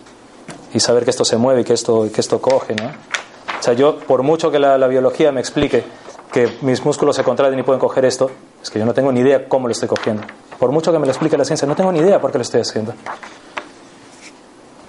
y 0.74 0.80
saber 0.80 1.04
que 1.04 1.12
esto 1.12 1.24
se 1.24 1.38
mueve 1.38 1.62
y 1.62 1.64
que 1.64 1.74
esto, 1.74 2.10
que 2.14 2.22
esto 2.22 2.42
coge, 2.42 2.76
¿no? 2.76 2.88
O 2.88 3.64
sea, 3.64 3.74
yo, 3.74 4.00
por 4.00 4.24
mucho 4.24 4.52
que 4.52 4.60
la, 4.60 4.78
la 4.78 4.88
biología 4.88 5.32
me 5.32 5.40
explique 5.40 5.84
que 6.32 6.58
mis 6.62 6.84
músculos 6.84 7.16
se 7.16 7.24
contraen 7.24 7.58
y 7.58 7.64
pueden 7.64 7.80
coger 7.80 8.06
esto, 8.06 8.30
es 8.62 8.70
que 8.70 8.80
yo 8.80 8.86
no 8.86 8.94
tengo 8.94 9.12
ni 9.12 9.20
idea 9.22 9.48
cómo 9.48 9.68
lo 9.68 9.72
estoy 9.72 9.88
cogiendo. 9.88 10.24
Por 10.58 10.72
mucho 10.72 10.92
que 10.92 11.00
me 11.00 11.06
lo 11.06 11.12
explique 11.12 11.38
la 11.38 11.46
ciencia, 11.46 11.68
no 11.68 11.76
tengo 11.76 11.92
ni 11.92 12.00
idea 12.00 12.20
por 12.20 12.32
qué 12.32 12.40
lo 12.40 12.42
estoy 12.42 12.62
haciendo. 12.62 12.94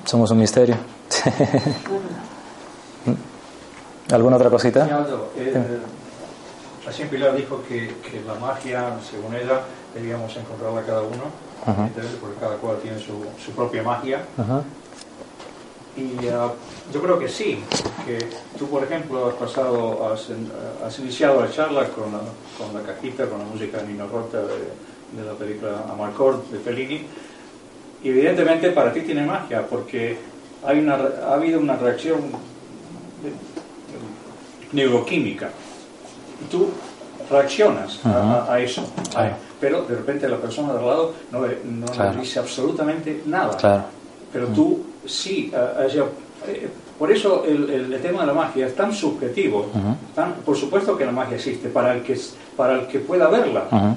Somos 0.04 0.30
un 0.30 0.38
misterio. 0.38 0.76
¿Alguna 4.10 4.36
otra 4.36 4.50
cosita? 4.50 4.84
Aldo, 4.84 5.30
eh, 5.36 5.78
recién 6.86 7.08
Pilar 7.08 7.34
dijo 7.36 7.62
que, 7.68 7.94
que 8.02 8.22
la 8.26 8.34
magia, 8.34 8.92
según 9.08 9.34
ella, 9.34 9.60
debíamos 9.94 10.36
encontrarla 10.36 10.82
cada 10.82 11.02
uno, 11.02 11.24
evidentemente, 11.66 12.18
porque 12.20 12.36
cada 12.40 12.56
cual 12.56 12.78
tiene 12.82 12.98
su, 12.98 13.24
su 13.44 13.52
propia 13.52 13.82
magia. 13.82 14.24
Ajá. 14.38 14.62
Y 15.96 16.26
ah, 16.28 16.50
yo 16.92 17.00
creo 17.00 17.18
que 17.18 17.28
sí, 17.28 17.60
que 18.04 18.18
tú, 18.58 18.66
por 18.68 18.82
ejemplo, 18.82 19.28
has 19.28 19.34
pasado, 19.34 20.12
has, 20.12 20.28
en- 20.30 20.50
has 20.84 20.98
iniciado 20.98 21.40
la 21.40 21.50
charla 21.50 21.88
con 21.90 22.10
la, 22.12 22.18
con 22.58 22.74
la 22.74 22.82
cajita, 22.82 23.26
con 23.28 23.38
la 23.38 23.44
música 23.44 23.78
de 23.78 23.86
Nino 23.92 24.08
Rota 24.08 24.38
de, 24.38 25.20
de 25.22 25.24
la 25.24 25.34
película 25.34 25.84
Amarcord 25.90 26.42
de 26.50 26.58
Fellini. 26.58 27.06
Y 28.02 28.08
evidentemente 28.08 28.70
para 28.70 28.92
ti 28.92 29.02
tiene 29.02 29.24
magia, 29.24 29.64
porque 29.66 30.18
hay 30.66 30.80
una, 30.80 30.94
ha 30.94 31.34
habido 31.34 31.60
una 31.60 31.76
reacción 31.76 32.20
neuroquímica. 34.72 35.50
Y 36.44 36.50
tú 36.50 36.68
reaccionas 37.30 38.00
a- 38.04 38.10
Ajá. 38.10 38.44
a, 38.50 38.54
a 38.54 38.60
eso. 38.60 38.84
Claro. 39.10 39.36
Pero 39.60 39.82
de 39.84 39.94
repente 39.94 40.28
la 40.28 40.36
persona 40.38 40.72
de 40.72 40.78
al 40.80 40.86
lado 40.86 41.14
no, 41.30 41.40
no 41.64 41.86
Claro. 41.86 42.20
dice 42.20 42.38
absolutamente 42.40 43.22
nada. 43.26 43.56
Claro. 43.56 43.84
Pero 44.32 44.48
tú 44.48 44.82
sí, 45.06 45.52
eh, 45.54 46.68
por 46.98 47.10
eso 47.10 47.44
el, 47.46 47.68
el- 47.70 47.92
el 47.92 48.00
tema 48.02 48.20
de 48.20 48.26
la 48.28 48.34
magia 48.34 48.66
es 48.66 48.74
tan 48.76 48.92
subjetivo. 48.92 49.60
Ujú. 49.74 49.96
tan- 50.14 50.34
por 50.44 50.56
supuesto 50.56 50.96
que 50.96 51.04
la 51.06 51.12
magia 51.12 51.36
existe 51.36 51.68
para 51.68 51.94
el 51.94 52.02
que, 52.02 52.16
para 52.56 52.74
el 52.80 52.86
que 52.86 52.98
pueda 53.00 53.28
verla. 53.28 53.66
Ujú. 53.70 53.96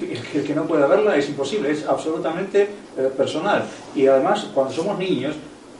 El 0.00 0.20
que- 0.22 0.38
el 0.40 0.44
que 0.46 0.54
no 0.54 0.64
pueda 0.64 0.86
verla 0.86 1.16
es 1.16 1.28
imposible, 1.28 1.70
es 1.70 1.86
absolutamente 1.86 2.62
eh, 2.96 3.10
personal. 3.16 3.64
Y 3.94 4.06
además, 4.06 4.46
cuando 4.54 4.72
somos 4.72 4.98
niños, 4.98 5.34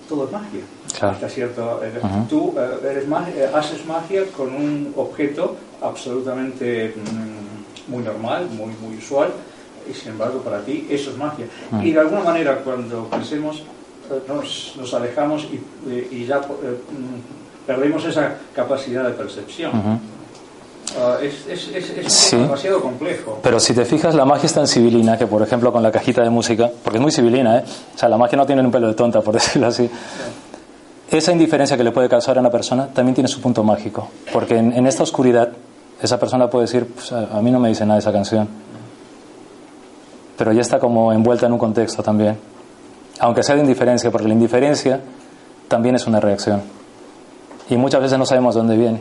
todo 0.08 0.24
es 0.26 0.32
magia. 0.32 0.60
Claro. 0.98 1.14
Hasta 1.14 1.28
cierto, 1.28 1.80
eh, 1.82 1.92
Ujú. 2.02 2.26
Tú 2.28 2.54
eh, 2.58 2.90
eres 2.90 3.08
mag- 3.08 3.32
haces 3.54 3.84
magia 3.86 4.24
con 4.36 4.54
un 4.54 4.92
objeto 4.96 5.56
absolutamente 5.80 6.94
mm, 6.96 7.90
muy 7.92 8.02
normal, 8.02 8.46
muy, 8.50 8.72
muy 8.80 8.96
usual, 8.98 9.30
y 9.90 9.94
sin 9.94 10.12
embargo 10.12 10.40
para 10.40 10.60
ti 10.64 10.86
eso 10.90 11.10
es 11.10 11.16
magia. 11.16 11.46
Y 11.82 11.92
de 11.92 12.00
alguna 12.00 12.20
manera 12.22 12.58
cuando 12.58 13.08
eh, 13.12 13.24
nos, 14.28 14.74
nos 14.78 14.94
alejamos 14.94 15.44
y, 15.44 16.14
y 16.14 16.26
ya 16.26 16.36
eh, 16.38 16.40
mm, 16.40 17.66
perdemos 17.66 18.04
esa 18.04 18.34
capacidad 18.54 19.04
de 19.04 19.10
percepción. 19.10 19.70
Ah, 20.98 21.16
es 21.22 21.46
es, 21.46 21.68
es, 21.68 21.90
es 21.90 22.04
un 22.04 22.10
Sí. 22.10 22.30
tema 22.32 22.42
demasiado 22.44 22.80
complejo. 22.82 23.38
Pero 23.42 23.58
si 23.60 23.72
te 23.72 23.84
fijas, 23.84 24.14
la 24.14 24.24
magia 24.26 24.46
es 24.46 24.52
tan 24.52 24.66
civilina 24.66 25.16
que, 25.16 25.26
por 25.26 25.40
ejemplo, 25.42 25.72
con 25.72 25.82
la 25.82 25.90
cajita 25.90 26.22
de 26.22 26.28
música, 26.30 26.70
porque 26.82 26.98
es 26.98 27.02
muy 27.02 27.10
civilina, 27.12 27.58
¿eh? 27.58 27.64
O 27.94 27.98
sea, 27.98 28.08
la 28.10 28.18
magia 28.18 28.36
no 28.36 28.44
tiene 28.44 28.60
un 28.62 28.70
pelo 28.70 28.88
de 28.88 28.94
tonta, 28.94 29.22
por 29.22 29.32
decirlo 29.40 29.68
así. 29.68 29.88
Esa 31.10 31.32
indiferencia 31.32 31.76
que 31.76 31.84
le 31.84 31.92
puede 31.92 32.08
causar 32.08 32.36
a 32.36 32.40
una 32.40 32.50
persona 32.50 32.88
también 32.88 33.14
tiene 33.14 33.28
su 33.28 33.40
punto 33.40 33.62
mágico. 33.64 34.08
Porque 34.32 34.56
en, 34.58 34.72
en 34.72 34.86
esta 34.86 35.02
oscuridad, 35.02 35.50
esa 36.02 36.18
persona 36.18 36.50
puede 36.50 36.64
decir, 36.66 36.86
pues, 36.86 37.10
a, 37.12 37.38
a 37.38 37.40
mí 37.42 37.50
no 37.50 37.58
me 37.60 37.68
dice 37.70 37.86
nada 37.86 37.98
esa 37.98 38.12
canción. 38.12 38.48
pero 40.36 40.52
ya 40.52 40.60
está 40.62 40.78
como 40.78 41.12
envuelta 41.12 41.46
en 41.46 41.52
un 41.52 41.58
contexto 41.58 42.02
también. 42.02 42.36
Aunque 43.22 43.42
sea 43.44 43.54
de 43.54 43.60
indiferencia, 43.62 44.10
porque 44.10 44.26
la 44.26 44.34
indiferencia 44.34 45.00
también 45.68 45.94
es 45.94 46.06
una 46.06 46.18
reacción. 46.20 46.60
Y 47.70 47.76
muchas 47.76 48.00
veces 48.02 48.18
no 48.18 48.26
sabemos 48.26 48.54
dónde 48.56 48.76
viene. 48.76 49.00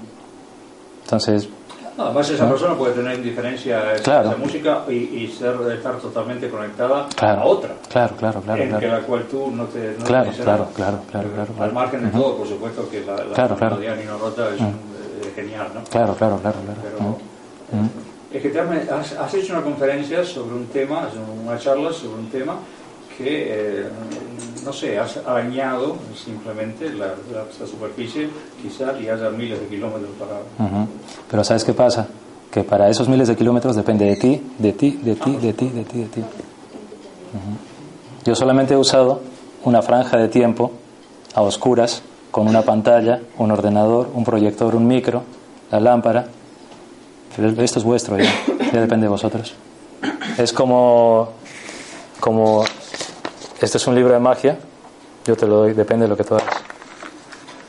Entonces, 1.04 1.50
No, 1.98 2.06
además 2.06 2.30
esa 2.30 2.46
¿no? 2.46 2.52
persona 2.52 2.76
puede 2.76 2.94
tener 2.94 3.18
indiferencia 3.18 3.80
a 3.80 3.94
esa, 3.96 4.04
Claro. 4.04 4.30
esa 4.30 4.38
música 4.38 4.84
y, 4.88 4.94
y 4.94 5.28
ser, 5.28 5.56
estar 5.76 5.96
totalmente 5.98 6.50
conectada 6.50 7.08
claro, 7.16 7.42
a 7.42 7.46
otra. 7.46 7.72
Claro, 7.90 8.16
claro, 8.16 8.42
claro. 8.42 8.62
en 8.64 8.70
que 8.70 8.78
claro. 8.78 9.02
la 9.02 9.06
cual 9.08 9.24
tú 9.24 9.52
no 9.52 9.66
te 9.66 9.96
no 10.00 10.06
Claro, 10.06 10.30
te 10.32 10.38
claro, 10.44 10.68
claro, 10.76 11.00
claro, 11.12 11.30
claro, 11.34 11.64
Al 11.64 11.74
margen 11.74 12.02
de 12.04 12.08
Ujú. 12.10 12.22
todo, 12.22 12.38
por 12.38 12.48
supuesto 12.48 12.88
que 12.90 13.02
la, 13.04 13.16
la 13.18 13.34
Claro, 13.34 13.56
claro. 13.56 13.76
melodía 13.76 13.96
Nino 13.96 14.18
Rota 14.20 14.50
es 14.56 14.62
Mm. 14.62 14.66
eh, 14.66 15.32
genial, 15.36 15.68
¿no? 15.74 15.82
Claro, 15.90 16.14
claro, 16.16 16.38
claro, 16.38 16.58
claro. 16.64 16.80
Pero 16.84 16.98
Ujú. 16.98 17.10
Ujú. 17.10 17.90
es 18.34 18.42
que 18.42 18.50
te 18.50 18.60
has- 18.60 19.14
has 19.14 19.34
hecho 19.34 19.54
una 19.54 19.64
conferencia 19.64 20.24
sobre 20.24 20.56
un 20.56 20.68
tema, 20.68 21.10
una 21.46 21.58
charla 21.58 21.92
sobre 21.92 22.20
un 22.20 22.30
tema 22.30 22.56
que, 23.22 23.82
eh, 23.82 23.90
no 24.66 24.74
sé, 24.74 25.00
has 25.00 25.18
arañado 25.18 25.98
simplemente 26.16 26.92
la, 26.94 27.14
superficie, 27.66 28.30
quizás 28.62 29.00
y 29.02 29.10
haya 29.10 29.30
miles 29.30 29.60
de 29.60 29.68
kilómetros 29.68 30.12
para... 30.20 30.40
Pero 31.30 31.44
¿sabes 31.44 31.64
qué 31.64 31.74
pasa? 31.74 32.08
Que 32.52 32.64
para 32.64 32.90
esos 32.90 33.08
miles 33.08 33.28
de 33.28 33.36
kilómetros 33.36 33.76
depende 33.76 34.06
de 34.06 34.16
ti, 34.16 34.42
de 34.58 34.74
ti, 34.74 35.00
de 35.04 35.16
ti, 35.16 35.38
de 35.38 35.54
ti, 35.54 35.70
de 35.70 35.84
ti, 35.84 35.98
de 36.00 36.06
ti. 36.06 36.22
Yo 38.26 38.36
solamente 38.36 38.74
he 38.74 38.78
usado 38.78 39.22
una 39.64 39.82
franja 39.82 40.18
de 40.18 40.28
tiempo 40.28 40.72
a 41.34 41.42
oscuras 41.42 42.04
con 42.30 42.48
una 42.48 42.62
pantalla, 42.62 43.22
un 43.38 43.52
ordenador, 43.52 44.10
un 44.14 44.24
proyector, 44.24 44.76
un 44.76 44.88
micro, 44.88 45.24
la 45.72 45.80
lámpara. 45.80 46.28
Esto 47.58 47.80
es 47.80 47.86
vuestro 47.86 48.18
ya, 48.18 48.30
ya 48.74 48.82
depende 48.82 49.06
de 49.06 49.10
vosotros. 49.10 49.54
Es 50.38 50.54
como, 50.54 51.30
como, 52.20 52.64
este 53.66 53.78
es 53.78 53.88
un 53.88 53.96
libro 53.96 54.14
de 54.14 54.20
magia, 54.20 54.58
yo 55.26 55.36
te 55.36 55.46
lo 55.48 55.58
doy, 55.58 55.74
depende 55.74 56.06
de 56.06 56.10
lo 56.10 56.18
que 56.18 56.24
tú 56.24 56.36
hagas. 56.36 56.48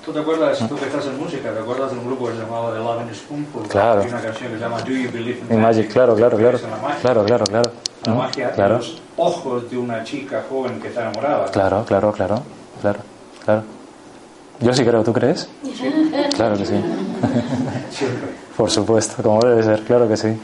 ¿Tú 0.04 0.12
te 0.12 0.18
acuerdas, 0.18 0.58
tú 0.68 0.76
que 0.76 0.86
estás 0.86 1.06
en 1.06 1.16
música, 1.18 1.52
te 1.52 1.58
acuerdas 1.60 1.92
de 1.92 1.98
un 1.98 2.06
grupo 2.06 2.26
que 2.26 2.32
se 2.34 2.40
llamaba 2.40 2.72
The 2.72 2.78
Love 2.78 3.00
and 3.02 3.14
Spoonful? 3.14 3.68
Claro. 3.68 4.02
Y 4.02 4.08
una 4.08 4.20
canción 4.20 4.50
que 4.50 4.56
se 4.58 4.62
llama 4.64 4.80
Do 4.80 4.88
You 4.90 5.10
Believe 5.12 5.40
in 5.48 5.60
Magic, 5.60 5.92
claro, 5.92 6.16
claro, 6.16 6.36
claro, 6.36 6.56
Es 6.56 6.64
en 6.64 6.70
la 6.70 6.76
magia. 6.78 7.00
claro, 7.00 7.24
claro, 7.24 7.44
claro. 7.44 7.70
La 8.04 8.14
magia 8.14 8.48
en 8.48 8.54
Claro. 8.54 8.78
los 8.78 9.00
ojos 9.16 9.70
de 9.70 9.78
una 9.78 10.02
chica 10.02 10.42
joven 10.50 10.80
que 10.80 10.88
está 10.88 11.02
enamorada. 11.02 11.44
Claro, 11.52 11.84
claro, 11.86 12.12
claro, 12.12 12.42
claro, 12.80 12.98
claro. 13.44 13.62
Yo 14.58 14.72
sí 14.74 14.84
creo, 14.84 15.04
¿tú 15.04 15.12
crees? 15.12 15.48
Claro 16.34 16.56
que 16.56 16.66
sí. 16.66 16.74
Siempre, 17.90 18.28
Por 18.56 18.70
supuesto, 18.72 19.22
como 19.22 19.40
debe 19.40 19.62
ser, 19.62 19.82
claro 19.84 20.08
que 20.08 20.16
sí. 20.16 20.36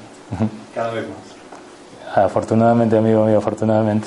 cada 0.72 0.92
vez 0.92 1.04
más. 1.08 2.16
Afortunadamente, 2.24 2.96
amigo 2.96 3.24
mío, 3.26 3.38
afortunadamente. 3.38 4.06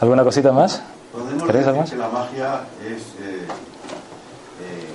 ¿Alguna 0.00 0.24
cosita 0.24 0.52
más? 0.52 0.82
Podemos 1.12 1.44
¿Queréis 1.44 1.66
decir 1.66 1.68
algo 1.68 1.80
más? 1.80 1.90
que 1.90 1.96
la 1.96 2.08
magia 2.08 2.60
es 2.84 3.02
eh, 3.20 3.46
eh, 4.60 4.88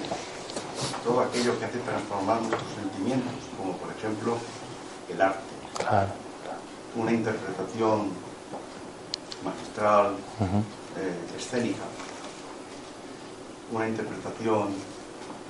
todo 1.03 1.21
aquello 1.21 1.57
que 1.57 1.65
hace 1.65 1.79
transformar 1.79 2.41
nuestros 2.41 2.71
sentimientos, 2.79 3.33
como 3.57 3.73
por 3.77 3.89
ejemplo 3.91 4.37
el 5.09 5.21
arte, 5.21 5.39
Claro. 5.77 6.09
una 6.95 7.11
interpretación 7.13 8.09
magistral, 9.43 10.15
eh, 10.97 11.37
escénica, 11.37 11.83
una 13.71 13.87
interpretación 13.87 14.69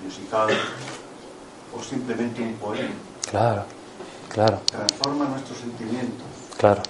musical 0.04 0.50
o 1.76 1.84
simplemente 1.84 2.42
un 2.42 2.54
poema. 2.56 2.90
Claro, 3.30 3.64
claro, 4.30 4.60
Transforma 4.68 5.26
nuestros 5.26 5.58
sentimientos, 5.58 6.28
claro. 6.58 6.82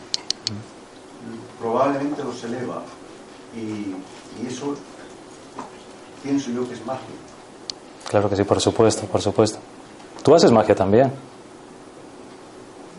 Probablemente 1.60 2.24
los 2.24 2.44
eleva 2.44 2.82
y, 3.56 3.94
y 4.42 4.48
eso 4.48 4.76
pienso 6.24 6.52
yo 6.52 6.68
que 6.68 6.74
es 6.74 6.86
magia. 6.86 7.06
Claro 8.10 8.30
que 8.30 8.36
sí, 8.36 8.44
por 8.44 8.60
supuesto, 8.60 9.06
por 9.06 9.22
supuesto. 9.22 9.60
Tú 10.24 10.34
haces 10.34 10.52
magia 10.52 10.76
también. 10.76 11.12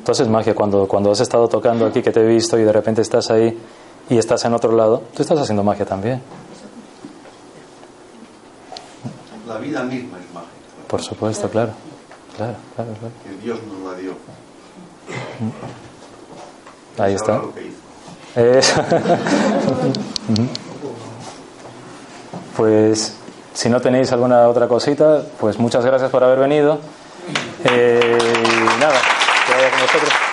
Tú 0.05 0.13
haces 0.13 0.29
magia 0.29 0.55
cuando, 0.55 0.87
cuando 0.87 1.11
has 1.11 1.21
estado 1.21 1.49
tocando 1.49 1.87
aquí, 1.87 2.03
que 2.03 2.11
te 2.13 2.21
he 2.21 2.27
visto 2.27 2.59
y 2.59 2.63
de 2.63 2.73
repente 2.73 3.03
estás 3.03 3.31
ahí 3.31 3.59
y 4.09 4.19
estás 4.19 4.45
en 4.45 4.55
otro 4.55 4.73
lado. 4.73 5.03
Tú 5.15 5.23
estás 5.23 5.39
haciendo 5.39 5.63
magia 5.63 5.85
también. 5.85 6.23
La 9.47 9.59
vida 9.59 9.83
misma 9.83 10.19
es 10.19 10.33
magia, 10.33 10.49
Por 10.87 11.03
supuesto, 11.03 11.49
claro. 11.49 11.73
Claro, 12.37 12.55
claro, 12.75 12.93
claro. 12.99 13.15
que 13.25 13.45
Dios 13.45 13.59
nos 13.65 13.93
la 13.93 13.99
dio. 13.99 14.13
Ahí 16.99 17.15
está. 17.15 17.43
Ujú. 20.28 20.49
pues 22.57 23.16
si 23.55 23.68
no 23.68 23.81
tenéis 23.81 24.12
alguna 24.12 24.49
otra 24.49 24.68
cosita, 24.68 25.22
pues 25.39 25.59
muchas 25.59 25.85
gracias 25.85 26.11
por 26.11 26.22
haber 26.22 26.39
venido. 26.39 26.78
Eh, 27.64 28.18
nada, 28.78 29.01
que 29.47 29.53
con. 29.99 30.30